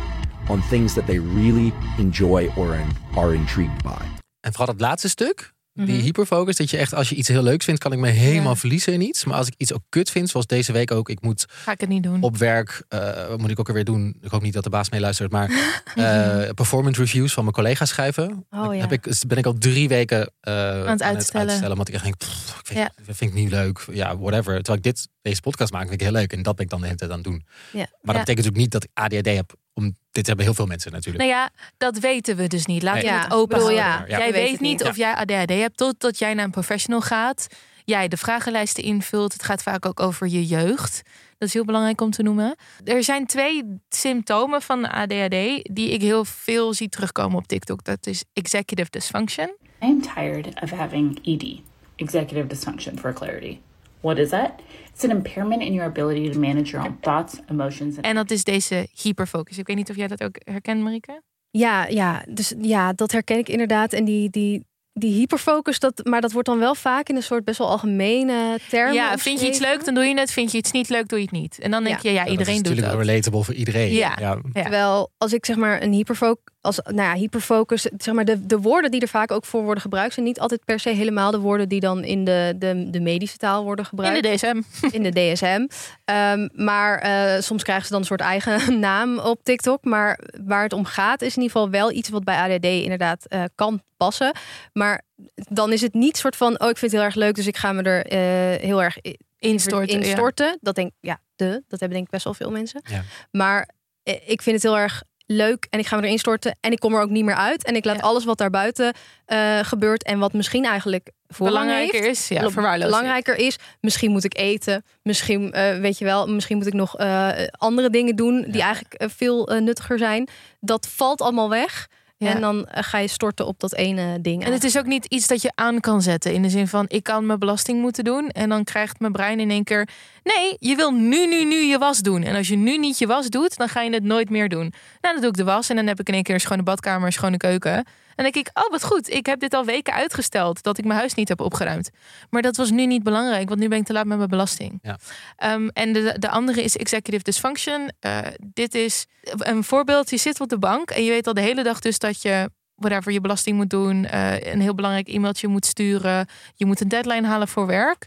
on 0.50 0.62
things 0.70 0.94
that 0.94 1.06
they 1.06 1.20
really 1.20 1.74
enjoy 1.98 2.52
or 2.56 2.78
are 3.16 3.34
intrigued 3.36 3.84
by. 3.84 4.06
En 4.40 4.52
vooral 4.52 4.66
dat 4.66 4.82
laatste 4.82 5.10
stuk, 5.10 5.54
Mhm. 5.82 5.92
die 5.92 6.02
hyperfocus, 6.02 6.56
dat 6.56 6.70
je 6.70 6.78
echt 6.78 6.94
als 6.94 7.10
je 7.10 7.16
iets 7.16 7.28
heel 7.28 7.44
leuks 7.44 7.66
vindt, 7.66 7.82
kan 7.82 7.92
ik 7.94 8.00
me 8.00 8.10
helemaal 8.10 8.56
verliezen 8.56 8.94
in 8.94 9.02
iets. 9.02 9.26
Maar 9.26 9.38
als 9.38 9.48
ik 9.48 9.54
iets 9.58 9.74
ook 9.74 9.82
kut 9.90 10.10
vind, 10.12 10.30
zoals 10.30 10.46
deze 10.46 10.72
week 10.72 10.92
ook, 10.92 11.10
ik 11.10 11.22
moet 11.22 11.46
Ga 11.50 11.72
ik 11.72 11.80
het 11.80 11.90
niet 11.90 12.04
doen. 12.04 12.22
op 12.22 12.38
werk, 12.38 12.84
eh, 12.88 13.28
wat 13.28 13.38
moet 13.40 13.50
ik 13.50 13.60
ook 13.60 13.68
alweer 13.68 13.84
doen? 13.86 14.18
Ik 14.22 14.32
hoop 14.32 14.42
niet 14.42 14.54
dat 14.54 14.64
de 14.64 14.70
baas 14.70 14.90
meeluistert, 14.90 15.32
maar 15.32 15.50
eh, 15.96 16.50
performance 16.54 17.02
reviews 17.02 17.34
van 17.34 17.44
mijn 17.44 17.56
collega's 17.56 17.90
schrijven. 17.90 18.46
Oh, 18.50 18.76
ja. 18.76 18.82
heb 18.82 18.92
ik, 18.92 19.08
ben 19.28 19.38
ik 19.38 19.46
al 19.46 19.54
drie 19.58 19.88
weken 19.88 20.32
eh, 20.40 20.86
aan, 20.86 21.04
uitstellen. 21.04 21.72
omdat 21.72 21.88
ik 21.88 21.94
echt 21.94 22.04
denk, 22.04 22.18
pff, 22.18 22.60
ik 22.60 22.66
vind, 22.68 22.80
Ja. 22.80 22.92
vind 23.14 23.32
ik 23.32 23.34
niet 23.34 23.50
leuk. 23.52 23.86
Ja, 23.92 24.18
whatever. 24.18 24.54
Terwijl 24.54 24.78
ik 24.78 24.84
dit, 24.84 25.08
deze 25.22 25.42
podcast 25.42 25.72
maak, 25.72 25.82
vind 25.82 25.94
ik 25.94 26.02
heel 26.02 26.12
leuk. 26.12 26.34
En 26.34 26.42
dat 26.44 26.56
ben 26.56 26.64
ik 26.66 26.72
dan 26.72 26.80
de 26.80 26.86
hele 26.86 26.98
tijd 26.98 27.12
aan 27.12 27.18
het 27.18 27.26
doen. 27.26 27.46
Ja. 27.72 27.78
Maar 27.80 28.16
dat 28.16 28.26
betekent 28.26 28.28
natuurlijk 28.46 28.58
niet 28.58 28.72
dat 28.72 28.84
ik 28.84 28.90
ADHD 28.94 29.26
heb. 29.36 29.54
Om, 29.82 29.96
dit 30.12 30.28
hebben 30.28 30.46
heel 30.46 30.54
veel 30.54 30.66
mensen 30.66 30.92
natuurlijk. 30.92 31.24
Nou 31.24 31.36
ja, 31.36 31.50
dat 31.78 31.98
weten 31.98 32.36
we 32.36 32.48
dus 32.48 32.66
niet. 32.66 32.84
Laten 32.84 33.02
Nee. 33.02 33.12
we 33.12 33.18
Ja, 33.18 33.24
het 33.24 33.34
open 33.34 33.58
bedoel, 33.58 33.72
ja. 33.72 34.06
Ja. 34.08 34.18
Jij 34.18 34.28
Je 34.28 34.34
weet 34.34 34.60
niet 34.60 34.84
of 34.84 34.98
jij 34.98 35.14
ADHD 35.14 35.50
hebt 35.50 35.78
totdat 35.78 36.20
jij 36.20 36.34
naar 36.34 36.46
een 36.46 36.52
professional 36.52 37.02
gaat. 37.02 37.48
Jij 37.86 38.08
de 38.08 38.18
vragenlijsten 38.18 38.84
invult. 38.84 39.34
Het 39.34 39.44
gaat 39.44 39.64
vaak 39.64 39.86
ook 39.86 40.00
over 40.00 40.28
je 40.28 40.46
jeugd. 40.46 41.02
Dat 41.38 41.48
is 41.48 41.54
heel 41.54 41.66
belangrijk 41.66 42.02
om 42.02 42.12
te 42.12 42.24
noemen. 42.24 42.56
Er 42.84 43.04
zijn 43.04 43.26
twee 43.26 43.64
symptomen 43.90 44.62
van 44.62 44.90
ADHD 44.90 45.60
die 45.64 45.90
ik 45.92 46.02
heel 46.02 46.26
veel 46.26 46.74
zie 46.74 46.90
terugkomen 46.90 47.38
op 47.38 47.48
TikTok. 47.48 47.84
Dat 47.84 48.08
is 48.08 48.24
executive 48.34 48.90
dysfunction. 48.90 49.48
I 49.84 49.86
am 49.86 50.02
tired 50.02 50.62
of 50.62 50.70
having 50.72 51.20
ED, 51.24 51.62
executive 51.96 52.48
dysfunction 52.48 53.00
for 53.00 53.14
clarity. 53.14 53.58
What 54.02 54.18
is 54.18 54.30
that? 54.30 54.62
It's 54.94 55.04
an 55.04 55.12
impairment 55.12 55.62
in 55.62 55.74
your 55.74 55.88
ability 55.88 56.30
to 56.30 56.40
manage 56.40 56.72
your 56.72 56.88
own 56.88 56.98
thoughts, 57.02 57.40
emotions, 57.50 57.96
and 57.96 58.06
En 58.06 58.16
dat 58.16 58.32
is 58.32 58.44
deze 58.44 58.88
hyperfocus. 59.02 59.58
Ik 59.58 59.68
weet 59.68 59.76
niet 59.76 59.90
of 59.90 59.96
jij 59.96 60.08
dat 60.08 60.24
ook 60.24 60.36
herkent, 60.44 60.82
Marike. 60.82 61.22
Ja, 61.50 61.88
ja, 61.88 62.26
dus 62.30 62.54
ja, 62.62 62.94
dat 62.94 63.12
herken 63.12 63.38
ik 63.38 63.50
inderdaad. 63.50 63.94
En 63.94 64.06
die, 64.06 64.30
die, 64.30 64.66
die 64.94 65.14
hyperfocus, 65.14 65.80
dat, 65.80 66.02
maar 66.04 66.22
dat 66.22 66.32
wordt 66.32 66.48
dan 66.48 66.60
wel 66.60 66.76
vaak 66.76 67.10
in 67.10 67.16
een 67.16 67.24
soort 67.24 67.44
best 67.46 67.58
wel 67.58 67.70
algemene 67.70 68.60
termen. 68.70 68.94
Ja, 68.94 69.18
vind 69.18 69.42
je 69.42 69.48
iets 69.48 69.60
leuk, 69.60 69.86
dan 69.86 69.94
doe 69.94 70.04
je 70.06 70.20
het. 70.20 70.32
Vind 70.32 70.52
je 70.52 70.58
iets 70.58 70.72
niet 70.72 70.90
leuk, 70.90 71.08
doe 71.08 71.20
je 71.20 71.26
het 71.26 71.34
niet. 71.34 71.60
En 71.60 71.72
dan 71.72 71.84
denk 71.84 72.02
Ja. 72.02 72.10
je, 72.10 72.16
ja, 72.16 72.24
Ja, 72.24 72.32
iedereen 72.32 72.38
dat 72.38 72.66
is 72.66 72.70
doet 72.72 72.76
natuurlijk 72.82 72.98
dat. 72.98 73.08
relatable 73.08 73.44
voor 73.44 73.54
iedereen. 73.54 73.92
Ja. 73.94 74.16
ja. 74.20 74.38
Terwijl 74.54 75.12
als 75.18 75.34
ik 75.34 75.46
zeg 75.46 75.56
maar 75.56 75.82
een 75.82 75.92
hyperfocus, 75.94 76.44
als 76.62 76.80
nou 76.84 76.96
ja, 76.96 77.14
hyperfocus, 77.14 77.88
zeg 77.98 78.14
maar 78.14 78.26
de, 78.26 78.46
de 78.46 78.58
woorden 78.60 78.92
die 78.92 79.02
er 79.02 79.08
vaak 79.08 79.32
ook 79.32 79.46
voor 79.46 79.64
worden 79.64 79.82
gebruikt, 79.82 80.14
zijn 80.14 80.26
niet 80.26 80.40
altijd 80.40 80.66
per 80.66 80.80
se 80.80 80.90
helemaal 80.90 81.32
de 81.32 81.40
woorden 81.40 81.70
die 81.70 81.80
dan 81.80 82.04
in 82.04 82.24
de, 82.26 82.54
de, 82.58 82.88
de 82.90 83.00
medische 83.00 83.38
taal 83.38 83.64
worden 83.64 83.84
In 83.86 83.90
gebruikt. 83.90 84.24
de 84.24 84.30
DSM. 84.36 84.62
in 84.92 85.04
de 85.04 85.12
DSM. 85.34 85.68
Ehm, 86.06 86.48
maar 86.54 86.98
eh, 87.00 87.42
soms 87.42 87.64
krijgen 87.64 87.86
ze 87.86 87.92
dan 87.92 88.00
een 88.02 88.08
soort 88.08 88.22
eigen 88.22 88.80
naam 88.90 89.20
op 89.20 89.44
TikTok. 89.44 89.84
Maar 89.84 90.20
waar 90.46 90.64
het 90.64 90.74
om 90.74 90.86
gaat, 90.86 91.22
is 91.22 91.36
in 91.36 91.42
ieder 91.42 91.58
geval 91.58 91.70
wel 91.70 91.92
iets 91.92 92.10
wat 92.10 92.24
bij 92.24 92.36
ADD 92.56 92.66
inderdaad 92.66 93.26
eh, 93.28 93.44
kan 93.56 93.82
passen. 93.98 94.32
Maar 94.74 94.91
dan 95.36 95.72
is 95.72 95.82
het 95.82 95.94
niet 95.94 96.18
soort 96.18 96.36
van, 96.36 96.60
oh, 96.62 96.70
ik 96.70 96.78
vind 96.78 96.92
het 96.92 96.92
heel 96.92 97.02
erg 97.10 97.16
leuk, 97.16 97.36
dus 97.36 97.48
ik 97.48 97.58
ga 97.58 97.72
me 97.72 97.82
er 97.82 98.06
eh, 98.06 98.62
heel 98.68 98.84
erg 98.84 98.98
Instorten. 99.40 100.00
in 100.00 100.06
ja. 100.08 100.12
storten. 100.16 100.58
Dat 100.62 100.76
denk 100.76 100.88
ik, 100.88 100.94
ja, 101.00 101.20
de, 101.36 101.46
dat 101.68 101.80
hebben 101.80 101.90
denk 101.90 102.06
ik 102.06 102.10
best 102.12 102.24
wel 102.24 102.34
veel 102.34 102.52
mensen. 102.52 102.82
Ja. 102.90 103.04
Maar 103.32 103.70
eh, 104.04 104.16
ik 104.26 104.42
vind 104.42 104.56
het 104.56 104.64
heel 104.64 104.78
erg 104.78 105.04
leuk 105.26 105.68
en 105.70 105.80
ik 105.80 105.88
ga 105.88 105.96
me 105.96 106.04
erin 106.04 106.18
storten 106.20 106.58
en 106.60 106.72
ik 106.72 106.80
kom 106.80 106.94
er 106.96 107.02
ook 107.02 107.10
niet 107.10 107.26
meer 107.26 107.36
uit. 107.36 107.64
En 107.66 107.76
ik 107.76 107.86
laat 107.86 107.96
Ja. 107.96 108.02
alles 108.02 108.26
wat 108.26 108.38
daarbuiten 108.38 108.94
eh 109.26 109.60
gebeurt 109.60 110.04
en 110.04 110.20
wat 110.20 110.34
misschien 110.34 110.66
eigenlijk 110.66 111.12
Belangrijker 111.38 112.02
heeft, 112.02 112.20
is, 112.20 112.28
ja, 112.28 112.50
belangrijker 112.78 113.36
is. 113.36 113.58
Misschien 113.80 114.12
moet 114.12 114.24
ik 114.24 114.38
eten. 114.38 114.84
Misschien, 115.04 115.52
eh, 115.52 115.80
weet 115.80 115.98
je 115.98 116.06
wel, 116.06 116.28
misschien 116.28 116.58
moet 116.58 116.68
ik 116.68 116.74
nog 116.74 116.98
eh, 116.98 117.30
andere 117.52 117.90
dingen 117.90 118.16
doen 118.16 118.42
die 118.42 118.58
Ja. 118.58 118.66
eigenlijk 118.66 119.12
veel 119.16 119.46
nuttiger 119.46 119.98
zijn. 119.98 120.28
Dat 120.60 120.88
valt 120.88 121.22
allemaal 121.22 121.50
weg. 121.50 121.88
Ja. 122.22 122.30
En 122.36 122.42
dan 122.42 122.66
eh, 122.66 122.84
ga 122.84 122.98
je 122.98 123.08
storten 123.08 123.48
op 123.48 123.60
dat 123.60 123.76
ene 123.76 124.22
ding. 124.22 124.46
En 124.46 124.52
het 124.52 124.64
is 124.64 124.78
ook 124.78 124.86
niet 124.86 125.06
iets 125.06 125.28
dat 125.28 125.42
je 125.42 125.52
aan 125.56 125.80
kan 125.80 126.02
zetten. 126.02 126.34
In 126.34 126.42
de 126.42 126.50
zin 126.50 126.68
van, 126.68 126.86
ik 126.88 127.04
kan 127.04 127.26
mijn 127.26 127.40
belasting 127.40 127.82
moeten 127.82 128.04
doen. 128.04 128.30
En 128.30 128.50
dan 128.50 128.64
krijgt 128.64 129.00
mijn 129.00 129.12
brein 129.12 129.40
in 129.40 129.50
één 129.50 129.64
keer... 129.64 129.88
Nee, 130.24 130.56
je 130.60 130.76
wil 130.76 130.92
nu, 130.92 131.28
nu, 131.28 131.46
nu 131.46 131.56
je 131.56 131.78
was 131.78 132.00
doen. 132.00 132.24
En 132.24 132.36
als 132.36 132.48
je 132.48 132.56
nu 132.56 132.78
niet 132.78 132.98
je 132.98 133.08
was 133.08 133.28
doet, 133.28 133.58
dan 133.58 133.70
ga 133.70 133.82
je 133.82 133.94
het 133.94 134.04
nooit 134.04 134.30
meer 134.30 134.50
doen. 134.50 134.74
Nou, 135.02 135.14
dan 135.14 135.22
doe 135.22 135.30
ik 135.30 135.36
de 135.36 135.44
was. 135.44 135.70
En 135.70 135.76
dan 135.76 135.88
heb 135.88 136.00
ik 136.00 136.08
in 136.08 136.14
één 136.14 136.24
keer 136.24 136.34
een 136.34 136.40
schone 136.40 136.64
badkamer, 136.64 137.06
een 137.06 137.14
schone 137.14 137.38
keuken. 137.38 137.86
En 138.22 138.32
dan 138.32 138.42
denk 138.42 138.48
ik, 138.48 138.64
oh 138.64 138.72
wat 138.72 138.84
goed. 138.84 139.10
Ik 139.10 139.26
heb 139.26 139.40
dit 139.40 139.54
al 139.54 139.66
weken 139.66 139.94
uitgesteld. 139.94 140.64
Dat 140.64 140.78
ik 140.78 140.86
mijn 140.86 141.00
huis 141.00 141.14
niet 141.14 141.28
heb 141.28 141.42
opgeruimd. 141.42 141.90
Maar 142.30 142.42
dat 142.42 142.56
was 142.56 142.72
nu 142.72 142.86
niet 142.86 143.04
belangrijk. 143.04 143.48
Want 143.48 143.60
nu 143.60 143.68
ben 143.68 143.78
ik 143.78 143.86
te 143.86 143.94
laat 143.94 144.06
met 144.06 144.18
mijn 144.18 144.30
belasting. 144.30 144.80
Ja. 144.82 144.98
Ehm, 145.36 145.68
en 145.68 145.94
de, 145.94 146.16
de 146.20 146.30
andere 146.30 146.64
is 146.64 146.78
executive 146.78 147.24
dysfunction. 147.24 147.92
Eh, 148.00 148.18
dit 148.54 148.76
is 148.76 149.06
een 149.38 149.64
voorbeeld. 149.64 150.10
Je 150.10 150.18
zit 150.18 150.42
op 150.42 150.50
de 150.50 150.58
bank 150.58 150.90
en 150.90 151.04
je 151.04 151.10
weet 151.10 151.28
al 151.28 151.34
de 151.34 151.42
hele 151.42 151.64
dag 151.64 151.80
dus 151.80 152.00
dat 152.00 152.22
je 152.22 152.50
whatever 152.76 153.12
je 153.12 153.22
belasting 153.22 153.58
moet 153.58 153.70
doen, 153.70 154.06
eh, 154.06 154.54
een 154.54 154.62
heel 154.62 154.76
belangrijk 154.76 155.08
e-mailtje 155.08 155.48
moet 155.48 155.66
sturen, 155.66 156.28
je 156.56 156.66
moet 156.66 156.82
een 156.82 156.88
deadline 156.88 157.28
halen 157.28 157.48
voor 157.48 157.66
werk. 157.66 158.06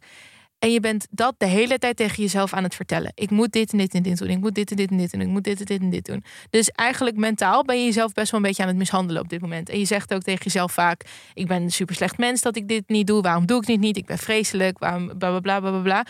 En 0.64 0.72
je 0.72 0.80
bent 0.80 1.06
dat 1.10 1.34
de 1.38 1.46
hele 1.46 1.78
tijd 1.78 1.96
tegen 1.96 2.22
jezelf 2.22 2.52
aan 2.52 2.62
het 2.62 2.74
vertellen. 2.74 3.12
Ik 3.14 3.30
moet 3.30 3.52
dit 3.52 3.72
en 3.72 3.78
dit 3.78 3.94
en 3.94 4.02
dit 4.02 4.18
doen. 4.18 4.28
Ik 4.28 4.40
moet 4.40 4.54
dit 4.54 4.70
en 4.70 4.76
dit 4.76 4.90
en 4.90 4.96
dit 4.96 5.10
doen. 5.10 5.20
Ik 5.20 5.28
moet 5.28 5.44
dit 5.44 5.58
en 5.58 5.64
dit 5.64 5.80
en 5.80 5.90
dit 5.90 6.04
doen. 6.04 6.24
Dus 6.50 6.70
eigenlijk 6.70 7.16
mentaal 7.16 7.64
ben 7.64 7.78
je 7.78 7.84
jezelf 7.84 8.12
best 8.12 8.30
wel 8.30 8.40
een 8.40 8.46
beetje 8.46 8.62
aan 8.62 8.68
het 8.68 8.76
mishandelen 8.76 9.22
op 9.22 9.28
dit 9.28 9.40
moment. 9.40 9.68
En 9.68 9.78
je 9.78 9.84
zegt 9.84 10.14
ook 10.14 10.22
tegen 10.22 10.44
jezelf 10.44 10.72
vaak: 10.72 11.02
Ik 11.34 11.46
ben 11.46 11.62
een 11.62 11.72
super 11.72 11.94
slecht 11.94 12.18
mens 12.18 12.42
dat 12.42 12.56
ik 12.56 12.68
dit 12.68 12.88
niet 12.88 13.06
doe. 13.06 13.22
Waarom 13.22 13.46
doe 13.46 13.60
ik 13.60 13.66
dit 13.66 13.80
niet? 13.80 13.96
Ik 13.96 14.06
ben 14.06 14.18
vreselijk. 14.18 14.78
Waarom 14.78 15.06
bla 15.18 15.40
bla 15.40 15.60
bla 15.60 15.70
bla 15.70 15.80
bla. 15.80 16.06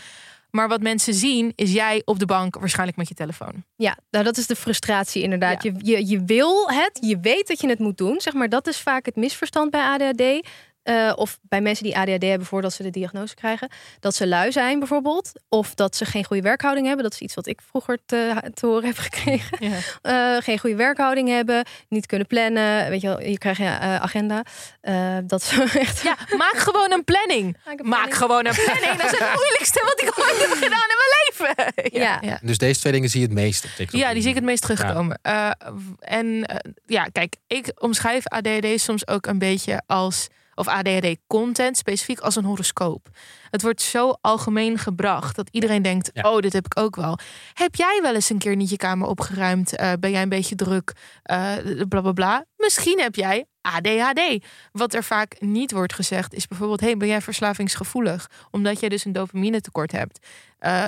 Maar 0.49 0.67
wat 0.67 0.81
mensen 0.81 1.13
zien 1.13 1.51
is 1.55 1.71
jij 1.71 2.01
op 2.05 2.19
de 2.19 2.25
bank 2.25 2.55
waarschijnlijk 2.59 2.97
met 2.97 3.07
je 3.07 3.13
telefoon. 3.13 3.63
Ja, 3.75 3.97
nou 4.09 4.23
dat 4.23 4.37
is 4.37 4.47
de 4.47 4.55
frustratie 4.55 5.23
inderdaad. 5.23 5.63
Je, 5.63 5.73
je, 5.77 6.07
je 6.07 6.23
wil 6.23 6.69
het, 6.69 6.97
je 7.01 7.19
weet 7.19 7.47
dat 7.47 7.61
je 7.61 7.67
het 7.67 7.79
moet 7.79 7.97
doen. 7.97 8.21
Zeg 8.21 8.33
maar, 8.33 8.49
dat 8.49 8.67
is 8.67 8.79
vaak 8.79 9.05
het 9.05 9.15
misverstand 9.15 9.71
bij 9.71 9.81
ADHD. 9.81 10.47
Eh, 10.85 11.13
of 11.15 11.39
bij 11.41 11.61
mensen 11.61 11.83
die 11.83 11.97
ADHD 11.97 12.21
hebben 12.21 12.47
voordat 12.47 12.73
ze 12.73 12.83
de 12.83 12.89
diagnose 12.89 13.35
krijgen. 13.35 13.69
Dat 13.99 14.15
ze 14.15 14.27
lui 14.27 14.51
zijn 14.51 14.79
bijvoorbeeld. 14.79 15.31
Of 15.49 15.73
dat 15.73 15.95
ze 15.95 16.05
geen 16.05 16.23
goede 16.23 16.41
werkhouding 16.41 16.87
hebben. 16.87 17.03
Dat 17.03 17.13
is 17.13 17.19
iets 17.19 17.33
wat 17.33 17.47
ik 17.47 17.59
vroeger 17.69 17.97
te, 18.05 18.41
te 18.53 18.65
horen 18.65 18.85
heb 18.85 18.97
gekregen. 18.97 19.57
Ja. 19.59 19.77
Eh, 20.01 20.43
geen 20.43 20.59
goede 20.59 20.75
werkhouding 20.75 21.29
hebben. 21.29 21.65
Niet 21.89 22.05
kunnen 22.05 22.27
plannen. 22.27 22.89
Weet 22.89 23.01
je 23.01 23.07
wel, 23.07 23.21
je 23.21 23.37
krijgt 23.37 23.59
je 23.59 23.65
eh, 23.65 23.95
agenda. 23.95 24.43
Eh, 24.81 25.17
dat 25.23 25.41
is 25.41 25.51
echt... 25.73 26.01
Ja, 26.01 26.17
maak 26.37 26.57
gewoon 26.57 26.91
een 26.91 27.03
planning. 27.03 27.57
Maak 27.81 28.05
een 28.05 28.11
gewoon 28.11 28.45
een 28.45 28.55
planning. 28.65 28.95
Dat 29.01 29.13
is 29.13 29.19
het 29.19 29.33
moeilijkste 29.35 29.81
wat 29.85 30.01
ik 30.01 30.19
ooit 30.19 30.39
heb 30.39 30.51
gedaan 30.51 30.89
in 30.89 30.97
mijn 30.97 31.15
leven. 31.25 31.73
Ja. 32.01 32.17
ja. 32.21 32.39
Dus 32.41 32.57
deze 32.57 32.79
twee 32.79 32.93
dingen 32.93 33.09
zie 33.09 33.19
je 33.19 33.25
het 33.25 33.35
meest 33.35 33.63
op 33.63 33.69
TikTok. 33.75 33.99
Ja, 33.99 34.13
die 34.13 34.21
zie 34.21 34.29
ik 34.29 34.35
het 34.35 34.43
meest 34.43 34.61
terugkomen. 34.61 35.19
Eh, 35.21 35.51
en 35.99 36.45
ja, 36.85 37.03
kijk, 37.03 37.35
ik 37.47 37.71
omschrijf 37.77 38.27
ADHD 38.27 38.79
soms 38.81 39.07
ook 39.07 39.25
een 39.25 39.39
beetje 39.39 39.81
als, 39.87 40.27
of 40.55 40.67
ADHD-content 40.67 41.77
specifiek 41.77 42.19
als 42.19 42.35
een 42.35 42.45
horoscoop. 42.45 43.09
Het 43.49 43.61
wordt 43.61 43.81
zo 43.81 44.17
algemeen 44.21 44.77
gebracht 44.77 45.35
dat 45.35 45.49
iedereen 45.51 45.81
denkt: 45.81 46.09
Ja. 46.13 46.31
oh, 46.31 46.39
dit 46.39 46.53
heb 46.53 46.65
ik 46.65 46.79
ook 46.79 46.95
wel. 46.95 47.19
Heb 47.53 47.75
jij 47.75 47.99
wel 48.01 48.15
eens 48.15 48.29
een 48.29 48.37
keer 48.37 48.55
niet 48.55 48.69
je 48.69 48.77
kamer 48.77 49.07
opgeruimd? 49.07 49.75
Eh, 49.75 49.91
ben 49.99 50.11
jij 50.11 50.21
een 50.21 50.29
beetje 50.29 50.55
druk? 50.55 50.93
Eh 51.23 51.51
bla 51.89 52.01
bla 52.01 52.11
bla. 52.11 52.45
Misschien 52.57 52.99
heb 52.99 53.15
jij 53.15 53.45
ADHD. 53.61 54.45
Wat 54.71 54.93
er 54.93 55.03
vaak 55.03 55.35
niet 55.39 55.71
wordt 55.71 55.93
gezegd 55.93 56.33
is 56.33 56.47
bijvoorbeeld: 56.47 56.79
hey, 56.79 56.97
ben 56.97 57.07
jij 57.07 57.21
verslavingsgevoelig? 57.21 58.29
Omdat 58.51 58.79
jij 58.79 58.89
dus 58.89 59.05
een 59.05 59.13
dopamine 59.13 59.61
tekort 59.61 59.91
hebt. 59.91 60.27
Eh, 60.59 60.85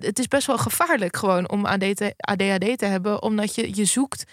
het 0.00 0.18
is 0.18 0.28
best 0.28 0.46
wel 0.46 0.58
gevaarlijk 0.58 1.16
gewoon 1.16 1.50
om 1.50 1.64
ADHD 1.66 2.78
te 2.78 2.86
hebben, 2.86 3.22
omdat 3.22 3.54
je, 3.54 3.76
je 3.76 3.84
zoekt 3.84 4.24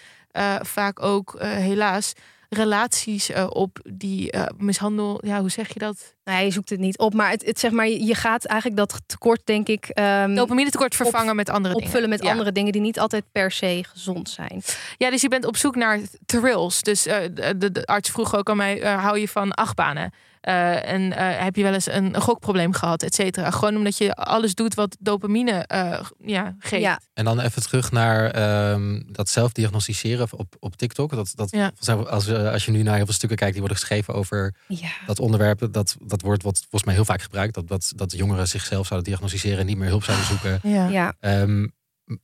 vaak 0.62 1.02
ook 1.02 1.36
helaas 1.40 2.12
relaties 2.48 3.30
eh, 3.30 3.46
op 3.48 3.78
die 3.92 4.30
eh, 4.30 4.44
mishandel. 4.56 5.20
Ja, 5.26 5.40
hoe 5.40 5.50
zeg 5.50 5.72
je 5.72 5.78
dat? 5.78 6.14
Ja, 6.24 6.38
je 6.38 6.50
zoekt 6.50 6.70
het 6.70 6.80
niet 6.80 6.98
op. 6.98 7.14
Maar 7.14 7.30
het, 7.30 7.44
het, 7.46 7.58
zeg 7.58 7.70
maar, 7.70 7.88
je 7.88 8.14
gaat 8.14 8.44
eigenlijk 8.44 8.80
dat 8.80 9.00
tekort, 9.06 9.40
denk 9.44 9.68
ik... 9.68 9.84
ehm, 9.88 10.34
Dopamine 10.34 10.70
tekort 10.70 10.94
vervangen 10.94 11.36
met 11.36 11.50
andere 11.50 11.74
dingen. 11.74 11.88
opvullen 11.88 12.08
met 12.08 12.22
Ja. 12.22 12.30
andere 12.30 12.52
dingen 12.52 12.72
die 12.72 12.80
niet 12.80 12.98
altijd 12.98 13.24
per 13.32 13.50
se 13.50 13.84
gezond 13.92 14.30
zijn. 14.30 14.62
Ja, 14.96 15.10
dus 15.10 15.20
je 15.20 15.28
bent 15.28 15.44
op 15.44 15.56
zoek 15.56 15.76
naar 15.76 16.00
thrills. 16.26 16.82
Dus 16.82 17.06
eh, 17.06 17.16
de, 17.56 17.72
de 17.72 17.86
arts 17.86 18.10
vroeg 18.10 18.36
ook 18.36 18.50
aan 18.50 18.56
mij: 18.56 18.78
hou 18.78 19.18
je 19.18 19.28
van 19.28 19.52
achtbanen? 19.52 20.12
Uh, 20.42 20.90
en 20.90 21.02
uh, 21.02 21.16
heb 21.18 21.56
je 21.56 21.62
wel 21.62 21.72
eens 21.72 21.86
een, 21.86 22.14
een, 22.14 22.20
gokprobleem 22.20 22.72
gehad, 22.72 23.02
et 23.02 23.14
cetera. 23.14 23.50
Gewoon 23.50 23.76
omdat 23.76 23.98
je 23.98 24.14
alles 24.14 24.54
doet 24.54 24.74
wat 24.74 24.96
dopamine 25.00 25.68
uh, 25.72 26.00
ja, 26.18 26.56
geeft. 26.58 26.82
Ja. 26.82 27.00
En 27.14 27.24
dan 27.24 27.40
even 27.40 27.62
terug 27.62 27.92
naar 27.92 28.70
um, 28.72 29.06
dat 29.12 29.28
zelfdiagnosticeren 29.28 30.26
op, 30.30 30.56
op 30.58 30.76
TikTok. 30.76 31.10
Dat, 31.10 31.32
dat, 31.34 31.50
ja. 31.50 31.72
als, 31.86 32.30
als 32.30 32.64
je 32.64 32.70
nu 32.70 32.82
naar 32.82 32.96
heel 32.96 33.04
veel 33.04 33.14
stukken 33.14 33.38
kijkt 33.38 33.52
die 33.52 33.62
worden 33.62 33.80
geschreven 33.80 34.14
over 34.14 34.54
ja. 34.68 34.90
dat 35.06 35.20
onderwerp. 35.20 35.72
Dat, 35.72 35.96
dat 36.02 36.22
wordt 36.22 36.42
wat 36.42 36.58
volgens 36.58 36.84
mij 36.84 36.94
heel 36.94 37.04
vaak 37.04 37.22
gebruikt. 37.22 37.54
Dat, 37.54 37.68
dat, 37.68 37.92
dat 37.96 38.12
jongeren 38.12 38.48
zichzelf 38.48 38.86
zouden 38.86 39.08
diagnosticeren 39.08 39.58
en 39.58 39.66
niet 39.66 39.78
meer 39.78 39.88
hulp 39.88 40.04
zouden 40.04 40.26
zoeken. 40.26 40.60
Ja. 40.90 41.14
Um, 41.20 41.72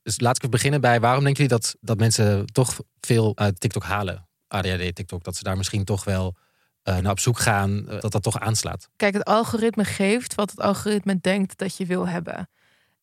dus 0.03 0.21
laat 0.21 0.43
ik 0.43 0.51
beginnen 0.51 0.81
bij 0.81 1.01
waarom 1.01 1.25
denken 1.25 1.43
jullie 1.43 1.59
dat, 1.59 1.77
dat 1.81 1.99
mensen 1.99 2.47
toch 2.47 2.81
veel 3.01 3.37
uit 3.37 3.61
TikTok 3.61 3.85
halen? 3.85 4.29
ADHD, 4.49 4.95
TikTok, 4.95 5.25
dat 5.25 5.37
ze 5.37 5.43
daar 5.43 5.57
misschien 5.57 5.85
toch 5.85 6.05
wel 6.05 6.37
uh, 6.85 6.99
naar 6.99 7.11
op 7.11 7.21
zoek 7.21 7.39
gaan, 7.39 7.85
uh, 7.89 8.01
dat 8.01 8.13
dat 8.13 8.23
toch 8.23 8.41
aanslaat. 8.41 8.89
Kijk, 8.97 9.15
het 9.15 9.25
algoritme 9.25 9.85
geeft 9.85 10.35
wat 10.35 10.51
het 10.51 10.61
algoritme 10.61 11.19
denkt 11.21 11.59
dat 11.59 11.77
je 11.77 11.87
wil 11.87 12.09
hebben. 12.09 12.49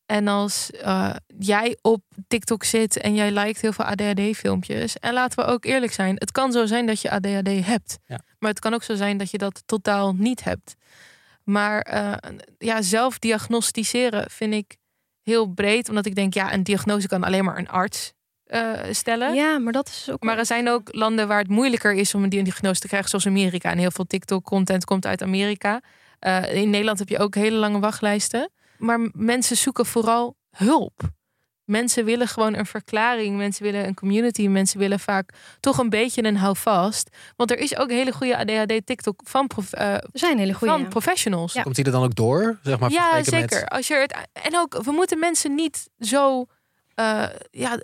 En 0.06 0.28
als 0.28 0.70
uh, 0.84 1.14
jij 1.38 1.78
op 1.82 2.02
TikTok 2.28 2.64
zit 2.64 2.96
en 2.96 3.14
jij 3.14 3.30
liked 3.30 3.60
heel 3.60 3.72
veel 3.72 3.84
ADHD-filmpjes. 3.84 4.98
En 4.98 5.12
laten 5.12 5.44
we 5.44 5.50
ook 5.50 5.64
eerlijk 5.64 5.92
zijn, 5.92 6.14
het 6.14 6.30
kan 6.30 6.52
zo 6.52 6.66
zijn 6.66 6.86
dat 6.86 7.00
je 7.00 7.10
ADHD 7.10 7.66
hebt. 7.66 7.98
Ja. 8.06 8.20
Maar 8.38 8.50
het 8.50 8.58
kan 8.58 8.74
ook 8.74 8.82
zo 8.82 8.94
zijn 8.94 9.16
dat 9.16 9.30
je 9.30 9.38
dat 9.38 9.62
totaal 9.66 10.14
niet 10.14 10.44
hebt. 10.44 10.74
Maar 11.44 11.94
ja, 12.58 12.82
zelf 12.82 13.18
diagnosticeren 13.18 14.30
vind 14.30 14.54
ik 14.54 14.76
heel 15.22 15.46
breed. 15.46 15.88
Omdat 15.88 16.06
ik 16.06 16.14
denk, 16.14 16.34
ja, 16.34 16.52
een 16.52 16.62
diagnose 16.62 17.06
kan 17.08 17.24
alleen 17.24 17.44
maar 17.44 17.58
een 17.58 17.68
arts 17.68 18.12
uh, 18.52 18.72
stellen. 18.90 19.34
Ja, 19.34 19.58
maar 19.58 19.72
dat 19.72 19.88
is 19.88 20.10
ook. 20.10 20.22
Maar 20.22 20.38
er 20.38 20.46
zijn 20.46 20.68
ook 20.68 20.88
landen 20.94 21.28
waar 21.28 21.38
het 21.38 21.48
moeilijker 21.48 21.92
is 21.92 22.14
om 22.14 22.22
een 22.22 22.28
diagnose 22.28 22.80
te 22.80 22.86
krijgen, 22.86 23.08
zoals 23.08 23.26
Amerika. 23.26 23.70
En 23.70 23.78
heel 23.78 23.90
veel 23.90 24.06
TikTok-content 24.06 24.84
komt 24.84 25.06
uit 25.06 25.22
Amerika. 25.22 25.80
Uh, 26.20 26.54
in 26.54 26.70
Nederland 26.70 26.98
heb 26.98 27.08
je 27.08 27.18
ook 27.18 27.34
hele 27.34 27.56
lange 27.56 27.78
wachtlijsten. 27.78 28.50
Maar 28.78 29.10
mensen 29.12 29.56
zoeken 29.56 29.86
vooral 29.86 30.36
hulp. 30.50 31.00
Mensen 31.64 32.04
willen 32.04 32.28
gewoon 32.28 32.54
een 32.54 32.66
verklaring. 32.66 33.36
Mensen 33.36 33.62
willen 33.64 33.86
een 33.86 33.94
community. 33.94 34.48
Mensen 34.48 34.78
willen 34.78 35.00
vaak 35.00 35.34
toch 35.60 35.78
een 35.78 35.90
beetje 35.90 36.24
een 36.24 36.36
houvast. 36.36 37.16
Want 37.36 37.50
er 37.50 37.58
is 37.58 37.76
ook 37.76 37.90
hele 37.90 38.12
goede 38.12 38.36
ADHD 38.36 38.86
TikTok 38.86 39.20
van, 39.24 39.46
prof, 39.46 39.74
uh, 39.74 39.80
er 39.94 40.08
zijn 40.12 40.38
hele 40.38 40.52
goede, 40.52 40.72
van 40.72 40.88
professionals. 40.88 41.52
Ja. 41.52 41.62
Komt 41.62 41.74
die 41.74 41.84
er 41.84 41.92
dan 41.92 42.02
ook 42.02 42.14
door? 42.14 42.58
Zeg 42.62 42.78
maar, 42.78 42.90
ja, 42.90 43.22
zeker. 43.22 43.60
Met... 43.60 43.70
Als 43.70 43.86
je 43.86 43.94
het, 43.94 44.16
en 44.32 44.58
ook, 44.58 44.82
we 44.82 44.92
moeten 44.92 45.18
mensen 45.18 45.54
niet 45.54 45.88
zo... 46.00 46.46
Uh, 47.00 47.24
ja, 47.50 47.78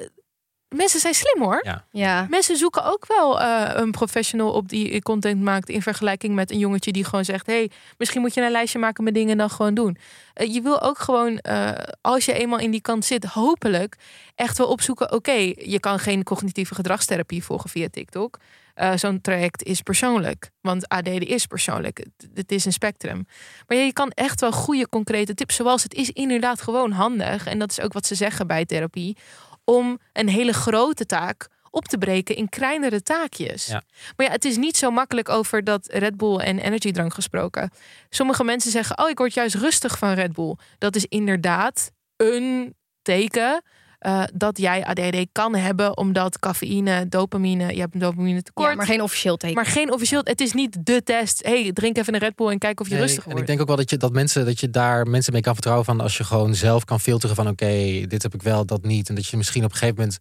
mensen 0.69 1.01
zijn 1.01 1.15
slim 1.15 1.43
hoor. 1.43 1.61
Ja. 1.63 1.85
ja. 1.91 2.27
Mensen 2.31 2.57
zoeken 2.57 2.85
ook 2.85 3.07
wel 3.07 3.41
uh, 3.41 3.71
een 3.75 3.91
professional 3.91 4.53
op 4.53 4.69
die 4.69 5.03
content 5.03 5.43
maakt 5.43 5.69
in 5.69 5.83
vergelijking 5.83 6.35
met 6.35 6.51
een 6.51 6.59
jongetje 6.59 6.93
die 6.93 7.05
gewoon 7.05 7.25
zegt: 7.25 7.47
hey, 7.47 7.71
misschien 7.99 8.21
moet 8.21 8.35
je 8.35 8.43
een 8.43 8.51
lijstje 8.51 8.79
maken 8.79 9.05
met 9.05 9.15
dingen 9.15 9.31
en 9.31 9.39
dan 9.39 9.51
gewoon 9.51 9.75
doen. 9.75 9.97
Uh, 10.35 10.55
je 10.55 10.61
wil 10.61 10.83
ook 10.83 10.99
gewoon, 10.99 11.41
uh, 11.49 11.71
als 12.01 12.25
je 12.25 12.33
eenmaal 12.33 12.59
in 12.59 12.71
die 12.71 12.81
kant 12.81 13.05
zit, 13.05 13.25
hopelijk 13.25 13.97
echt 14.35 14.59
wel 14.59 14.67
opzoeken: 14.67 15.13
oké, 15.13 15.53
je 15.57 15.81
kan 15.81 15.99
geen 15.99 16.23
cognitieve 16.23 16.75
gedragstherapie 16.75 17.45
volgen 17.45 17.71
via 17.71 17.89
TikTok. 17.91 18.39
Zo'n 18.95 19.21
traject 19.21 19.63
is 19.63 19.83
persoonlijk, 19.83 20.51
want 20.61 20.89
ADD 20.89 21.07
is 21.07 21.47
persoonlijk. 21.47 22.07
Het 22.35 22.53
is 22.53 22.65
een 22.65 22.73
spectrum. 22.73 23.27
Maar 23.67 23.77
ja, 23.77 23.83
je 23.83 23.93
kan 23.93 24.11
echt 24.11 24.41
wel 24.41 24.53
goede 24.53 24.89
concrete 24.89 25.35
tips, 25.35 25.57
zoals 25.57 25.83
het 25.83 25.95
is 25.95 26.11
inderdaad 26.11 26.61
gewoon 26.61 26.91
handig. 26.91 27.47
En 27.47 27.59
dat 27.59 27.71
is 27.71 27.81
ook 27.81 27.93
wat 27.93 28.07
ze 28.07 28.15
zeggen 28.15 28.47
bij 28.47 28.65
therapie 28.65 29.17
om 29.69 29.99
een 30.13 30.29
hele 30.29 30.53
grote 30.53 31.07
taak 31.07 31.49
op 31.71 31.85
te 31.85 31.99
breken 31.99 32.37
in 32.37 32.49
kleinere 32.49 33.03
taakjes. 33.03 33.67
Ja. 33.67 33.83
Maar 34.17 34.27
ja, 34.27 34.33
het 34.33 34.45
is 34.45 34.57
niet 34.57 34.77
zo 34.77 34.91
makkelijk 34.91 35.29
over 35.29 35.65
dat 35.65 35.87
Red 35.93 36.17
Bull 36.17 36.37
en 36.37 36.59
energiedrank 36.59 37.15
gesproken. 37.15 37.71
Sommige 38.09 38.45
mensen 38.45 38.71
zeggen: 38.71 38.99
"Oh, 38.99 39.09
ik 39.09 39.19
word 39.19 39.35
juist 39.35 39.55
rustig 39.55 39.99
van 39.99 40.13
Red 40.13 40.33
Bull." 40.33 40.57
Dat 40.79 40.97
is 40.97 41.05
inderdaad 41.05 41.91
een 42.17 42.75
teken 43.03 43.63
uh, 44.07 44.23
dat 44.35 44.59
jij 44.59 44.85
ADD 44.85 45.27
kan 45.33 45.55
hebben 45.55 45.97
omdat 45.97 46.39
cafeïne, 46.39 47.09
dopamine, 47.09 47.75
je 47.75 47.81
hebt 47.81 47.95
een 47.95 48.01
dopamine 48.01 48.43
tekort. 48.43 48.69
Ja, 48.69 48.75
maar 48.75 48.87
geen 48.87 49.03
officieel 49.03 49.37
teken. 49.37 49.57
Maar 49.57 49.67
geen 49.67 49.93
officieel. 49.93 50.21
Het 50.25 50.41
is 50.41 50.53
niet 50.53 50.87
de 50.87 51.03
test. 51.03 51.45
hey, 51.45 51.73
drink 51.73 51.97
even 51.97 52.15
een 52.15 52.21
Red 52.21 52.37
Bull 52.37 52.49
en 52.49 52.59
kijk 52.59 52.81
of 52.81 52.87
je 52.87 52.93
nee, 52.93 53.03
rustig 53.03 53.25
wordt. 53.25 53.39
En 53.39 53.45
ik 53.45 53.49
denk 53.49 53.61
ook 53.61 53.67
wel 53.67 53.77
dat 53.77 53.91
je 53.91 53.97
dat 53.97 54.13
mensen 54.13 54.45
dat 54.45 54.61
je 54.61 54.71
daar 54.71 55.07
mensen 55.07 55.33
mee 55.33 55.43
kan 55.43 55.53
vertrouwen 55.53 55.85
van 55.87 56.01
als 56.01 56.17
je 56.17 56.25
gewoon 56.25 56.55
zelf 56.55 56.85
kan 56.85 57.01
filteren 57.01 57.37
van 57.37 57.49
oké, 57.49 58.07
dit 58.07 58.23
heb 58.23 58.35
ik 58.35 58.43
wel, 58.43 58.67
dat 58.67 58.83
niet. 58.83 59.09
En 59.09 59.15
dat 59.15 59.27
je 59.27 59.37
misschien 59.37 59.65
op 59.65 59.71
een 59.71 59.77
gegeven 59.77 59.97
moment 59.97 60.19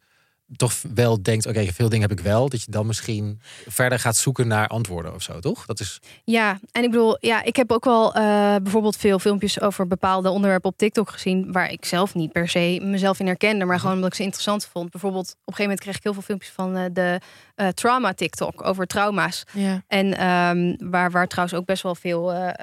toch 0.55 0.73
wel 0.93 1.21
denkt, 1.21 1.45
oké, 1.45 1.65
veel 1.65 1.89
dingen 1.89 2.09
heb 2.09 2.19
ik 2.19 2.25
wel, 2.25 2.49
dat 2.49 2.61
je 2.61 2.71
dan 2.71 2.85
misschien 2.85 3.41
verder 3.67 3.99
gaat 3.99 4.15
zoeken 4.15 4.47
naar 4.47 4.67
antwoorden 4.67 5.13
of 5.13 5.21
zo, 5.21 5.39
toch? 5.39 5.65
Dat 5.65 5.79
is. 5.79 5.99
Ja, 6.23 6.59
en 6.71 6.83
ik 6.83 6.91
bedoel, 6.91 7.17
ja, 7.19 7.43
ik 7.43 7.55
heb 7.55 7.71
ook 7.71 7.85
wel 7.85 8.07
uh, 8.07 8.55
bijvoorbeeld 8.55 8.97
veel 8.97 9.19
filmpjes 9.19 9.61
over 9.61 9.87
bepaalde 9.87 10.29
onderwerpen 10.29 10.69
op 10.69 10.77
TikTok 10.77 11.09
gezien, 11.09 11.51
waar 11.51 11.71
ik 11.71 11.85
zelf 11.85 12.15
niet 12.15 12.31
per 12.31 12.49
se 12.49 12.79
mezelf 12.83 13.19
in 13.19 13.25
herkende, 13.25 13.65
maar 13.65 13.79
gewoon 13.79 13.95
omdat 13.95 14.09
ik 14.09 14.15
ze 14.15 14.23
interessant 14.23 14.65
vond. 14.65 14.91
Bijvoorbeeld, 14.91 15.25
op 15.25 15.31
een 15.31 15.53
gegeven 15.53 15.63
moment 15.63 15.79
kreeg 15.79 15.95
ik 15.95 16.03
heel 16.03 16.13
veel 16.13 16.21
filmpjes 16.21 16.51
van 16.51 16.77
uh, 16.77 16.83
de 16.91 17.19
uh, 17.55 17.67
trauma 17.67 18.13
TikTok 18.13 18.65
over 18.65 18.87
trauma's. 18.87 19.43
Ja. 19.53 19.83
En 19.87 20.27
um, 20.27 20.89
waar, 20.89 21.11
waar 21.11 21.27
trouwens 21.27 21.59
ook 21.59 21.65
best 21.65 21.83
wel 21.83 21.95
veel, 21.95 22.53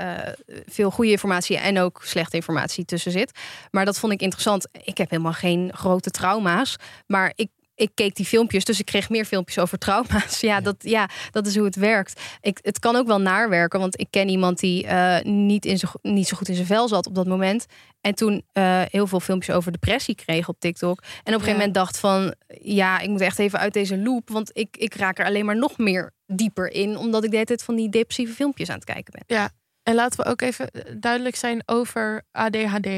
veel 0.67 0.91
goede 0.91 1.11
informatie 1.11 1.59
en 1.59 1.79
ook 1.79 2.01
slechte 2.05 2.37
informatie 2.37 2.85
tussen 2.85 3.13
zit. 3.13 3.39
Maar 3.71 3.85
dat 3.85 3.99
vond 3.99 4.13
ik 4.13 4.21
interessant. 4.21 4.69
Ik 4.85 4.99
heb 4.99 5.11
helemaal 5.11 5.33
geen 5.33 5.71
grote 5.75 6.11
trauma's, 6.11 6.77
maar 7.07 7.33
ik 7.35 7.49
ik 7.75 7.91
keek 7.95 8.15
die 8.15 8.27
filmpjes, 8.27 8.65
dus 8.65 8.79
ik 8.79 8.87
kreeg 8.87 9.11
meer 9.11 9.25
filmpjes 9.25 9.59
over 9.59 9.79
trauma's. 9.79 10.41
Ja, 10.45 10.61
Dat, 10.61 10.77
ja 10.79 11.09
dat 11.31 11.47
is 11.47 11.57
hoe 11.57 11.65
het 11.65 11.77
werkt. 11.77 12.21
Ik, 12.41 12.59
het 12.63 12.79
kan 12.79 12.97
ook 12.97 13.07
wel 13.07 13.21
naarwerken, 13.21 13.81
want 13.81 14.01
ik 14.01 14.07
ken 14.11 14.29
iemand 14.29 14.59
die 14.59 14.85
uh, 14.85 15.21
niet, 15.21 15.65
in 15.65 15.79
zo, 15.79 15.89
niet 16.03 16.29
zo 16.29 16.37
goed 16.37 16.49
in 16.49 16.55
zijn 16.55 16.67
vel 16.67 16.89
zat 16.89 17.07
op 17.07 17.15
dat 17.15 17.27
moment. 17.27 17.67
En 18.01 18.15
toen 18.15 18.45
uh, 18.53 18.83
heel 18.91 19.07
veel 19.07 19.21
filmpjes 19.21 19.55
over 19.55 19.73
depressie 19.73 20.15
kreeg 20.15 20.49
op 20.49 20.61
TikTok. 20.61 21.01
En 21.01 21.07
op 21.07 21.27
een 21.27 21.33
gegeven 21.33 21.53
moment 21.53 21.75
dacht 21.75 21.99
van, 21.99 22.35
ja, 22.61 22.99
ik 22.99 23.09
moet 23.09 23.21
echt 23.21 23.39
even 23.39 23.59
uit 23.59 23.73
deze 23.73 23.99
loop. 23.99 24.31
Want 24.31 24.51
ik, 24.53 24.77
ik 24.77 24.95
raak 24.95 25.19
er 25.19 25.27
alleen 25.27 25.45
maar 25.45 25.57
nog 25.57 25.79
meer 25.79 26.13
dieper 26.27 26.73
in, 26.73 26.97
omdat 26.97 27.25
ik 27.25 27.31
de 27.31 27.37
hele 27.37 27.49
tijd 27.49 27.63
van 27.63 27.77
die 27.77 27.89
depressieve 27.89 28.33
filmpjes 28.33 28.69
aan 28.69 28.75
het 28.75 28.85
kijken 28.85 29.13
ben. 29.13 29.37
Ja, 29.37 29.51
en 29.83 29.95
laten 29.95 30.25
we 30.25 30.31
ook 30.31 30.41
even 30.41 30.71
duidelijk 31.01 31.37
zijn 31.37 31.63
over 31.67 32.23
ADHD 32.33 32.89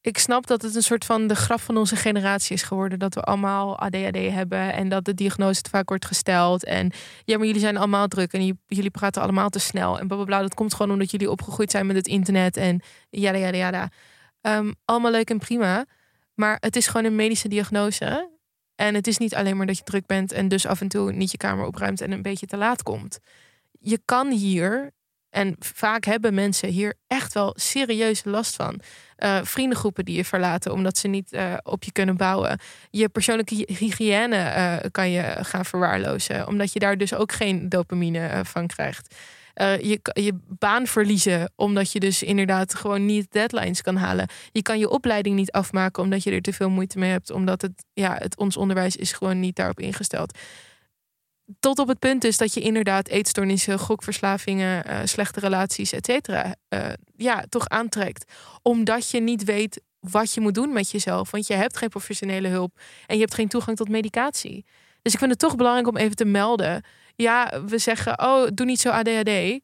ik 0.00 0.18
snap 0.18 0.46
dat 0.46 0.62
het 0.62 0.74
een 0.74 0.82
soort 0.82 1.04
van 1.04 1.26
de 1.26 1.34
graf 1.34 1.62
van 1.62 1.76
onze 1.76 1.96
generatie 1.96 2.54
is 2.54 2.62
geworden. 2.62 2.98
Dat 2.98 3.14
we 3.14 3.20
allemaal 3.20 3.78
ADHD 3.78 4.16
hebben 4.16 4.72
en 4.72 4.88
dat 4.88 5.04
de 5.04 5.14
diagnose 5.14 5.62
te 5.62 5.70
vaak 5.70 5.88
wordt 5.88 6.04
gesteld. 6.04 6.64
En 6.64 6.92
ja, 7.24 7.36
maar 7.36 7.46
jullie 7.46 7.60
zijn 7.60 7.76
allemaal 7.76 8.08
druk 8.08 8.32
en 8.32 8.58
jullie 8.66 8.90
praten 8.90 9.22
allemaal 9.22 9.48
te 9.48 9.58
snel. 9.58 9.98
En 9.98 10.06
blablabla. 10.06 10.40
Dat 10.40 10.54
komt 10.54 10.74
gewoon 10.74 10.92
omdat 10.92 11.10
jullie 11.10 11.30
opgegroeid 11.30 11.70
zijn 11.70 11.86
met 11.86 11.96
het 11.96 12.06
internet 12.06 12.56
en 12.56 12.80
ja, 13.10 13.34
ja, 13.34 13.52
ja, 13.52 13.88
Um, 14.42 14.74
allemaal 14.84 15.10
leuk 15.10 15.30
en 15.30 15.38
prima. 15.38 15.86
Maar 16.34 16.56
het 16.60 16.76
is 16.76 16.86
gewoon 16.86 17.04
een 17.06 17.16
medische 17.16 17.48
diagnose. 17.48 18.30
En 18.74 18.94
het 18.94 19.06
is 19.06 19.18
niet 19.18 19.34
alleen 19.34 19.56
maar 19.56 19.66
dat 19.66 19.78
je 19.78 19.84
druk 19.84 20.06
bent 20.06 20.32
en 20.32 20.48
dus 20.48 20.66
af 20.66 20.80
en 20.80 20.88
toe 20.88 21.12
niet 21.12 21.30
je 21.30 21.36
kamer 21.36 21.66
opruimt 21.66 22.00
en 22.00 22.12
een 22.12 22.22
beetje 22.22 22.46
te 22.46 22.56
laat 22.56 22.82
komt. 22.82 23.18
Je 23.70 24.00
kan 24.04 24.30
hier 24.30 24.92
en 25.30 25.56
vaak 25.58 26.04
hebben 26.04 26.34
mensen 26.34 26.68
hier 26.68 26.94
echt 27.06 27.32
wel 27.32 27.52
serieuze 27.56 28.30
last 28.30 28.56
van. 28.56 28.80
Uh, 29.18 29.38
vriendengroepen 29.42 30.04
die 30.04 30.16
je 30.16 30.24
verlaten 30.24 30.72
omdat 30.72 30.98
ze 30.98 31.08
niet 31.08 31.32
uh, 31.32 31.54
op 31.62 31.84
je 31.84 31.92
kunnen 31.92 32.16
bouwen. 32.16 32.58
Je 32.90 33.08
persoonlijke 33.08 33.54
hygiëne 33.66 34.36
uh, 34.36 34.76
kan 34.90 35.10
je 35.10 35.36
gaan 35.40 35.64
verwaarlozen, 35.64 36.46
omdat 36.46 36.72
je 36.72 36.78
daar 36.78 36.96
dus 36.96 37.14
ook 37.14 37.32
geen 37.32 37.68
dopamine 37.68 38.40
van 38.44 38.66
krijgt. 38.66 39.14
je, 39.80 40.00
je 40.02 40.38
baan 40.48 40.86
verliezen, 40.86 41.52
omdat 41.56 41.92
je 41.92 42.00
dus 42.00 42.22
inderdaad 42.22 42.74
gewoon 42.74 43.06
niet 43.06 43.32
deadlines 43.32 43.82
kan 43.82 43.96
halen. 43.96 44.28
Je 44.52 44.62
kan 44.62 44.78
je 44.78 44.90
opleiding 44.90 45.36
niet 45.36 45.52
afmaken, 45.52 46.02
omdat 46.02 46.22
je 46.22 46.30
er 46.30 46.42
te 46.42 46.52
veel 46.52 46.70
moeite 46.70 46.98
mee 46.98 47.10
hebt, 47.10 47.30
omdat 47.30 47.62
het, 47.62 47.84
ja, 47.92 48.16
het, 48.18 48.36
ons 48.36 48.56
onderwijs 48.56 48.96
is 48.96 49.12
gewoon 49.12 49.40
niet 49.40 49.56
daarop 49.56 49.80
ingesteld 49.80 50.38
tot 51.60 51.78
op 51.78 51.88
het 51.88 51.98
punt 51.98 52.24
is 52.24 52.36
dat 52.36 52.54
je 52.54 52.60
inderdaad 52.60 53.08
eetstoornissen, 53.08 53.78
gokverslavingen, 53.78 54.90
uh, 54.90 54.98
slechte 55.04 55.40
relaties, 55.40 55.92
et 55.92 56.04
cetera, 56.04 56.54
uh, 56.68 56.86
ja, 57.16 57.44
toch 57.48 57.68
aantrekt. 57.68 58.32
Omdat 58.62 59.10
je 59.10 59.20
niet 59.20 59.44
weet 59.44 59.80
wat 60.00 60.34
je 60.34 60.40
moet 60.40 60.54
doen 60.54 60.72
met 60.72 60.90
jezelf. 60.90 61.30
Want 61.30 61.46
je 61.46 61.54
hebt 61.54 61.76
geen 61.76 61.88
professionele 61.88 62.48
hulp 62.48 62.80
en 63.06 63.14
je 63.14 63.20
hebt 63.20 63.34
geen 63.34 63.48
toegang 63.48 63.76
tot 63.76 63.88
medicatie. 63.88 64.64
Dus 65.02 65.12
ik 65.12 65.18
vind 65.18 65.30
het 65.30 65.40
toch 65.40 65.56
belangrijk 65.56 65.88
om 65.88 65.96
even 65.96 66.16
te 66.16 66.24
melden. 66.24 66.84
Ja, 67.16 67.62
we 67.66 67.78
zeggen, 67.78 68.20
oh, 68.22 68.46
doe 68.54 68.66
niet 68.66 68.80
zo 68.80 68.90
ADHD. 68.90 69.60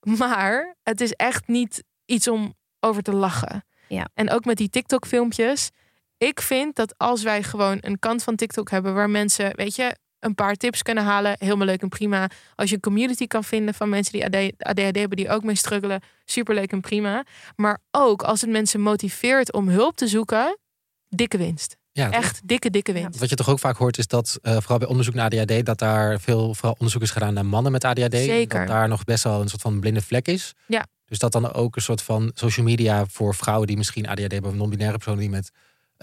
Maar 0.00 0.76
het 0.82 1.00
is 1.00 1.12
echt 1.12 1.48
niet 1.48 1.84
iets 2.04 2.28
om 2.28 2.54
over 2.80 3.02
te 3.02 3.12
lachen. 3.12 3.64
Ja. 3.88 4.08
En 4.14 4.30
ook 4.30 4.44
met 4.44 4.56
die 4.56 4.70
TikTok-filmpjes. 4.70 5.70
Ik 6.18 6.40
vind 6.40 6.76
dat 6.76 6.98
als 6.98 7.22
wij 7.22 7.42
gewoon 7.42 7.78
een 7.80 7.98
kant 7.98 8.22
van 8.22 8.36
TikTok 8.36 8.70
hebben 8.70 8.94
waar 8.94 9.10
mensen, 9.10 9.56
weet 9.56 9.76
je, 9.76 9.96
een 10.22 10.34
paar 10.34 10.54
tips 10.54 10.82
kunnen 10.82 11.04
halen. 11.04 11.36
Helemaal 11.38 11.66
leuk 11.66 11.82
en 11.82 11.88
prima. 11.88 12.30
Als 12.54 12.68
je 12.68 12.74
een 12.74 12.80
community 12.80 13.26
kan 13.26 13.44
vinden 13.44 13.74
van 13.74 13.88
mensen 13.88 14.12
die 14.12 14.24
ADHD 14.58 14.96
hebben, 14.96 15.16
die 15.16 15.28
ook 15.28 15.42
mee 15.42 15.54
struggelen. 15.54 16.00
Superleuk 16.24 16.72
en 16.72 16.80
prima. 16.80 17.24
Maar 17.56 17.78
ook 17.90 18.22
als 18.22 18.40
het 18.40 18.50
mensen 18.50 18.80
motiveert 18.80 19.52
om 19.52 19.68
hulp 19.68 19.96
te 19.96 20.06
zoeken, 20.06 20.58
dikke 21.08 21.38
winst. 21.38 21.76
Ja, 21.92 22.10
Echt 22.10 22.40
dikke, 22.44 22.70
dikke 22.70 22.92
winst. 22.92 23.18
Wat 23.18 23.28
je 23.28 23.36
toch 23.36 23.48
ook 23.48 23.58
vaak 23.58 23.76
hoort 23.76 23.98
is 23.98 24.06
dat, 24.06 24.38
uh, 24.42 24.52
vooral 24.52 24.78
bij 24.78 24.88
onderzoek 24.88 25.14
naar 25.14 25.24
ADHD, 25.24 25.66
dat 25.66 25.78
daar 25.78 26.20
veel 26.20 26.54
vooral 26.54 26.72
onderzoek 26.72 27.02
is 27.02 27.10
gedaan 27.10 27.34
naar 27.34 27.46
mannen 27.46 27.72
met 27.72 27.84
ADHD. 27.84 28.16
Zeker. 28.16 28.58
Dat 28.58 28.68
daar 28.68 28.88
nog 28.88 29.04
best 29.04 29.24
wel 29.24 29.40
een 29.40 29.48
soort 29.48 29.62
van 29.62 29.80
blinde 29.80 30.00
vlek 30.00 30.28
is. 30.28 30.52
Ja. 30.66 30.86
Dus 31.06 31.18
dat 31.18 31.32
dan 31.32 31.52
ook 31.52 31.76
een 31.76 31.82
soort 31.82 32.02
van 32.02 32.30
social 32.34 32.66
media 32.66 33.06
voor 33.06 33.34
vrouwen 33.34 33.66
die 33.66 33.76
misschien 33.76 34.08
ADHD 34.08 34.32
hebben, 34.32 34.50
of 34.50 34.56
non-binaire 34.56 34.96
personen 34.96 35.20
die 35.20 35.30
met 35.30 35.50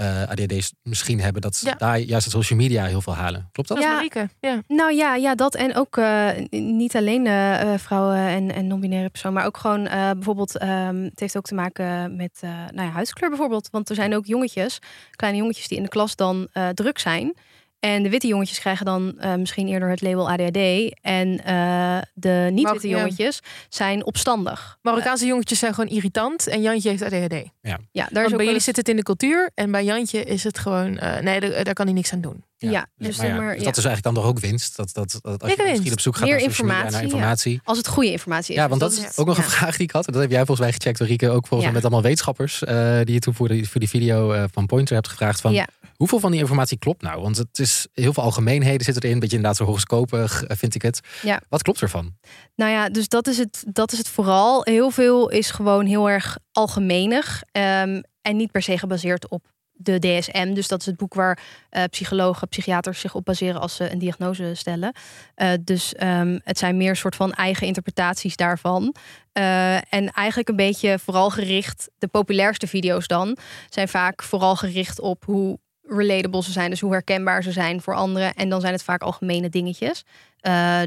uh, 0.01 0.21
ADHD 0.29 0.71
misschien 0.83 1.19
hebben, 1.21 1.41
dat 1.41 1.61
Ja. 1.65 1.73
daar 1.73 1.99
juist 1.99 2.25
het 2.25 2.33
social 2.33 2.59
media 2.59 2.85
heel 2.85 3.01
veel 3.01 3.15
halen. 3.15 3.49
Klopt 3.51 3.69
dat? 3.69 3.79
Ja. 3.79 4.03
Ja. 4.39 4.61
Nou 4.67 4.93
ja, 4.93 5.15
ja, 5.15 5.35
dat 5.35 5.55
en 5.55 5.75
ook 5.75 5.97
eh, 5.97 6.29
niet 6.49 6.95
alleen 6.95 7.27
eh, 7.27 7.73
eh, 7.73 7.79
vrouwen 7.79 8.17
en, 8.17 8.53
en 8.53 8.67
non-binaire 8.67 9.09
personen, 9.09 9.35
maar 9.37 9.45
ook 9.45 9.57
gewoon 9.57 9.87
eh, 9.87 10.11
bijvoorbeeld, 10.11 10.57
ehm, 10.57 11.03
het 11.03 11.19
heeft 11.19 11.37
ook 11.37 11.45
te 11.45 11.55
maken 11.55 12.15
met 12.15 12.37
eh, 12.39 12.49
nou 12.49 12.87
ja, 12.87 12.93
huidskleur 12.93 13.29
bijvoorbeeld. 13.29 13.67
Want 13.71 13.89
er 13.89 13.95
zijn 13.95 14.15
ook 14.15 14.25
jongetjes, 14.25 14.79
kleine 15.11 15.39
jongetjes 15.39 15.67
die 15.67 15.77
in 15.77 15.83
de 15.83 15.89
klas 15.89 16.15
dan 16.15 16.47
eh, 16.51 16.69
druk 16.69 16.99
zijn. 16.99 17.33
En 17.79 18.03
de 18.03 18.09
witte 18.09 18.27
jongetjes 18.27 18.59
krijgen 18.59 18.85
dan 18.85 19.19
eh, 19.19 19.35
misschien 19.35 19.67
eerder 19.67 19.89
het 19.89 20.01
label 20.01 20.29
ADHD. 20.29 20.93
En 21.01 21.43
eh, 21.43 21.97
de 22.13 22.49
niet-witte 22.51 22.87
ja. 22.87 22.97
jongetjes 22.97 23.39
zijn 23.69 24.05
opstandig. 24.05 24.77
Marokkaanse 24.81 25.25
jongetjes 25.25 25.59
zijn 25.59 25.73
gewoon 25.73 25.89
irritant 25.89 26.47
en 26.47 26.61
Jantje 26.61 26.89
heeft 26.89 27.01
ADHD. 27.01 27.43
Ja, 27.61 28.07
daar 28.11 28.25
is 28.25 28.31
ook 28.31 28.37
bij 28.37 28.45
jullie 28.45 28.53
eens- 28.53 28.63
zit 28.63 28.75
het 28.75 28.89
in 28.89 28.95
de 28.95 29.03
cultuur 29.03 29.51
en 29.53 29.71
bij 29.71 29.83
Jantje 29.83 30.23
is 30.23 30.43
het 30.43 30.57
gewoon, 30.59 30.97
eh, 30.97 31.19
nee, 31.19 31.39
daar, 31.39 31.63
daar 31.63 31.73
kan 31.73 31.85
hij 31.85 31.95
niks 31.95 32.13
aan 32.13 32.21
doen. 32.21 32.43
Ja, 32.61 32.87
dus, 32.97 33.17
maar 33.17 33.25
ja, 33.25 33.31
zeg 33.31 33.41
maar, 33.41 33.53
dus 33.53 33.59
ja. 33.59 33.65
dat 33.65 33.77
is 33.77 33.85
eigenlijk 33.85 34.03
dan 34.03 34.13
toch 34.13 34.25
ook 34.25 34.39
winst. 34.39 34.75
Dat, 34.75 34.93
dat, 34.93 35.19
dat 35.21 35.43
als 35.43 35.53
je 35.53 35.63
misschien 35.69 35.91
op 35.91 35.99
zoek 35.99 36.15
gaat 36.15 36.25
Meer 36.25 36.35
naar 36.35 36.43
informatie, 36.43 36.91
naar 36.91 36.99
ja. 36.99 37.01
informatie. 37.01 37.61
als 37.63 37.77
het 37.77 37.87
goede 37.87 38.11
informatie 38.11 38.55
is. 38.55 38.61
Ja, 38.61 38.67
want 38.67 38.81
Dus 38.81 38.95
dat 38.95 39.09
is 39.09 39.17
ook 39.17 39.27
nog 39.27 39.37
een 39.37 39.43
vraag 39.43 39.75
die 39.75 39.85
ik 39.85 39.91
had. 39.91 40.07
En 40.07 40.13
dat 40.13 40.21
heb 40.21 40.31
jij 40.31 40.45
volgens 40.45 40.59
mij 40.59 40.71
gecheckt, 40.71 40.99
Rieke. 40.99 41.29
Ook 41.29 41.47
volgens 41.47 41.63
mij 41.63 41.71
met 41.71 41.81
allemaal 41.81 42.01
wetenschappers. 42.01 42.63
eh, 42.63 42.99
die 43.03 43.13
je 43.13 43.19
toen 43.19 43.33
voor, 43.33 43.47
de, 43.47 43.65
voor 43.65 43.79
die 43.79 43.89
video 43.89 44.31
eh, 44.31 44.43
van 44.51 44.65
Pointer 44.65 44.95
hebt 44.95 45.07
gevraagd. 45.07 45.41
Van. 45.41 45.65
Hoeveel 45.95 46.19
van 46.19 46.31
die 46.31 46.39
informatie 46.39 46.77
klopt 46.77 47.01
nou? 47.01 47.21
Want 47.21 47.37
het 47.37 47.59
is 47.59 47.87
heel 47.93 48.13
veel 48.13 48.23
algemeenheden 48.23 48.85
zitten 48.85 49.03
erin. 49.03 49.19
Beetje 49.19 49.35
inderdaad 49.35 49.57
zo 49.59 49.65
horoscopig, 49.65 50.43
eh, 50.43 50.57
vind 50.57 50.75
ik 50.75 50.81
het. 50.81 50.99
Ja. 51.21 51.41
Wat 51.49 51.61
klopt 51.61 51.81
ervan? 51.81 52.15
Nou 52.55 52.71
ja, 52.71 52.89
dus 52.89 53.07
dat 53.07 53.27
is 53.27 53.37
het, 53.37 53.63
dat 53.67 53.91
is 53.91 53.97
het 53.97 54.07
vooral. 54.09 54.61
Heel 54.63 54.91
veel 54.91 55.29
is 55.29 55.51
gewoon 55.51 55.85
heel 55.85 56.09
erg 56.09 56.37
algemenig 56.51 57.43
ehm, 57.51 58.01
en 58.21 58.35
niet 58.35 58.51
per 58.51 58.61
se 58.61 58.77
gebaseerd 58.77 59.29
op 59.29 59.45
de 59.81 59.99
DSM. 59.99 60.53
Dus 60.53 60.67
dat 60.67 60.79
is 60.79 60.85
het 60.85 60.97
boek 60.97 61.13
waar 61.13 61.39
eh, 61.69 61.83
psychologen, 61.83 62.47
psychiaters 62.47 62.99
zich 62.99 63.15
op 63.15 63.25
baseren 63.25 63.61
als 63.61 63.75
ze 63.75 63.91
een 63.91 63.99
diagnose 63.99 64.51
stellen. 64.55 64.93
Eh, 65.35 65.51
dus 65.61 65.95
ehm, 65.95 66.39
het 66.43 66.57
zijn 66.57 66.77
meer 66.77 66.95
soort 66.95 67.15
van 67.15 67.33
eigen 67.33 67.67
interpretaties 67.67 68.35
daarvan. 68.35 68.95
Eh, 69.31 69.75
en 69.75 70.11
eigenlijk 70.13 70.49
een 70.49 70.55
beetje 70.55 70.99
vooral 70.99 71.29
gericht, 71.29 71.89
de 71.97 72.07
populairste 72.07 72.67
video's 72.67 73.07
dan, 73.07 73.37
zijn 73.69 73.87
vaak 73.87 74.23
vooral 74.23 74.55
gericht 74.55 74.99
op 74.99 75.25
hoe 75.25 75.59
relatable 75.83 76.43
ze 76.43 76.51
zijn. 76.51 76.69
Dus 76.69 76.79
hoe 76.79 76.91
herkenbaar 76.91 77.43
ze 77.43 77.51
zijn 77.51 77.81
voor 77.81 77.95
anderen. 77.95 78.33
En 78.33 78.49
dan 78.49 78.61
zijn 78.61 78.73
het 78.73 78.83
vaak 78.83 79.01
algemene 79.01 79.49
dingetjes. 79.49 80.03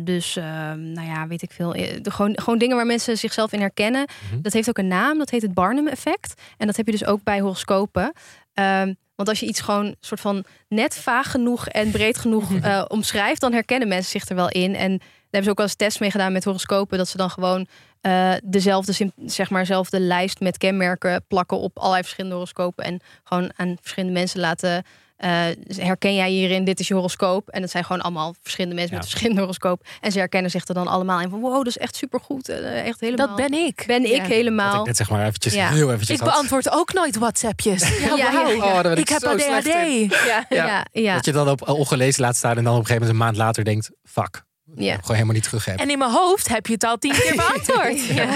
Dus, 0.02 0.36
ehm, 0.36 0.92
nou 0.92 1.06
ja, 1.06 1.26
weet 1.26 1.42
ik 1.42 1.52
veel. 1.52 1.72
De, 1.72 2.10
gewoon, 2.10 2.38
gewoon 2.40 2.58
dingen 2.58 2.76
waar 2.76 2.86
mensen 2.86 3.18
zichzelf 3.18 3.52
in 3.52 3.60
herkennen. 3.60 4.06
Mhm. 4.30 4.42
Dat 4.42 4.52
heeft 4.52 4.68
ook 4.68 4.78
een 4.78 4.88
naam. 4.88 5.18
Dat 5.18 5.30
heet 5.30 5.42
het 5.42 5.54
Barnum-effect. 5.54 6.40
En 6.56 6.66
dat 6.66 6.76
heb 6.76 6.86
je 6.86 6.92
dus 6.92 7.04
ook 7.04 7.22
bij 7.22 7.40
horoscopen. 7.40 8.12
Ehm, 8.54 8.92
want 9.14 9.28
als 9.28 9.40
je 9.40 9.46
iets 9.46 9.60
gewoon 9.60 9.94
soort 10.00 10.20
van 10.20 10.44
net 10.68 10.96
vaag 10.96 11.30
genoeg 11.30 11.68
en 11.68 11.90
breed 11.90 12.18
genoeg 12.18 12.54
eh, 12.62 12.84
omschrijft, 12.88 13.40
dan 13.40 13.52
herkennen 13.52 13.88
mensen 13.88 14.10
zich 14.10 14.28
er 14.28 14.36
wel 14.36 14.48
in. 14.50 14.74
En 14.74 14.98
daar 14.98 15.40
hebben 15.40 15.44
ze 15.44 15.50
ook 15.50 15.56
wel 15.56 15.66
eens 15.66 15.74
tests 15.74 16.00
mee 16.00 16.10
gedaan 16.10 16.32
met 16.32 16.44
horoscopen. 16.44 16.98
Dat 16.98 17.08
ze 17.08 17.16
dan 17.16 17.30
gewoon 17.30 17.66
eh, 18.00 18.32
dezelfde, 18.44 19.10
zeg 19.26 19.50
maar, 19.50 19.66
zelfde 19.66 20.00
lijst 20.00 20.40
met 20.40 20.58
kenmerken 20.58 21.24
plakken 21.28 21.58
op 21.58 21.78
allerlei 21.78 22.02
verschillende 22.02 22.36
horoscopen. 22.36 22.84
En 22.84 23.00
gewoon 23.24 23.52
aan 23.56 23.76
verschillende 23.80 24.18
mensen 24.18 24.40
laten. 24.40 24.84
Eh, 25.22 25.44
herken 25.76 26.14
jij 26.14 26.30
hierin, 26.30 26.64
dit 26.64 26.80
is 26.80 26.88
je 26.88 26.94
horoscoop. 26.94 27.48
En 27.48 27.60
dat 27.60 27.70
zijn 27.70 27.84
gewoon 27.84 28.02
allemaal 28.02 28.34
verschillende 28.42 28.76
mensen 28.76 28.94
met 28.96 29.04
verschillende 29.08 29.40
horoscoop. 29.40 29.86
En 30.00 30.12
ze 30.12 30.18
herkennen 30.18 30.50
zich 30.50 30.68
er 30.68 30.74
dan 30.74 30.86
allemaal 30.86 31.20
in 31.20 31.30
van 31.30 31.40
wow, 31.40 31.54
dat 31.56 31.66
is 31.66 31.78
echt 31.78 31.96
supergoed. 31.96 32.48
eh, 32.48 32.86
echt 32.86 33.00
helemaal. 33.00 33.26
Dat 33.26 33.36
ben 33.36 33.52
ik. 33.52 33.84
ben 33.86 34.04
ik 34.04 34.16
Ja. 34.16 34.24
Helemaal. 34.24 34.80
ik 34.80 34.86
net 34.86 34.96
zeg 34.96 35.10
maar 35.10 35.26
eventjes 35.26 35.54
Ja. 35.54 35.68
heel 35.68 35.92
eventjes 35.92 36.18
Ik 36.18 36.24
had. 36.24 36.32
beantwoord 36.32 36.70
ook 36.70 36.92
nooit 36.92 37.16
WhatsAppjes. 37.18 37.88
Ja, 37.98 38.16
Ja, 38.16 38.32
wauw. 38.32 38.46
ja, 38.48 38.54
ja. 38.54 38.64
Oh, 38.76 38.80
ben 38.82 38.92
ik 38.92 38.98
ik 38.98 39.08
heb 39.08 39.20
zo 39.20 39.38
slecht 39.38 39.66
ADHD. 39.66 40.10
Ja, 40.26 40.46
Ja. 40.48 40.66
ja, 40.66 40.86
ja. 40.92 41.14
Dat 41.14 41.24
je 41.24 41.32
dan 41.32 41.48
op 41.48 41.68
ongelezen 41.68 42.22
laat 42.22 42.36
staan 42.36 42.56
en 42.56 42.64
dan 42.64 42.72
op 42.74 42.78
een 42.80 42.86
gegeven 42.86 43.06
moment 43.06 43.20
een 43.20 43.26
maand 43.26 43.36
later 43.46 43.64
denkt, 43.64 43.90
fuck. 44.04 44.44
Ja. 44.76 44.92
Gewoon 44.94 45.12
helemaal 45.14 45.34
niet 45.34 45.42
terug 45.44 45.64
hebben. 45.64 45.84
En 45.84 45.90
in 45.92 45.98
mijn 45.98 46.10
hoofd 46.10 46.48
heb 46.48 46.66
je 46.66 46.72
het 46.72 46.84
al 46.84 46.96
tien 46.98 47.12
keer 47.12 47.34
beantwoord. 47.46 48.04
Ja. 48.06 48.28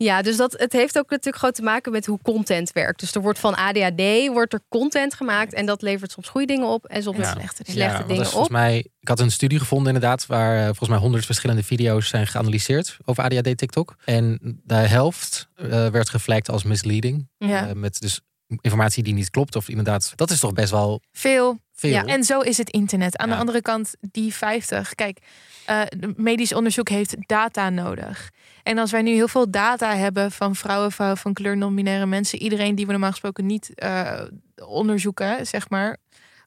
Ja, 0.00 0.22
dus 0.22 0.36
dat, 0.36 0.52
het 0.58 0.72
heeft 0.72 0.98
ook 0.98 1.10
natuurlijk 1.10 1.36
gewoon 1.36 1.52
te 1.54 1.62
maken 1.62 1.92
met 1.92 2.06
hoe 2.06 2.18
content 2.22 2.72
werkt. 2.72 3.00
Dus 3.00 3.14
er 3.14 3.20
wordt 3.20 3.38
van 3.38 3.54
ADHD 3.54 4.26
wordt 4.32 4.52
er 4.52 4.60
content 4.68 5.14
gemaakt 5.14 5.52
en 5.54 5.66
dat 5.66 5.82
levert 5.82 6.10
soms 6.10 6.28
goede 6.28 6.46
dingen 6.46 6.66
op 6.66 6.84
en 6.86 7.02
soms 7.02 7.16
Ja. 7.18 7.30
slechte 7.32 7.62
dingen. 7.64 7.80
slechte 7.80 8.02
is 8.02 8.08
dingen 8.08 8.24
volgens 8.24 8.44
op. 8.46 8.50
mij, 8.50 8.78
ik 9.00 9.08
had 9.08 9.20
een 9.20 9.30
studie 9.30 9.58
gevonden 9.58 9.94
inderdaad, 9.94 10.26
waar 10.26 10.58
eh, 10.58 10.64
volgens 10.64 10.88
mij 10.88 10.98
honderd 10.98 11.24
verschillende 11.26 11.62
video's 11.62 12.08
zijn 12.08 12.26
geanalyseerd 12.26 12.96
over 13.04 13.22
ADHD 13.24 13.56
TikTok. 13.58 13.96
En 14.04 14.38
de 14.64 14.74
helft 14.74 15.48
eh, 15.54 15.68
werd 15.88 16.08
geflagd 16.10 16.50
als 16.50 16.62
misleading. 16.62 17.28
Ja. 17.38 17.68
Eh, 17.68 17.74
met 17.74 18.00
dus 18.00 18.20
informatie 18.60 19.02
die 19.02 19.14
niet 19.14 19.30
klopt. 19.30 19.56
Of 19.56 19.68
inderdaad, 19.68 20.12
dat 20.16 20.30
is 20.30 20.40
toch 20.40 20.52
best 20.52 20.70
wel 20.70 21.02
Veel. 21.12 21.58
veel. 21.72 21.90
Ja, 21.90 22.04
En 22.04 22.24
zo 22.24 22.40
is 22.40 22.58
het 22.58 22.70
internet. 22.70 23.16
Aan 23.16 23.28
Ja. 23.28 23.34
de 23.34 23.40
andere 23.40 23.62
kant, 23.62 23.94
die 24.00 24.34
50. 24.34 24.94
Kijk, 24.94 25.18
eh, 25.66 25.80
medisch 26.16 26.52
onderzoek 26.54 26.88
heeft 26.88 27.16
data 27.18 27.70
nodig. 27.70 28.30
En 28.68 28.78
als 28.78 28.90
wij 28.90 29.02
nu 29.02 29.10
heel 29.10 29.28
veel 29.28 29.50
data 29.50 29.96
hebben 29.96 30.32
van 30.32 30.54
vrouwen, 30.54 30.92
vrouwen 30.92 31.18
van 31.18 31.32
kleur, 31.32 31.56
non-binaire 31.56 32.06
mensen, 32.06 32.38
iedereen 32.42 32.74
die 32.74 32.86
we 32.86 32.90
normaal 32.90 33.10
gesproken 33.10 33.46
niet 33.46 33.74
eh, 33.74 34.22
onderzoeken, 34.66 35.46
zeg 35.46 35.68
maar, 35.68 35.96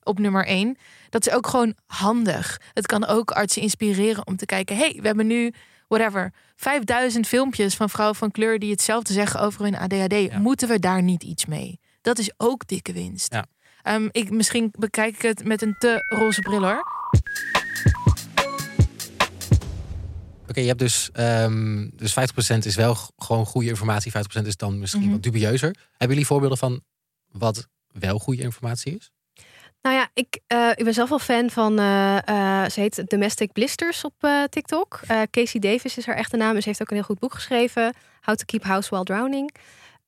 op 0.04 0.20
nummer 0.20 0.46
één, 0.46 0.78
dat 1.10 1.28
is 1.28 1.34
ook 1.34 1.48
gewoon 1.48 1.76
handig. 1.86 2.62
Het 2.74 2.86
kan 2.86 3.06
ook 3.06 3.32
artsen 3.32 3.62
inspireren 3.62 4.28
om 4.28 4.36
te 4.36 4.46
kijken, 4.46 4.78
hey, 4.78 4.98
we 5.02 5.08
hebben 5.08 5.28
nu 5.28 5.54
whatever, 5.88 6.34
5000 6.56 7.28
filmpjes 7.28 7.76
van 7.76 7.90
vrouwen 7.90 8.18
van 8.18 8.32
kleur 8.32 8.60
die 8.60 8.72
hetzelfde 8.72 9.14
zeggen 9.14 9.40
over 9.40 9.64
hun 9.64 9.78
ADHD. 9.78 10.38
Moeten 10.38 10.68
we 10.68 10.80
daar 10.80 11.02
niet 11.02 11.24
iets 11.24 11.46
mee? 11.46 11.80
Dat 12.02 12.18
is 12.18 12.32
ook 12.38 12.68
dikke 12.68 12.94
winst. 12.94 13.34
Ja. 13.34 13.46
Ehm, 13.82 14.08
ik, 14.12 14.32
misschien 14.32 14.74
bekijk 14.78 15.16
ik 15.16 15.22
het 15.22 15.44
met 15.44 15.62
een 15.62 15.76
te 15.80 16.06
roze 16.08 16.42
bril 16.42 16.64
hoor. 16.64 16.84
Oké, 20.52 20.60
je 20.60 20.68
hebt 20.68 20.80
dus, 20.80 21.10
ehm 21.14 21.88
dus 21.94 22.14
50% 22.14 22.66
is 22.66 22.76
wel 22.76 22.96
gewoon 23.18 23.46
goede 23.46 23.68
informatie, 23.70 24.12
50% 24.12 24.48
is 24.48 24.56
dan 24.58 24.80
misschien 24.80 25.02
Mhm. 25.04 25.12
wat 25.12 25.24
dubieuzer. 25.24 25.76
Hebben 25.92 26.08
jullie 26.10 26.26
voorbeelden 26.26 26.58
van 26.58 26.82
wat 27.32 27.68
wel 27.88 28.20
goede 28.20 28.42
informatie 28.42 28.96
is? 28.96 29.12
Nou 29.82 29.96
ja, 29.96 30.10
ik, 30.14 30.40
eh, 30.48 30.70
ik 30.76 30.84
ben 30.84 30.94
zelf 30.94 31.10
wel 31.10 31.20
fan 31.20 31.50
van, 31.50 31.80
eh, 31.80 32.18
eh, 32.28 32.70
ze 32.70 32.80
heet 32.80 33.04
Domestic 33.10 33.52
Blisters 33.52 34.04
op 34.04 34.14
TikTok. 34.50 35.00
Casey 35.32 35.60
Davis 35.60 35.98
is 35.98 36.06
haar 36.06 36.16
echte 36.16 36.38
naam. 36.38 36.56
en 36.56 36.62
Ze 36.62 36.68
heeft 36.68 36.82
ook 36.82 36.90
een 36.90 36.96
heel 36.96 37.06
goed 37.06 37.20
boek 37.20 37.34
geschreven. 37.34 37.94
How 38.22 38.36
to 38.36 38.44
Keep 38.46 38.64
House 38.64 38.90
While 38.90 39.04
Drowning. 39.04 39.56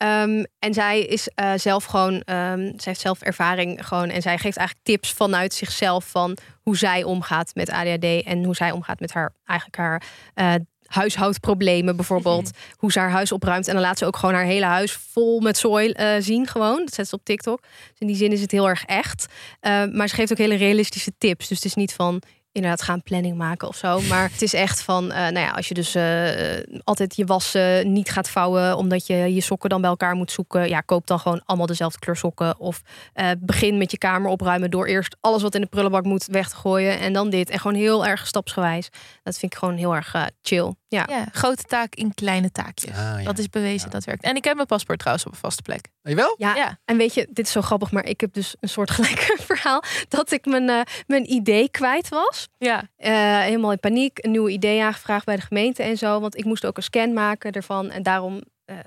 Ehm, 0.04 0.44
en 0.60 0.74
zij 0.74 1.02
is 1.02 1.28
eh, 1.28 1.54
zelf 1.56 1.84
gewoon, 1.84 2.22
ehm, 2.22 2.60
zij 2.60 2.84
heeft 2.84 3.00
zelf 3.00 3.22
ervaring 3.22 3.88
gewoon. 3.88 4.10
En 4.10 4.22
zij 4.22 4.38
geeft 4.38 4.58
eigenlijk 4.58 4.88
tips 4.88 5.12
vanuit 5.12 5.54
zichzelf 5.54 6.06
van 6.06 6.38
hoe 6.62 6.78
zij 6.78 7.04
omgaat 7.04 7.56
met 7.56 7.70
ADHD. 7.70 8.24
En 8.24 8.44
hoe 8.44 8.56
zij 8.56 8.72
omgaat 8.72 9.00
met 9.00 9.14
haar, 9.14 9.34
eigenlijk 9.46 9.78
haar 9.80 10.04
eh, 10.34 10.54
huishoudproblemen 10.86 11.96
bijvoorbeeld. 11.96 12.52
Hoe 12.76 12.92
ze 12.92 13.00
haar 13.00 13.12
huis 13.12 13.32
opruimt. 13.32 13.68
En 13.68 13.74
dan 13.74 13.84
laat 13.84 13.98
ze 13.98 14.06
ook 14.06 14.18
gewoon 14.18 14.36
haar 14.36 14.44
hele 14.44 14.66
huis 14.66 14.92
vol 14.92 15.40
met 15.40 15.58
zooi 15.58 15.90
eh, 15.90 16.16
zien 16.20 16.48
gewoon. 16.48 16.78
Dat 16.78 16.94
zet 16.94 17.08
ze 17.08 17.16
op 17.16 17.24
TikTok. 17.24 17.62
Dus 17.62 18.00
in 18.00 18.08
die 18.08 18.16
zin 18.16 18.32
is 18.32 18.42
het 18.42 18.52
heel 18.52 18.70
erg 18.70 18.86
echt. 18.86 19.26
Uh, 19.62 19.84
maar 19.92 20.08
ze 20.08 20.16
geeft 20.16 20.32
ook 20.32 20.38
hele 20.38 20.56
realistische 20.56 21.12
tips. 21.18 21.48
Dus 21.48 21.58
het 21.58 21.66
is 21.66 21.76
niet 21.76 21.94
van 21.94 22.22
inderdaad 22.54 22.82
gaan 22.82 23.02
planning 23.02 23.38
maken 23.38 23.68
of 23.68 23.76
zo. 23.76 24.02
Maar 24.02 24.30
het 24.32 24.42
is 24.42 24.54
echt 24.54 24.82
van, 24.82 25.04
uh, 25.04 25.12
nou 25.12 25.40
ja, 25.40 25.50
als 25.50 25.68
je 25.68 25.74
dus 25.74 25.96
uh, 25.96 26.82
altijd 26.84 27.16
je 27.16 27.26
was 27.26 27.56
uh, 27.56 27.84
niet 27.84 28.12
gaat 28.12 28.30
vouwen... 28.30 28.78
omdat 28.78 29.08
je 29.08 29.16
je 29.16 29.42
sokken 29.42 29.70
dan 29.70 29.82
bij 29.82 29.90
elkaar 29.90 30.16
moet 30.16 30.32
zoeken... 30.32 30.70
ja, 30.70 30.82
koop 30.82 31.08
dan 31.08 31.20
gewoon 31.20 31.42
allemaal 31.46 31.68
dezelfde 31.68 32.00
kleur 32.00 32.16
sokken. 32.16 32.60
Of 32.60 32.82
uh, 33.16 33.30
begin 33.40 33.78
met 33.78 33.92
je 33.92 33.98
kamer 33.98 34.32
opruimen... 34.32 34.72
door 34.72 34.86
eerst 34.86 35.16
alles 35.20 35.42
wat 35.42 35.56
in 35.56 35.62
de 35.62 35.68
prullenbak 35.68 36.04
moet 36.04 36.26
weg 36.26 36.50
te 36.50 36.56
gooien... 36.56 37.00
en 37.00 37.14
dan 37.14 37.30
dit. 37.30 37.50
En 37.50 37.60
gewoon 37.60 37.78
heel 37.78 38.06
erg 38.06 38.28
stapsgewijs. 38.28 38.90
Dat 39.24 39.38
vind 39.38 39.54
ik 39.54 39.60
gewoon 39.60 39.76
heel 39.76 39.96
erg 39.96 40.16
uh, 40.16 40.24
chill. 40.42 40.74
Ja. 40.88 41.06
ja, 41.10 41.26
grote 41.32 41.64
taak 41.64 41.96
in 41.96 42.14
kleine 42.14 42.52
taakjes. 42.52 42.92
Ah, 42.92 43.16
ja. 43.18 43.24
Dat 43.24 43.38
is 43.38 43.50
bewezen, 43.50 43.86
ja. 43.86 43.94
dat 43.94 44.04
werkt. 44.04 44.24
En 44.24 44.36
ik 44.36 44.44
heb 44.44 44.56
mijn 44.56 44.68
paspoort 44.68 45.00
trouwens 45.00 45.26
op 45.26 45.32
een 45.32 45.38
vaste 45.40 45.62
plek. 45.62 45.88
Je 46.02 46.16
wel? 46.16 46.36
Ja, 46.38 46.56
ja, 46.56 46.80
en 46.86 46.98
weet 46.98 47.14
je, 47.14 47.28
dit 47.30 47.46
is 47.46 47.52
zo 47.52 47.62
grappig, 47.62 47.92
maar 47.92 48.06
ik 48.06 48.22
heb 48.22 48.34
dus 48.34 48.56
een 48.60 48.70
soort 48.70 48.92
gelijk 48.92 49.20
verhaal 49.52 49.84
dat 50.08 50.32
ik 50.32 50.46
mijn, 50.46 50.70
uh, 50.70 50.82
mijn 51.08 51.32
idee 51.32 51.70
kwijt 51.70 52.10
was. 52.10 52.43
Ja. 52.58 52.82
Uh, 52.98 53.40
helemaal 53.40 53.72
in 53.72 53.80
paniek, 53.80 54.18
een 54.22 54.32
nieuwe 54.32 54.52
idee 54.52 54.84
aangevraagd 54.84 55.26
bij 55.26 55.36
de 55.36 55.42
gemeente 55.42 55.84
en 55.84 55.98
zo, 55.98 56.20
want 56.20 56.38
ik 56.38 56.46
moest 56.46 56.66
ook 56.66 56.78
een 56.78 56.84
scan 56.84 57.14
maken 57.14 57.52
ervan 57.52 57.90
en 57.90 58.04
daarom 58.04 58.44
uh, 58.66 58.78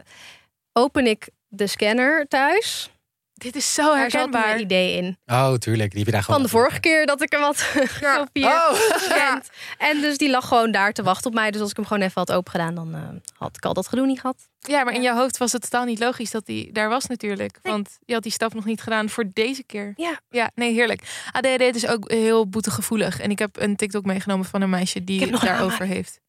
open 0.72 1.06
ik 1.06 1.28
de 1.48 1.66
scanner 1.66 2.28
thuis 2.28 2.90
Dit 3.38 3.56
is 3.56 3.74
zo 3.74 3.82
Daar 3.82 3.92
zat 4.10 4.12
herkenbaar. 4.12 4.46
mijn 4.46 4.60
idee 4.60 4.96
in. 4.96 5.18
Oh, 5.26 5.54
tuurlijk. 5.54 5.90
Die 5.90 5.98
heb 5.98 6.06
je 6.06 6.12
daar 6.12 6.22
gewoon 6.22 6.40
Van 6.40 6.46
de 6.50 6.52
vorige 6.56 6.80
keer 6.80 7.06
dat 7.06 7.22
ik 7.22 7.32
hem 7.32 7.40
had 7.40 7.56
gekopieerd. 8.00 8.52
Oh. 8.52 9.30
En, 9.30 9.42
en 9.78 10.00
dus 10.00 10.18
die 10.18 10.30
lag 10.30 10.48
gewoon 10.48 10.70
daar 10.70 10.92
te 10.92 11.02
wachten 11.02 11.26
op 11.26 11.34
mij. 11.34 11.50
Dus 11.50 11.60
als 11.60 11.70
ik 11.70 11.76
hem 11.76 11.86
gewoon 11.86 12.02
even 12.02 12.14
had 12.14 12.32
open 12.32 12.50
gedaan, 12.50 12.74
dan 12.74 12.94
eh, 12.94 13.00
had 13.38 13.56
ik 13.56 13.64
al 13.64 13.74
dat 13.74 13.88
gedoe 13.88 14.06
niet 14.06 14.20
gehad. 14.20 14.36
Ja, 14.58 14.84
maar 14.84 14.94
in 14.94 15.02
jouw 15.02 15.16
hoofd 15.16 15.36
was 15.36 15.52
het 15.52 15.62
totaal 15.62 15.84
niet 15.84 15.98
logisch 15.98 16.30
dat 16.30 16.46
die 16.46 16.72
daar 16.72 16.88
was 16.88 17.06
natuurlijk. 17.06 17.58
Want 17.62 17.98
je 18.04 18.14
had 18.14 18.22
die 18.22 18.32
stap 18.32 18.54
nog 18.54 18.64
niet 18.64 18.82
gedaan 18.82 19.08
voor 19.08 19.24
deze 19.32 19.62
keer. 19.64 19.92
Ja. 19.96 20.20
Ja, 20.30 20.50
nee, 20.54 20.72
heerlijk. 20.72 21.02
ADHD 21.32 21.60
is 21.74 21.86
ook 21.86 22.10
heel 22.10 22.48
boetegevoelig. 22.48 23.20
En 23.20 23.30
ik 23.30 23.38
heb 23.38 23.60
een 23.60 23.76
TikTok 23.76 24.04
meegenomen 24.04 24.46
van 24.46 24.62
een 24.62 24.70
meisje 24.70 25.04
die 25.04 25.20
het 25.20 25.40
daarover 25.40 25.84
heeft. 25.86 26.20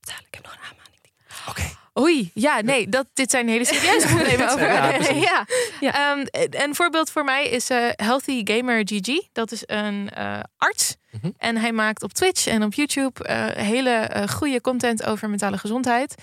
Talen, 0.00 0.24
Ik 0.26 0.34
heb 0.34 0.42
nog 0.44 0.52
een 0.52 0.58
aanmaning. 0.62 1.02
Oké. 1.48 1.78
Oei, 2.00 2.30
ja, 2.34 2.60
nee, 2.60 2.88
dat, 2.88 3.06
dit 3.14 3.30
zijn 3.30 3.48
hele 3.48 3.64
serieuze 3.64 4.06
problemen 4.06 4.50
over. 4.52 4.66
Ja, 4.66 4.92
Ja. 5.14 5.46
Ja. 5.80 6.12
Ehm, 6.12 6.26
een 6.50 6.74
voorbeeld 6.74 7.10
voor 7.10 7.24
mij 7.24 7.48
is 7.48 7.70
eh, 7.70 7.86
Healthy 7.90 8.40
Gamer 8.44 8.82
GG. 8.84 9.28
Dat 9.32 9.52
is 9.52 9.62
een 9.66 10.10
eh, 10.10 10.40
arts. 10.56 10.96
Mhm. 11.10 11.30
En 11.38 11.56
hij 11.56 11.72
maakt 11.72 12.02
op 12.02 12.12
Twitch 12.12 12.46
en 12.46 12.62
op 12.62 12.74
YouTube 12.74 13.24
eh, 13.24 13.64
hele 13.64 14.26
goede 14.30 14.60
content 14.60 15.04
over 15.04 15.30
mentale 15.30 15.58
gezondheid. 15.58 16.14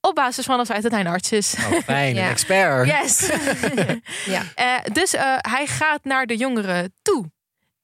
Op 0.00 0.14
basis 0.14 0.44
van 0.44 0.58
het 0.58 0.68
feit 0.68 0.82
dat 0.82 0.90
hij 0.92 1.00
een 1.00 1.06
arts 1.06 1.32
is. 1.32 1.54
Oh, 1.72 1.80
fijn. 1.84 2.14
Ja. 2.14 2.24
Een 2.24 2.30
expert. 2.30 2.88
Yes. 2.88 3.30
Ja. 4.34 4.42
Eh, 4.54 4.92
dus 4.92 5.14
eh, 5.14 5.36
hij 5.40 5.66
gaat 5.66 6.04
naar 6.04 6.26
de 6.26 6.36
jongeren 6.36 6.94
toe. 7.02 7.30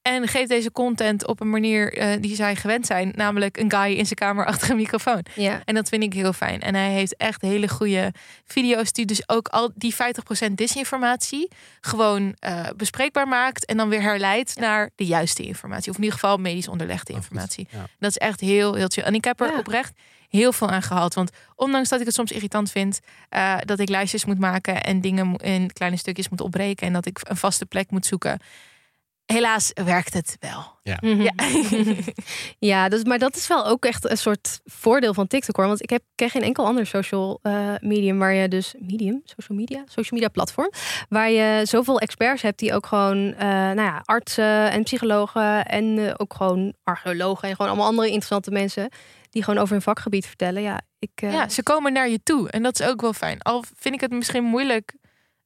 En 0.03 0.29
geeft 0.29 0.49
deze 0.49 0.73
content 0.73 1.27
op 1.27 1.41
een 1.41 1.51
manier 1.51 1.93
eh, 1.99 2.21
die 2.21 2.35
zij 2.35 2.57
gewend 2.57 2.87
zijn. 2.87 3.13
Namelijk 3.17 3.57
een 3.57 3.71
guy 3.71 3.93
in 3.97 4.05
zijn 4.05 4.19
kamer 4.19 4.47
achter 4.47 4.71
een 4.71 4.77
microfoon. 4.77 5.25
Ja. 5.35 5.63
En 5.65 5.75
dat 5.75 5.89
vind 5.89 6.03
ik 6.03 6.13
heel 6.13 6.33
fijn. 6.33 6.61
En 6.61 6.75
hij 6.75 6.91
heeft 6.91 7.17
echt 7.17 7.43
hele 7.43 7.69
goede 7.69 8.13
video's 8.45 8.93
die 8.93 9.07
dus 9.07 9.29
ook 9.29 9.49
al 9.49 9.71
die 9.75 9.95
50% 9.95 10.53
disinformatie 10.55 11.49
gewoon 11.81 12.35
eh, 12.39 12.67
bespreekbaar 12.77 13.29
maakt. 13.29 13.65
En 13.65 13.77
dan 13.77 13.89
weer 13.89 14.03
herleidt 14.03 14.57
naar 14.59 14.91
de 14.97 15.07
juiste 15.07 15.43
informatie. 15.43 15.91
Of 15.91 15.97
in 15.97 16.03
ieder 16.03 16.19
geval 16.19 16.37
medisch 16.37 16.69
onderlegde 16.69 17.13
informatie. 17.13 17.69
Ja. 17.71 17.87
Dat 17.99 18.11
is 18.11 18.17
echt 18.19 18.41
heel, 18.41 18.75
heel 18.75 18.89
chill. 18.89 19.05
En 19.05 19.15
ik 19.15 19.25
heb 19.25 19.41
er 19.41 19.51
Ja. 19.53 19.59
oprecht 19.59 19.93
heel 20.29 20.53
veel 20.53 20.71
aan 20.71 20.83
gehad. 20.83 21.15
Want 21.15 21.31
ondanks 21.57 21.89
dat 21.89 22.01
ik 22.01 22.07
het 22.07 22.15
soms 22.15 22.33
irritant 22.33 22.71
vind 22.71 23.01
eh, 23.29 23.57
dat 23.65 23.79
ik 23.81 23.89
lijstjes 23.89 24.25
moet 24.25 24.39
maken 24.39 24.83
en 24.83 25.01
dingen 25.01 25.37
in 25.37 25.73
kleine 25.73 25.97
stukjes 25.97 26.29
moet 26.29 26.41
opbreken 26.41 26.87
en 26.87 26.93
dat 26.93 27.07
ik 27.07 27.19
een 27.23 27.37
vaste 27.37 27.67
plek 27.67 27.91
moet 27.91 28.07
zoeken. 28.07 28.41
Helaas 29.33 29.71
werkt 29.85 30.15
het 30.15 30.37
wel. 30.41 30.79
Mhm. 31.01 31.21
Ja. 31.23 31.33
Ja, 32.59 32.89
dus, 32.89 33.05
maar 33.05 33.19
dat 33.19 33.37
is 33.37 33.47
wel 33.47 33.67
ook 33.67 33.85
echt 33.85 34.11
een 34.11 34.17
soort 34.19 34.61
voordeel 34.65 35.15
van 35.15 35.27
TikTok 35.27 35.57
hoor. 35.57 35.67
Want 35.67 35.83
ik 35.83 35.91
heb, 35.91 36.03
ken 36.15 36.31
geen 36.31 36.43
enkel 36.43 36.67
ander 36.67 36.87
social 36.87 37.39
eh, 37.43 37.75
medium 37.81 38.19
waar 38.19 38.33
je 38.35 38.49
dus... 38.49 38.75
Medium? 38.79 39.21
Social 39.25 39.59
media? 39.59 39.79
Social 39.87 40.11
media 40.21 40.29
platform. 40.29 40.71
Waar 41.09 41.31
je 41.31 41.61
zoveel 41.65 41.99
experts 41.99 42.43
hebt 42.43 42.59
die 42.59 42.75
ook 42.75 42.87
gewoon... 42.87 43.35
eh, 43.35 43.47
nou 43.49 43.81
ja, 43.83 44.03
artsen 44.05 44.71
en 44.71 44.83
psychologen 44.83 45.65
en 45.65 45.99
eh, 46.09 46.15
ook 46.17 46.35
gewoon 46.35 46.75
archeologen... 46.85 47.49
en 47.49 47.55
gewoon 47.55 47.71
allemaal 47.71 47.89
andere 47.89 48.07
interessante 48.09 48.51
mensen... 48.51 48.89
die 49.31 49.45
gewoon 49.45 49.61
over 49.61 49.73
hun 49.73 49.83
vakgebied 49.83 50.27
vertellen. 50.27 50.63
Ja, 50.63 50.81
ik... 50.99 51.11
eh, 51.15 51.33
Ja, 51.33 51.49
ze 51.49 51.63
komen 51.63 51.93
naar 51.93 52.09
je 52.09 52.21
toe. 52.23 52.51
En 52.51 52.63
dat 52.63 52.81
is 52.81 52.87
ook 52.87 53.01
wel 53.01 53.13
fijn. 53.13 53.41
Al 53.43 53.65
vind 53.77 53.95
ik 53.95 54.01
het 54.01 54.11
misschien 54.11 54.45
moeilijk 54.45 54.95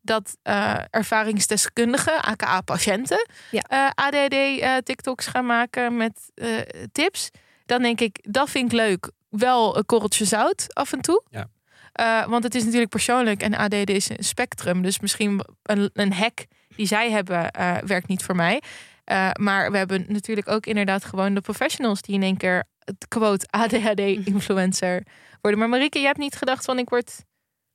dat 0.05 0.37
eh, 0.43 0.75
ervaringsdeskundigen, 0.91 2.23
aka 2.23 2.61
patiënten, 2.61 3.27
Ja. 3.51 3.63
eh, 3.69 3.91
ADD-TikToks 3.95 5.27
gaan 5.27 5.47
maken 5.47 5.97
met 5.97 6.31
eh, 6.35 6.49
tips. 6.93 7.31
Dan 7.67 7.83
denk 7.83 8.01
ik, 8.01 8.19
dat 8.23 8.51
vind 8.51 8.73
ik 8.73 8.79
leuk. 8.79 9.11
Wel 9.29 9.77
een 9.77 9.87
korreltje 9.87 10.25
zout 10.25 10.75
af 10.75 10.93
en 10.93 11.01
toe. 11.01 11.23
Ja. 11.31 11.47
Eh, 11.93 12.27
want 12.29 12.45
het 12.45 12.55
is 12.55 12.63
natuurlijk 12.65 12.91
persoonlijk 12.91 13.43
en 13.43 13.55
ADD 13.55 13.89
is 13.91 14.09
een 14.09 14.25
spectrum. 14.25 14.83
Dus 14.83 15.01
misschien 15.01 15.45
een, 15.63 15.91
een 15.93 16.13
hack 16.13 16.45
die 16.77 16.87
zij 16.87 17.11
hebben, 17.11 17.51
eh, 17.51 17.77
werkt 17.87 18.09
niet 18.09 18.23
voor 18.23 18.37
mij. 18.37 18.63
Eh, 19.05 19.31
maar 19.33 19.71
we 19.71 19.77
hebben 19.77 20.05
natuurlijk 20.09 20.49
ook 20.49 20.67
inderdaad 20.67 21.05
gewoon 21.05 21.35
de 21.35 21.41
professionals 21.41 22.03
die 22.03 22.15
in 22.15 22.23
één 22.23 22.37
keer 22.37 22.65
het 22.79 23.09
quote 23.09 23.47
ADHD-influencer 23.51 25.03
worden. 25.41 25.61
Maar 25.61 25.69
Marieke, 25.69 25.99
je 25.99 26.07
hebt 26.07 26.19
niet 26.19 26.35
gedacht 26.37 26.65
van 26.65 26.79
ik 26.79 26.89
word, 26.89 27.25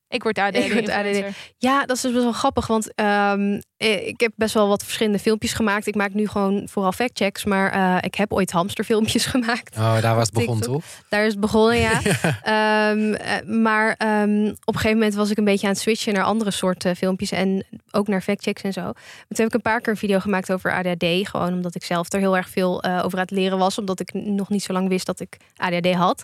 ik 0.09 0.23
word 0.23 0.37
ADHD-influencer. 0.37 1.33
Ja, 1.57 1.85
dat 1.85 1.95
is 1.95 2.01
dus 2.01 2.11
best 2.11 2.23
wel 2.23 2.33
grappig, 2.33 2.67
want 2.67 2.93
ehm, 2.95 3.59
eh, 3.77 4.07
ik 4.07 4.19
heb 4.19 4.31
best 4.35 4.53
wel 4.53 4.67
wat 4.67 4.83
verschillende 4.83 5.19
filmpjes 5.19 5.53
gemaakt. 5.53 5.87
Ik 5.87 5.95
maak 5.95 6.13
nu 6.13 6.27
gewoon 6.27 6.67
vooral 6.69 6.91
factchecks, 6.91 7.45
maar 7.45 7.71
eh, 7.71 7.97
ik 8.01 8.15
heb 8.15 8.33
ooit 8.33 8.51
hamsterfilmpjes 8.51 9.25
gemaakt. 9.35 9.77
Oh, 9.77 10.01
daar 10.01 10.15
was 10.15 10.25
het 10.25 10.33
begonnen, 10.33 10.65
toch? 10.65 10.83
Daar 11.09 11.25
is 11.25 11.31
het 11.31 11.39
begonnen, 11.39 11.77
ja. 11.77 12.01
Ehm, 12.43 13.13
eh, 13.13 13.45
maar 13.45 13.95
ehm, 13.97 14.47
op 14.47 14.73
een 14.73 14.79
gegeven 14.79 14.97
moment 14.97 15.15
was 15.15 15.29
ik 15.29 15.37
een 15.37 15.43
beetje 15.43 15.67
aan 15.67 15.73
het 15.73 15.81
switchen 15.81 16.13
naar 16.13 16.23
andere 16.23 16.51
soorten 16.51 16.95
filmpjes 16.95 17.31
en 17.31 17.65
ook 17.91 18.07
naar 18.07 18.21
factchecks 18.21 18.61
en 18.61 18.73
zo. 18.73 18.81
Maar 18.81 18.93
toen 19.27 19.37
heb 19.37 19.47
ik 19.47 19.53
een 19.53 19.61
paar 19.61 19.81
keer 19.81 19.91
een 19.91 19.99
video 19.99 20.19
gemaakt 20.19 20.51
over 20.51 20.73
ADHD, 20.73 21.05
gewoon 21.29 21.53
omdat 21.53 21.75
ik 21.75 21.83
zelf 21.83 22.13
er 22.13 22.19
heel 22.19 22.37
erg 22.37 22.49
veel 22.49 22.81
eh, 22.81 23.01
over 23.05 23.17
aan 23.17 23.25
het 23.25 23.31
leren 23.31 23.57
was, 23.57 23.77
omdat 23.77 23.99
ik 23.99 24.13
nog 24.13 24.49
niet 24.49 24.63
zo 24.63 24.73
lang 24.73 24.87
wist 24.87 25.05
dat 25.05 25.19
ik 25.19 25.37
ADHD 25.55 25.93
had. 25.93 26.23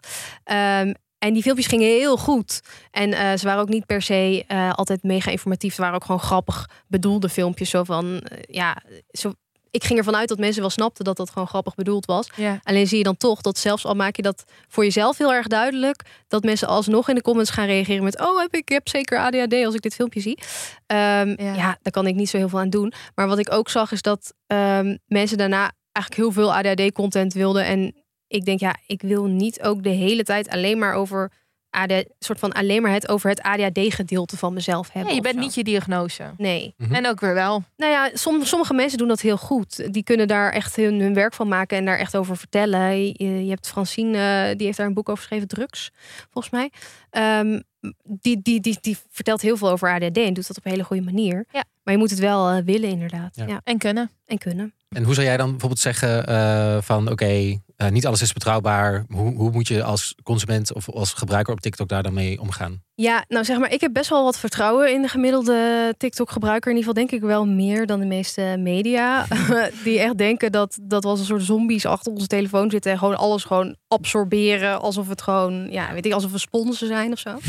En 1.25 1.33
die 1.33 1.41
filmpjes 1.41 1.67
gingen 1.67 1.87
heel 1.87 2.17
goed. 2.17 2.61
En 2.91 3.13
eh, 3.13 3.37
ze 3.37 3.45
waren 3.45 3.61
ook 3.61 3.69
niet 3.69 3.85
per 3.85 4.01
se 4.01 4.43
eh, 4.47 4.73
altijd 4.73 5.03
mega 5.03 5.31
informatief. 5.31 5.73
Ze 5.73 5.81
waren 5.81 5.95
ook 5.95 6.05
gewoon 6.05 6.19
grappig 6.19 6.69
bedoelde 6.87 7.29
filmpjes. 7.29 7.69
Zo 7.69 7.83
van, 7.83 8.19
eh, 8.19 8.37
ja, 8.47 8.81
zo, 9.11 9.33
ik 9.71 9.83
ging 9.83 9.99
ervan 9.99 10.15
uit 10.15 10.29
dat 10.29 10.37
mensen 10.37 10.61
wel 10.61 10.69
snapten 10.69 11.05
dat 11.05 11.17
dat 11.17 11.29
gewoon 11.29 11.47
grappig 11.47 11.75
bedoeld 11.75 12.05
was. 12.05 12.29
Ja. 12.35 12.59
Alleen 12.63 12.87
zie 12.87 12.97
je 12.97 13.03
dan 13.03 13.17
toch 13.17 13.41
dat 13.41 13.57
zelfs 13.57 13.85
al 13.85 13.93
maak 13.93 14.15
je 14.15 14.21
dat 14.21 14.43
voor 14.67 14.83
jezelf 14.83 15.17
heel 15.17 15.33
erg 15.33 15.47
duidelijk, 15.47 16.01
dat 16.27 16.43
mensen 16.43 16.67
alsnog 16.67 17.09
in 17.09 17.15
de 17.15 17.21
comments 17.21 17.51
gaan 17.51 17.65
reageren 17.65 18.03
met: 18.03 18.19
Oh, 18.19 18.39
heb 18.39 18.53
ik, 18.53 18.59
ik 18.59 18.69
heb 18.69 18.87
zeker 18.87 19.19
ADHD 19.19 19.65
als 19.65 19.75
ik 19.75 19.81
dit 19.81 19.95
filmpje 19.95 20.21
zie. 20.21 20.39
Ehm, 20.85 21.35
Ja. 21.37 21.53
ja. 21.53 21.77
daar 21.81 21.91
kan 21.91 22.07
ik 22.07 22.15
niet 22.15 22.29
zo 22.29 22.37
heel 22.37 22.49
veel 22.49 22.59
aan 22.59 22.69
doen. 22.69 22.93
Maar 23.15 23.27
wat 23.27 23.39
ik 23.39 23.51
ook 23.51 23.69
zag 23.69 23.91
is 23.91 24.01
dat 24.01 24.33
ehm, 24.47 24.97
mensen 25.05 25.37
daarna 25.37 25.71
eigenlijk 25.91 26.15
heel 26.15 26.31
veel 26.31 26.53
ADHD-content 26.53 27.33
wilden. 27.33 27.65
En 27.65 28.04
ik 28.27 28.45
denk, 28.45 28.59
ja, 28.59 28.75
ik 28.87 29.01
wil 29.01 29.25
niet 29.25 29.61
ook 29.61 29.83
de 29.83 29.89
hele 29.89 30.23
tijd 30.23 30.49
alleen 30.49 30.79
maar 30.79 30.93
over 30.93 31.31
ADHD, 31.75 32.05
soort 32.19 32.39
van 32.39 32.51
alleen 32.51 32.81
maar 32.81 32.91
het 32.91 33.07
over 33.07 33.29
het 33.29 33.41
ADHD-gedeelte 33.41 34.37
van 34.37 34.53
mezelf 34.53 34.91
hebben. 34.91 35.15
Je 35.15 35.21
bent 35.21 35.35
zo. 35.35 35.41
niet 35.41 35.55
je 35.55 35.63
diagnose. 35.63 36.23
Nee. 36.37 36.73
Mhm. 36.77 36.93
En 36.93 37.07
ook 37.07 37.19
weer 37.19 37.33
wel. 37.33 37.63
Nou 37.77 37.91
ja, 37.91 38.09
som, 38.13 38.43
sommige 38.43 38.73
mensen 38.73 38.97
doen 38.97 39.07
dat 39.07 39.21
heel 39.21 39.37
goed. 39.37 39.93
Die 39.93 40.03
kunnen 40.03 40.27
daar 40.27 40.51
echt 40.51 40.75
hun, 40.75 40.99
hun 40.99 41.13
werk 41.13 41.33
van 41.33 41.47
maken 41.47 41.77
en 41.77 41.85
daar 41.85 41.97
echt 41.97 42.17
over 42.17 42.37
vertellen. 42.37 42.97
Je, 42.97 43.45
je 43.45 43.49
hebt 43.49 43.67
Francine, 43.67 44.53
die 44.55 44.65
heeft 44.65 44.77
daar 44.77 44.87
een 44.87 44.93
boek 44.93 45.09
over 45.09 45.21
geschreven, 45.21 45.47
Drugs, 45.47 45.91
volgens 46.31 46.53
mij. 46.53 46.71
Ehm, 47.09 47.59
die, 48.03 48.41
die, 48.41 48.59
die, 48.59 48.77
die 48.81 48.97
vertelt 49.09 49.41
heel 49.41 49.57
veel 49.57 49.69
over 49.69 49.89
ADD 49.89 50.17
en 50.17 50.33
doet 50.33 50.47
dat 50.47 50.57
op 50.57 50.65
een 50.65 50.71
hele 50.71 50.83
goede 50.83 51.03
manier. 51.03 51.45
Ja. 51.51 51.63
Maar 51.83 51.93
je 51.93 51.99
moet 51.99 52.09
het 52.09 52.19
wel 52.19 52.49
eh, 52.49 52.63
willen, 52.63 52.89
inderdaad. 52.89 53.35
Ja. 53.35 53.45
Ja. 53.47 53.61
En 53.63 53.77
kunnen. 53.77 54.11
En 54.25 54.37
kunnen. 54.37 54.73
En 54.89 55.03
hoe 55.03 55.13
zou 55.13 55.25
jij 55.25 55.37
dan 55.37 55.49
bijvoorbeeld 55.49 55.81
zeggen 55.81 56.27
eh, 56.27 56.77
van 56.81 57.11
oké, 57.11 57.59
niet 57.89 58.05
alles 58.05 58.21
is 58.21 58.33
betrouwbaar. 58.33 59.05
Hoe, 59.07 59.35
hoe 59.35 59.51
moet 59.51 59.67
je 59.67 59.83
als 59.83 60.15
consument 60.23 60.73
of 60.73 60.89
als 60.89 61.13
gebruiker 61.13 61.53
op 61.53 61.59
TikTok 61.59 61.87
daar 61.87 62.03
dan 62.03 62.13
mee 62.13 62.41
omgaan? 62.41 62.83
Ja, 62.97 63.25
nou 63.27 63.45
zeg 63.45 63.57
maar, 63.57 63.71
ik 63.71 63.81
heb 63.81 63.93
best 63.93 64.09
wel 64.09 64.23
wat 64.23 64.39
vertrouwen 64.39 64.93
in 64.93 65.01
de 65.01 65.07
gemiddelde 65.07 65.93
TikTok-gebruiker. 65.97 66.71
In 66.71 66.77
ieder 66.77 66.89
geval 66.93 67.07
denk 67.07 67.21
ik 67.23 67.29
wel 67.29 67.45
meer 67.45 67.85
dan 67.85 67.99
de 67.99 68.05
meeste 68.05 68.55
media. 68.59 69.25
die 69.83 69.99
echt 69.99 70.17
denken 70.17 70.51
dat, 70.51 70.77
dat 70.81 71.03
we 71.03 71.09
als 71.09 71.19
een 71.19 71.25
soort 71.25 71.43
zombies 71.43 71.85
achter 71.85 72.11
onze 72.11 72.27
telefoon 72.27 72.69
zitten. 72.69 72.91
En 72.91 72.97
gewoon 72.97 73.17
alles 73.17 73.43
gewoon 73.43 73.75
absorberen. 73.87 74.81
Alsof 74.81 75.07
het 75.07 75.21
gewoon, 75.21 75.71
ja, 75.71 75.93
weet 75.93 76.05
ik, 76.05 76.13
alsof 76.13 76.31
we 76.31 76.37
sponsen 76.37 76.87
zijn 76.87 77.11
of 77.11 77.19
zo. 77.19 77.37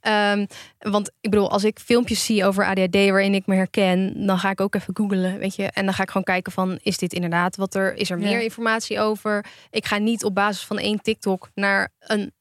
Ehm, 0.00 0.46
want 0.78 1.10
ik 1.20 1.30
bedoel, 1.30 1.50
als 1.50 1.64
ik 1.64 1.78
filmpjes 1.78 2.24
zie 2.24 2.44
over 2.44 2.64
ADHD 2.66 2.94
waarin 2.94 3.34
ik 3.34 3.46
me 3.46 3.54
herken, 3.54 4.26
dan 4.26 4.38
ga 4.38 4.50
ik 4.50 4.60
ook 4.60 4.74
even 4.74 4.96
googlen, 4.96 5.38
weet 5.38 5.54
je. 5.54 5.70
En 5.70 5.84
dan 5.84 5.94
ga 5.94 6.02
ik 6.02 6.08
gewoon 6.08 6.24
kijken 6.24 6.52
van, 6.52 6.78
is 6.82 6.98
dit 6.98 7.12
inderdaad 7.12 7.56
wat 7.56 7.74
er, 7.74 7.94
is 7.94 8.10
er 8.10 8.18
Ja. 8.18 8.24
meer 8.28 8.40
informatie 8.42 9.00
over? 9.00 9.44
Ik 9.70 9.86
ga 9.86 9.98
niet 9.98 10.24
op 10.24 10.34
basis 10.34 10.64
van 10.64 10.78
één 10.78 11.00
TikTok 11.02 11.48
naar 11.54 11.88
een 11.98 12.32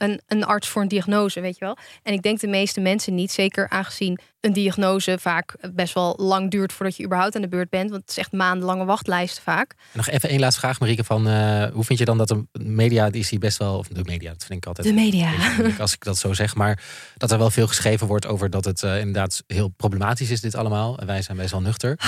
een, 0.00 0.20
een 0.26 0.44
arts 0.44 0.68
voor 0.68 0.82
een 0.82 0.88
diagnose, 0.88 1.40
weet 1.40 1.58
je 1.58 1.64
wel. 1.64 1.76
En 2.02 2.12
ik 2.12 2.22
denk 2.22 2.40
de 2.40 2.46
meeste 2.46 2.80
mensen 2.80 3.14
niet, 3.14 3.32
zeker 3.32 3.68
aangezien 3.68 4.18
een 4.40 4.52
diagnose 4.52 5.18
vaak 5.20 5.56
best 5.72 5.94
wel 5.94 6.14
lang 6.18 6.50
duurt 6.50 6.72
voordat 6.72 6.96
je 6.96 7.04
überhaupt 7.04 7.34
aan 7.36 7.42
de 7.42 7.48
beurt 7.48 7.70
bent. 7.70 7.90
Want 7.90 8.02
het 8.02 8.10
is 8.10 8.16
echt 8.18 8.32
maandenlange 8.32 8.84
wachtlijsten 8.84 9.42
vaak. 9.42 9.70
En 9.70 9.76
nog 9.92 10.08
even 10.08 10.28
één 10.28 10.40
laatste 10.40 10.60
vraag, 10.60 10.80
Marieke. 10.80 11.04
Van, 11.04 11.28
eh, 11.28 11.66
hoe 11.72 11.84
vind 11.84 11.98
je 11.98 12.04
dan 12.04 12.18
dat 12.18 12.28
de 12.28 12.46
media, 12.52 13.10
die 13.10 13.20
is 13.20 13.30
hier 13.30 13.38
best 13.38 13.58
wel, 13.58 13.78
of 13.78 13.88
de 13.88 14.04
media, 14.04 14.30
dat 14.30 14.44
vind 14.44 14.58
ik 14.58 14.66
altijd 14.66 14.86
De 14.86 14.92
media. 14.92 15.30
moeilijk 15.56 15.80
als 15.80 15.92
ik 15.92 16.04
dat 16.04 16.18
zo 16.18 16.32
zeg. 16.32 16.54
Maar 16.54 16.82
dat 17.16 17.30
er 17.30 17.38
wel 17.38 17.50
veel 17.50 17.66
geschreven 17.66 18.06
wordt 18.06 18.26
over 18.26 18.50
dat 18.50 18.64
het 18.64 18.82
eh, 18.82 18.98
inderdaad 18.98 19.42
heel 19.46 19.68
problematisch 19.68 20.30
is, 20.30 20.40
dit 20.40 20.54
allemaal. 20.54 20.98
En 20.98 21.06
wij 21.06 21.22
zijn 21.22 21.36
best 21.36 21.50
wel 21.50 21.60
nuchter. 21.60 21.98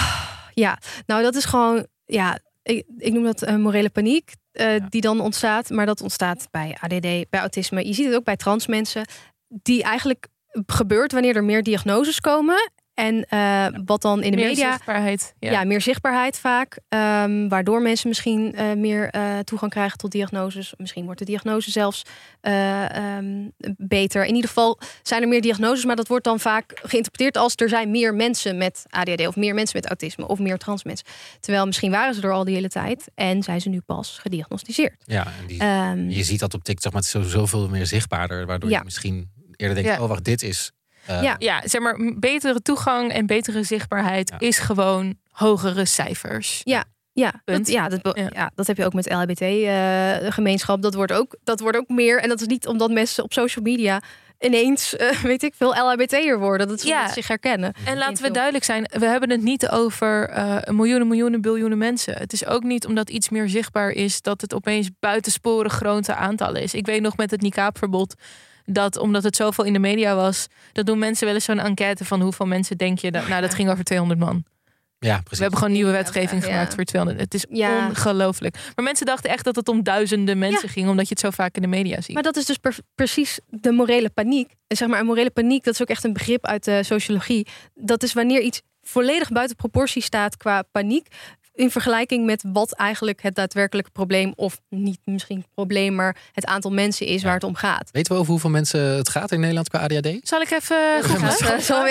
Ja, 0.54 0.78
nou 1.06 1.22
dat 1.22 1.34
is 1.34 1.44
gewoon, 1.44 1.86
ja, 2.04 2.38
ik, 2.62 2.84
ik 2.98 3.12
noem 3.12 3.24
dat 3.24 3.46
een 3.46 3.60
morele 3.60 3.90
paniek. 3.90 4.32
Eh, 4.52 4.84
Die 4.88 5.00
dan 5.00 5.20
ontstaat, 5.20 5.70
maar 5.70 5.86
dat 5.86 6.00
ontstaat 6.00 6.48
bij 6.50 6.76
ADD, 6.80 7.00
bij 7.00 7.40
autisme. 7.40 7.86
Je 7.86 7.94
ziet 7.94 8.06
het 8.06 8.14
ook 8.14 8.24
bij 8.24 8.36
trans 8.36 8.66
mensen, 8.66 9.06
die 9.48 9.82
eigenlijk 9.82 10.26
gebeurt 10.66 11.12
wanneer 11.12 11.36
er 11.36 11.44
meer 11.44 11.62
diagnoses 11.62 12.20
komen. 12.20 12.70
En 12.94 13.26
uh, 13.30 13.66
wat 13.84 14.02
dan 14.02 14.22
in 14.22 14.30
de 14.30 14.36
meer 14.36 14.46
media. 14.46 14.72
Zichtbaarheid, 14.72 15.34
ja. 15.38 15.50
ja. 15.50 15.64
meer 15.64 15.80
zichtbaarheid 15.80 16.38
vaak. 16.38 16.78
Um, 16.88 17.48
waardoor 17.48 17.82
mensen 17.82 18.08
misschien 18.08 18.54
uh, 18.54 18.72
meer 18.72 19.14
uh, 19.16 19.38
toegang 19.38 19.70
krijgen 19.70 19.98
tot 19.98 20.10
diagnoses. 20.10 20.74
Misschien 20.76 21.04
wordt 21.04 21.18
de 21.18 21.24
diagnose 21.24 21.70
zelfs 21.70 22.02
um, 22.42 23.52
beter. 23.76 24.24
In 24.24 24.34
ieder 24.34 24.48
geval 24.48 24.78
zijn 25.02 25.22
er 25.22 25.28
meer 25.28 25.40
diagnoses, 25.40 25.84
maar 25.84 25.96
dat 25.96 26.08
wordt 26.08 26.24
dan 26.24 26.40
vaak 26.40 26.80
geïnterpreteerd 26.82 27.36
als 27.36 27.52
er 27.56 27.68
zijn 27.68 27.90
meer 27.90 28.14
mensen 28.14 28.56
met 28.56 28.84
ADHD 28.88 29.26
of 29.26 29.36
meer 29.36 29.54
mensen 29.54 29.76
met 29.80 29.88
autisme 29.88 30.26
of 30.26 30.38
meer 30.38 30.58
trans 30.58 30.84
mensen. 30.84 31.06
Terwijl 31.40 31.66
misschien 31.66 31.90
waren 31.90 32.14
ze 32.14 32.22
er 32.22 32.32
al 32.32 32.44
die 32.44 32.54
hele 32.54 32.68
tijd 32.68 33.10
en 33.14 33.42
zijn 33.42 33.60
ze 33.60 33.68
nu 33.68 33.80
pas 33.80 34.18
gediagnosticeerd. 34.20 35.02
Ja, 35.04 35.26
en 35.40 35.46
die, 35.46 35.64
um, 35.64 36.10
je 36.10 36.22
ziet 36.24 36.40
dat 36.40 36.54
op 36.54 36.64
TikTok, 36.64 36.92
maar 36.92 37.02
het 37.02 37.14
is 37.14 37.30
zoveel 37.30 37.68
meer 37.68 37.86
zichtbaarder, 37.86 38.46
waardoor 38.46 38.70
ja. 38.70 38.78
je 38.78 38.84
misschien 38.84 39.30
eerder 39.56 39.76
denkt: 39.76 39.90
ja. 39.90 40.02
oh 40.02 40.08
wacht, 40.08 40.24
dit 40.24 40.42
is 40.42 40.72
uh, 41.10 41.22
ja. 41.22 41.36
ja, 41.38 41.60
zeg 41.64 41.80
maar, 41.80 41.98
betere 42.16 42.62
toegang 42.62 43.12
en 43.12 43.26
betere 43.26 43.62
zichtbaarheid 43.62 44.30
ja. 44.30 44.46
is 44.46 44.58
gewoon 44.58 45.14
hogere 45.30 45.84
cijfers. 45.84 46.60
Ja, 46.64 46.84
ja, 47.12 47.32
dat, 47.44 47.68
ja, 47.68 47.88
dat, 47.88 48.10
ja. 48.16 48.28
ja, 48.32 48.50
dat 48.54 48.66
heb 48.66 48.76
je 48.76 48.84
ook 48.84 48.92
met 48.92 49.10
LHBT-gemeenschap. 49.10 50.76
Uh, 50.76 50.82
dat, 50.82 50.94
wordt 50.94 51.12
ook, 51.12 51.36
dat 51.44 51.60
wordt 51.60 51.76
ook 51.76 51.88
meer. 51.88 52.20
En 52.20 52.28
dat 52.28 52.40
is 52.40 52.46
niet 52.46 52.66
omdat 52.66 52.90
mensen 52.90 53.24
op 53.24 53.32
social 53.32 53.64
media 53.64 54.00
ineens, 54.40 54.94
uh, 54.94 55.10
weet 55.32 55.42
ik 55.42 55.54
veel, 55.54 55.68
LHBT'er 55.68 56.38
worden. 56.38 56.68
Dat 56.68 56.80
ze 56.80 56.86
ja. 56.86 57.12
zich 57.12 57.28
herkennen. 57.28 57.72
En 57.84 57.98
laten 57.98 58.24
we 58.24 58.30
duidelijk 58.30 58.64
zijn, 58.64 58.90
we 58.98 59.06
hebben 59.06 59.30
het 59.30 59.42
niet 59.42 59.68
over 59.68 60.30
uh, 60.30 60.56
miljoenen, 60.66 61.08
miljoenen, 61.08 61.40
biljoenen 61.40 61.78
mensen. 61.78 62.16
Het 62.16 62.32
is 62.32 62.46
ook 62.46 62.62
niet 62.62 62.86
omdat 62.86 63.10
iets 63.10 63.28
meer 63.28 63.48
zichtbaar 63.48 63.90
is... 63.90 64.22
dat 64.22 64.40
het 64.40 64.54
opeens 64.54 64.88
buitensporen 65.00 65.70
grote 65.70 66.14
aantallen 66.14 66.62
is. 66.62 66.74
Ik 66.74 66.86
weet 66.86 67.00
nog 67.00 67.16
met 67.16 67.30
het 67.30 67.40
niqabverbod 67.40 68.14
dat 68.72 68.98
omdat 68.98 69.22
het 69.22 69.36
zoveel 69.36 69.64
in 69.64 69.72
de 69.72 69.78
media 69.78 70.14
was, 70.14 70.46
dat 70.72 70.86
doen 70.86 70.98
mensen 70.98 71.26
wel 71.26 71.34
eens 71.34 71.44
zo'n 71.44 71.58
enquête 71.58 72.04
van 72.04 72.20
hoeveel 72.20 72.46
mensen 72.46 72.76
denk 72.76 72.98
je 72.98 73.10
dat. 73.10 73.28
Nou, 73.28 73.40
dat 73.40 73.54
ging 73.54 73.70
over 73.70 73.84
200 73.84 74.20
man. 74.20 74.44
Ja, 74.98 75.16
precies. 75.16 75.36
We 75.36 75.42
hebben 75.42 75.58
gewoon 75.58 75.74
nieuwe 75.74 75.90
wetgeving 75.90 76.44
gemaakt 76.44 76.74
voor 76.74 76.84
200. 76.84 77.20
Het 77.20 77.34
is 77.34 77.46
ja. 77.48 77.88
ongelooflijk. 77.88 78.56
Maar 78.74 78.84
mensen 78.84 79.06
dachten 79.06 79.30
echt 79.30 79.44
dat 79.44 79.56
het 79.56 79.68
om 79.68 79.82
duizenden 79.82 80.38
mensen 80.38 80.68
ging, 80.68 80.88
omdat 80.88 81.08
je 81.08 81.14
het 81.14 81.20
zo 81.20 81.30
vaak 81.30 81.56
in 81.56 81.62
de 81.62 81.68
media 81.68 82.00
ziet. 82.00 82.14
Maar 82.14 82.22
dat 82.22 82.36
is 82.36 82.44
dus 82.44 82.58
precies 82.94 83.40
de 83.46 83.72
morele 83.72 84.10
paniek. 84.10 84.50
En 84.66 84.76
zeg 84.76 84.88
maar, 84.88 85.00
een 85.00 85.06
morele 85.06 85.30
paniek, 85.30 85.64
dat 85.64 85.74
is 85.74 85.82
ook 85.82 85.88
echt 85.88 86.04
een 86.04 86.12
begrip 86.12 86.46
uit 86.46 86.64
de 86.64 86.82
sociologie. 86.82 87.46
Dat 87.74 88.02
is 88.02 88.12
wanneer 88.12 88.40
iets 88.40 88.62
volledig 88.82 89.28
buiten 89.30 89.56
proportie 89.56 90.02
staat 90.02 90.36
qua 90.36 90.62
paniek 90.72 91.06
in 91.54 91.70
vergelijking 91.70 92.26
met 92.26 92.44
wat 92.52 92.72
eigenlijk 92.72 93.22
het 93.22 93.34
daadwerkelijke 93.34 93.90
probleem, 93.90 94.32
of 94.36 94.60
niet 94.68 94.98
misschien 95.04 95.44
probleem, 95.54 95.94
maar 95.94 96.16
het 96.32 96.46
aantal 96.46 96.72
mensen 96.72 97.06
is 97.06 97.22
waar 97.22 97.34
het 97.34 97.44
om 97.44 97.54
gaat. 97.54 97.88
Weten 97.92 98.12
we 98.12 98.18
over 98.18 98.30
hoeveel 98.30 98.50
mensen 98.50 98.80
het 98.80 99.08
gaat 99.08 99.32
in 99.32 99.40
Nederland 99.40 99.68
qua 99.68 99.78
ADHD? 99.78 100.18
Zal 100.22 100.40
ik 100.40 100.50
even 100.50 101.02
googlen? 101.02 101.62
Zal 101.62 101.86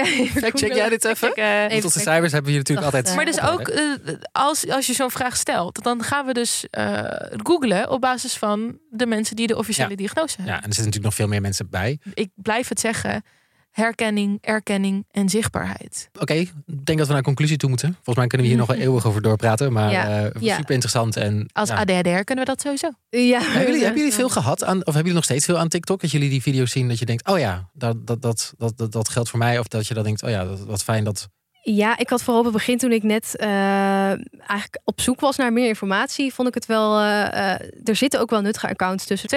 check 0.53 0.73
jij 0.73 0.89
dit 0.89 1.05
even? 1.05 1.29
even, 1.29 1.69
even 1.69 1.81
Tot 1.81 1.93
de 1.93 1.99
cijfers 1.99 2.31
hebben 2.31 2.51
we 2.51 2.57
hier 2.57 2.67
natuurlijk 2.67 2.85
altijd. 2.85 3.15
Maar 3.15 3.25
dus 3.25 3.41
ook 3.41 3.69
uh, 3.69 4.15
als, 4.31 4.67
als 4.69 4.85
je 4.85 4.93
zo'n 4.93 5.11
vraag 5.11 5.37
stelt, 5.37 5.83
dan 5.83 6.03
gaan 6.03 6.25
we 6.25 6.33
dus 6.33 6.65
uh, 6.77 7.03
googlen 7.43 7.89
op 7.89 8.01
basis 8.01 8.37
van 8.37 8.79
de 8.89 9.05
mensen 9.05 9.35
die 9.35 9.47
de 9.47 9.57
officiële 9.57 9.89
ja. 9.89 9.95
diagnose 9.95 10.35
hebben. 10.35 10.53
Ja, 10.53 10.61
en 10.61 10.67
er 10.67 10.73
zitten 10.73 10.85
natuurlijk 10.85 11.03
nog 11.03 11.15
veel 11.15 11.27
meer 11.27 11.41
mensen 11.41 11.69
bij. 11.69 11.99
Ik 12.13 12.29
blijf 12.35 12.67
het 12.67 12.79
zeggen 12.79 13.23
herkenning, 13.71 14.37
erkenning 14.41 15.05
en 15.11 15.29
zichtbaarheid. 15.29 16.09
Oké, 16.19 16.33
ik 16.33 16.53
denk 16.65 16.97
dat 16.97 16.97
we 16.97 17.07
naar 17.07 17.17
een 17.17 17.23
conclusie 17.23 17.57
toe 17.57 17.69
moeten. 17.69 17.93
Volgens 17.93 18.15
mij 18.15 18.27
kunnen 18.27 18.47
we 18.47 18.53
hier 18.53 18.61
nog 18.61 18.71
wel 18.71 18.85
eeuwig 18.85 19.05
over 19.05 19.21
doorpraten. 19.21 19.73
Maar 19.73 19.91
ja. 19.91 20.23
Uh, 20.23 20.29
ja. 20.39 20.55
super 20.55 20.73
interessant. 20.73 21.17
En, 21.17 21.49
Als 21.53 21.69
ja. 21.69 21.75
ADHD'er 21.75 22.23
kunnen 22.23 22.45
we 22.45 22.49
dat 22.49 22.61
sowieso. 22.61 22.89
Ja. 23.09 23.41
Hebben, 23.41 23.65
jullie, 23.65 23.83
hebben 23.83 23.99
jullie 23.99 24.13
veel 24.13 24.29
gehad 24.29 24.63
aan, 24.63 24.77
of 24.77 24.83
hebben 24.83 24.95
jullie 24.95 25.13
nog 25.13 25.23
steeds 25.23 25.45
veel 25.45 25.57
aan 25.57 25.67
TikTok? 25.67 26.01
Dat 26.01 26.11
jullie 26.11 26.29
die 26.29 26.41
video's 26.41 26.71
zien 26.71 26.87
dat 26.87 26.99
je 26.99 27.05
denkt, 27.05 27.27
oh 27.27 27.39
ja, 27.39 27.69
dat, 27.73 28.07
dat, 28.07 28.21
dat, 28.21 28.53
dat, 28.57 28.91
dat, 28.91 29.09
geldt 29.09 29.29
voor 29.29 29.39
mij. 29.39 29.59
Of 29.59 29.67
dat 29.67 29.87
je 29.87 29.93
dan 29.93 30.03
denkt, 30.03 30.23
oh 30.23 30.29
ja, 30.29 30.45
dat, 30.45 30.59
wat 30.59 30.83
fijn 30.83 31.03
dat... 31.03 31.29
Ja, 31.63 31.97
ik 31.97 32.09
had 32.09 32.21
vooral 32.23 32.39
op 32.39 32.45
het 32.45 32.55
begin 32.55 32.77
toen 32.77 32.91
ik 32.91 33.03
net 33.03 33.33
uh, 33.39 33.47
eigenlijk 33.47 34.79
op 34.83 35.01
zoek 35.01 35.19
was 35.19 35.37
naar 35.37 35.53
meer 35.53 35.67
informatie, 35.67 36.33
vond 36.33 36.47
ik 36.47 36.53
het 36.53 36.65
wel. 36.65 37.01
Uh, 37.01 37.07
uh, 37.07 37.49
er 37.83 37.95
zitten 37.95 38.19
ook 38.19 38.29
wel 38.29 38.41
nuttige 38.41 38.67
accounts 38.67 39.05
tussen. 39.05 39.29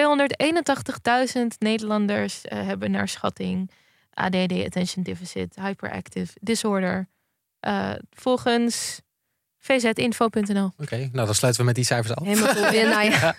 281.000 1.35 1.41
Nederlanders 1.59 2.41
hebben 2.47 2.91
naar 2.91 3.07
schatting 3.07 3.69
ADD, 4.15 4.65
Attention 4.65 5.03
Deficit, 5.03 5.55
Hyperactive 5.55 6.33
Disorder. 6.41 7.07
Uh, 7.67 7.91
volgens 8.09 9.01
vzinfo.nl. 9.57 10.71
Oké, 10.77 10.97
nou 10.97 11.25
dan 11.25 11.35
sluiten 11.35 11.61
we 11.61 11.67
met 11.67 11.75
die 11.75 11.83
cijfers 11.83 12.15
af. 12.15 12.25
Helemaal 12.25 12.55
goed. 12.55 12.73
Ja, 12.73 12.89
nou 12.89 13.09
ja. 13.11 13.35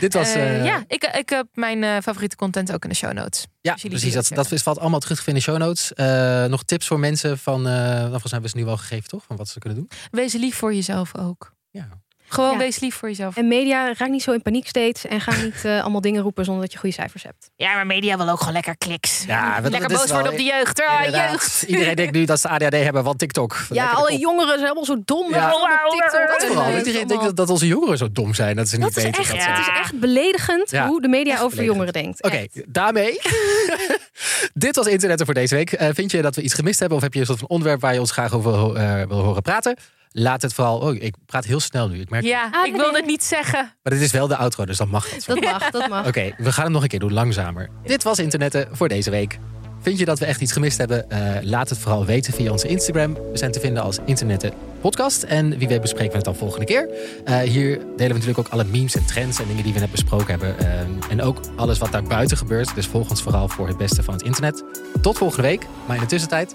Dit 0.00 0.14
was. 0.14 0.36
Uh, 0.36 0.58
uh, 0.58 0.64
ja, 0.64 0.84
ik, 0.86 1.04
ik 1.04 1.28
heb 1.28 1.46
mijn 1.54 1.82
uh, 1.82 1.96
favoriete 2.02 2.36
content 2.36 2.72
ook 2.72 2.82
in 2.82 2.88
de 2.88 2.96
show 2.96 3.12
notes. 3.12 3.46
Ja, 3.60 3.72
dus 3.74 3.82
precies. 3.82 4.12
Dat, 4.12 4.28
dat 4.28 4.62
valt 4.62 4.78
allemaal 4.78 5.00
terug 5.00 5.16
te 5.16 5.22
vinden 5.22 5.42
in 5.44 5.52
de 5.52 5.58
show 5.58 5.68
notes. 5.68 6.48
nog 6.50 6.62
tips 6.62 6.86
voor 6.86 6.98
mensen 6.98 7.38
van. 7.38 7.62
nou, 7.62 8.00
volgens 8.00 8.22
mij 8.22 8.32
hebben 8.32 8.50
ze 8.50 8.56
nu 8.56 8.64
wel 8.64 8.76
gegeven, 8.76 9.08
toch? 9.08 9.24
Van 9.24 9.36
wat 9.36 9.48
ze 9.48 9.58
kunnen 9.58 9.78
doen. 9.78 9.90
Wees 10.10 10.32
lief 10.32 10.56
voor 10.56 10.74
jezelf 10.74 11.16
ook. 11.16 11.52
Ja. 11.70 11.88
Gewoon 12.30 12.58
wees 12.58 12.78
lief 12.78 12.94
voor 12.94 13.08
jezelf. 13.08 13.36
En 13.36 13.48
media, 13.48 13.94
raak 13.98 14.08
niet 14.08 14.22
zo 14.22 14.32
in 14.32 14.42
paniek 14.42 14.68
steeds. 14.68 15.06
En 15.06 15.20
ga 15.20 15.42
niet 15.42 15.62
uh, 15.66 15.80
allemaal 15.80 16.00
dingen 16.00 16.22
roepen 16.22 16.44
zonder 16.44 16.62
dat 16.62 16.72
je 16.72 16.78
goede 16.78 16.94
cijfers 16.94 17.22
hebt. 17.22 17.50
Ja, 17.56 17.74
maar 17.74 17.86
media 17.86 18.16
wil 18.16 18.28
ook 18.28 18.38
gewoon 18.38 18.52
lekker 18.52 18.76
kliks. 18.76 19.24
Ja, 19.26 19.60
lekker 19.62 19.88
boos 19.88 20.10
worden 20.10 20.32
op 20.32 20.38
de 20.38 20.44
jeugd. 20.44 20.82
Ah, 20.82 21.08
jeugd. 21.08 21.62
Iedereen 21.62 21.96
denkt 21.96 22.12
nu 22.12 22.24
dat 22.24 22.40
ze 22.40 22.48
ADHD 22.48 22.72
hebben 22.72 23.04
van 23.04 23.16
TikTok. 23.16 23.56
Ja, 23.68 23.84
lekker 23.84 23.98
alle 23.98 24.18
jongeren 24.18 24.54
zijn 24.54 24.64
allemaal 24.64 24.84
zo 24.84 24.96
dom. 25.04 25.30
Ja. 25.30 25.52
TikTok. 25.90 26.28
Dat 26.28 26.44
vooral. 26.46 26.76
Iedereen 26.76 27.06
denkt 27.06 27.24
dat, 27.24 27.36
dat, 27.36 27.50
onze 27.50 27.66
jongeren 27.66 27.98
zo 27.98 28.12
dom 28.12 28.34
zijn. 28.34 28.56
Dat 28.56 28.68
ze 28.68 28.76
niet 28.76 28.84
dat 28.84 28.94
weten. 28.94 29.10
Is 29.10 29.18
echt, 29.18 29.46
dat 29.46 29.56
Het 29.56 29.58
is 29.58 29.80
echt 29.80 30.00
beledigend 30.00 30.70
hoe 30.70 31.00
de 31.00 31.08
media 31.08 31.32
over 31.32 31.48
beledigend. 31.48 31.66
jongeren 31.66 31.92
denkt. 31.92 32.22
Oké, 32.22 32.34
okay, 32.34 32.64
daarmee. 32.68 33.20
Dit 34.54 34.76
was 34.76 34.86
Internet 34.86 35.22
voor 35.24 35.34
deze 35.34 35.54
week. 35.54 35.80
Uh, 35.80 35.88
vind 35.92 36.10
je 36.10 36.22
dat 36.22 36.36
we 36.36 36.42
iets 36.42 36.54
gemist 36.54 36.78
hebben? 36.78 36.96
Of 36.96 37.02
heb 37.02 37.14
je 37.14 37.20
een 37.20 37.26
soort 37.26 37.38
van 37.38 37.48
onderwerp 37.48 37.80
waar 37.80 37.92
je 37.92 38.00
ons 38.00 38.10
graag 38.10 38.32
over 38.32 38.52
uh, 38.52 39.02
wil 39.08 39.18
horen 39.18 39.42
praten? 39.42 39.76
Laat 40.12 40.42
het 40.42 40.54
vooral. 40.54 40.78
Oh, 40.78 40.94
ik 40.94 41.14
praat 41.26 41.44
heel 41.44 41.60
snel 41.60 41.88
nu. 41.88 42.00
Ik 42.00 42.10
merk 42.10 42.24
ja, 42.24 42.48
ah, 42.52 42.66
ik 42.66 42.76
wilde 42.76 42.96
het 42.96 43.06
niet 43.06 43.24
zeggen. 43.24 43.74
Maar 43.82 43.92
dit 43.92 44.02
is 44.02 44.12
wel 44.12 44.28
de 44.28 44.36
outro, 44.36 44.64
dus 44.64 44.76
dat 44.76 44.88
mag 44.88 45.10
het. 45.10 45.26
Dat 45.26 45.40
mag, 45.40 45.70
dat 45.70 45.88
mag. 45.88 46.06
Oké, 46.06 46.32
we 46.36 46.52
gaan 46.52 46.64
het 46.64 46.72
nog 46.72 46.82
een 46.82 46.88
keer 46.88 46.98
doen, 46.98 47.12
langzamer. 47.12 47.68
Dit 47.84 48.02
was 48.02 48.18
Internetten 48.18 48.68
voor 48.72 48.88
deze 48.88 49.10
week. 49.10 49.38
Vind 49.80 49.98
je 49.98 50.04
dat 50.04 50.18
we 50.18 50.24
echt 50.24 50.40
iets 50.40 50.52
gemist 50.52 50.78
hebben? 50.78 51.06
Uh, 51.12 51.18
laat 51.42 51.68
het 51.68 51.78
vooral 51.78 52.04
weten 52.04 52.32
via 52.32 52.50
onze 52.50 52.68
Instagram. 52.68 53.14
We 53.14 53.38
zijn 53.38 53.52
te 53.52 53.60
vinden 53.60 53.82
als 53.82 53.98
Internetten 54.04 54.52
Podcast. 54.80 55.22
En 55.22 55.58
wie 55.58 55.68
weet 55.68 55.80
bespreken 55.80 56.10
we 56.10 56.16
het 56.16 56.24
dan 56.24 56.36
volgende 56.36 56.66
keer. 56.66 56.88
Uh, 57.24 57.38
hier 57.38 57.78
delen 57.78 57.96
we 57.96 58.06
natuurlijk 58.06 58.38
ook 58.38 58.48
alle 58.48 58.64
memes 58.64 58.94
en 58.94 59.06
trends 59.06 59.38
en 59.40 59.46
dingen 59.46 59.64
die 59.64 59.72
we 59.72 59.78
net 59.78 59.90
besproken 59.90 60.26
hebben. 60.26 60.54
Uh, 60.60 61.10
en 61.10 61.22
ook 61.22 61.40
alles 61.56 61.78
wat 61.78 61.92
daar 61.92 62.02
buiten 62.02 62.36
gebeurt. 62.36 62.74
Dus 62.74 62.86
volg 62.86 63.10
ons 63.10 63.22
vooral 63.22 63.48
voor 63.48 63.68
het 63.68 63.76
beste 63.76 64.02
van 64.02 64.14
het 64.14 64.22
internet. 64.22 64.64
Tot 65.02 65.18
volgende 65.18 65.48
week. 65.48 65.66
Maar 65.86 65.96
in 65.96 66.02
de 66.02 66.08
tussentijd 66.08 66.54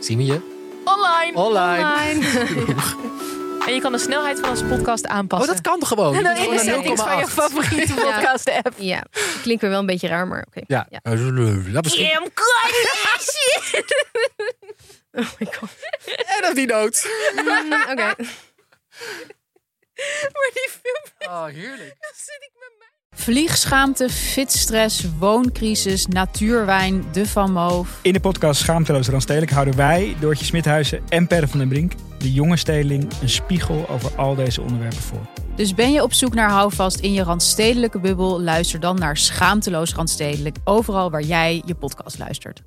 zien 0.00 0.18
we 0.18 0.24
je 0.24 0.55
Online. 0.86 1.34
Online. 1.34 2.24
en 3.66 3.74
je 3.74 3.80
kan 3.80 3.92
de 3.92 3.98
snelheid 3.98 4.40
van 4.40 4.48
onze 4.48 4.64
podcast 4.64 5.06
aanpassen. 5.06 5.48
Oh, 5.48 5.54
dat 5.54 5.64
kan 5.64 5.86
gewoon? 5.86 6.14
En 6.18 6.22
dan 6.22 6.36
in 6.36 6.50
de 6.50 6.58
settings 6.58 7.02
van 7.02 7.18
je 7.18 7.26
favoriete 7.26 7.94
podcast 8.04 8.50
app. 8.50 8.74
Ja, 8.76 9.04
klinkt 9.42 9.62
weer 9.62 9.70
wel 9.70 9.80
een 9.80 9.86
beetje 9.86 10.08
raar, 10.08 10.26
maar 10.26 10.44
oké. 10.46 10.62
Okay. 10.62 10.64
Ja. 10.66 10.86
ja. 10.90 11.00
Dat 11.72 11.82
misschien... 11.82 12.08
Kim 12.08 12.28
Kardashian! 12.34 13.84
oh 15.12 15.30
my 15.38 15.46
god. 15.52 15.70
En 16.26 16.48
op 16.48 16.54
die. 16.54 16.74
Mm, 16.74 17.72
oké. 17.72 17.90
Okay. 17.90 18.14
maar 20.32 20.50
die 20.52 20.70
film... 20.82 21.30
Oh, 21.30 21.44
heerlijk. 21.44 21.96
Dan 21.98 22.12
zit 22.14 22.38
ik 22.40 22.50
met 22.52 22.55
mij. 22.55 22.55
Vliegschaamte, 23.18 24.08
fitstress, 24.08 25.06
wooncrisis, 25.18 26.06
natuurwijn, 26.06 27.04
de 27.12 27.26
Van 27.26 27.52
Moof. 27.52 27.98
In 28.02 28.12
de 28.12 28.20
podcast 28.20 28.60
Schaamteloos 28.60 29.08
Randstedelijk 29.08 29.52
houden 29.52 29.76
wij, 29.76 30.16
Doortje 30.20 30.44
Smithuizen 30.44 31.00
en 31.08 31.26
Per 31.26 31.48
van 31.48 31.58
den 31.58 31.68
Brink... 31.68 31.92
de 32.18 32.32
jonge 32.32 32.56
stedeling 32.56 33.08
een 33.22 33.28
spiegel 33.28 33.88
over 33.88 34.16
al 34.16 34.34
deze 34.34 34.62
onderwerpen 34.62 34.98
voor. 34.98 35.26
Dus 35.54 35.74
ben 35.74 35.92
je 35.92 36.02
op 36.02 36.12
zoek 36.12 36.34
naar 36.34 36.50
houvast 36.50 36.98
in 36.98 37.12
je 37.12 37.22
randstedelijke 37.22 37.98
bubbel... 37.98 38.40
luister 38.40 38.80
dan 38.80 38.98
naar 38.98 39.16
Schaamteloos 39.16 39.94
Randstedelijk... 39.94 40.56
overal 40.64 41.10
waar 41.10 41.22
jij 41.22 41.62
je 41.64 41.74
podcast 41.74 42.18
luistert. 42.18 42.62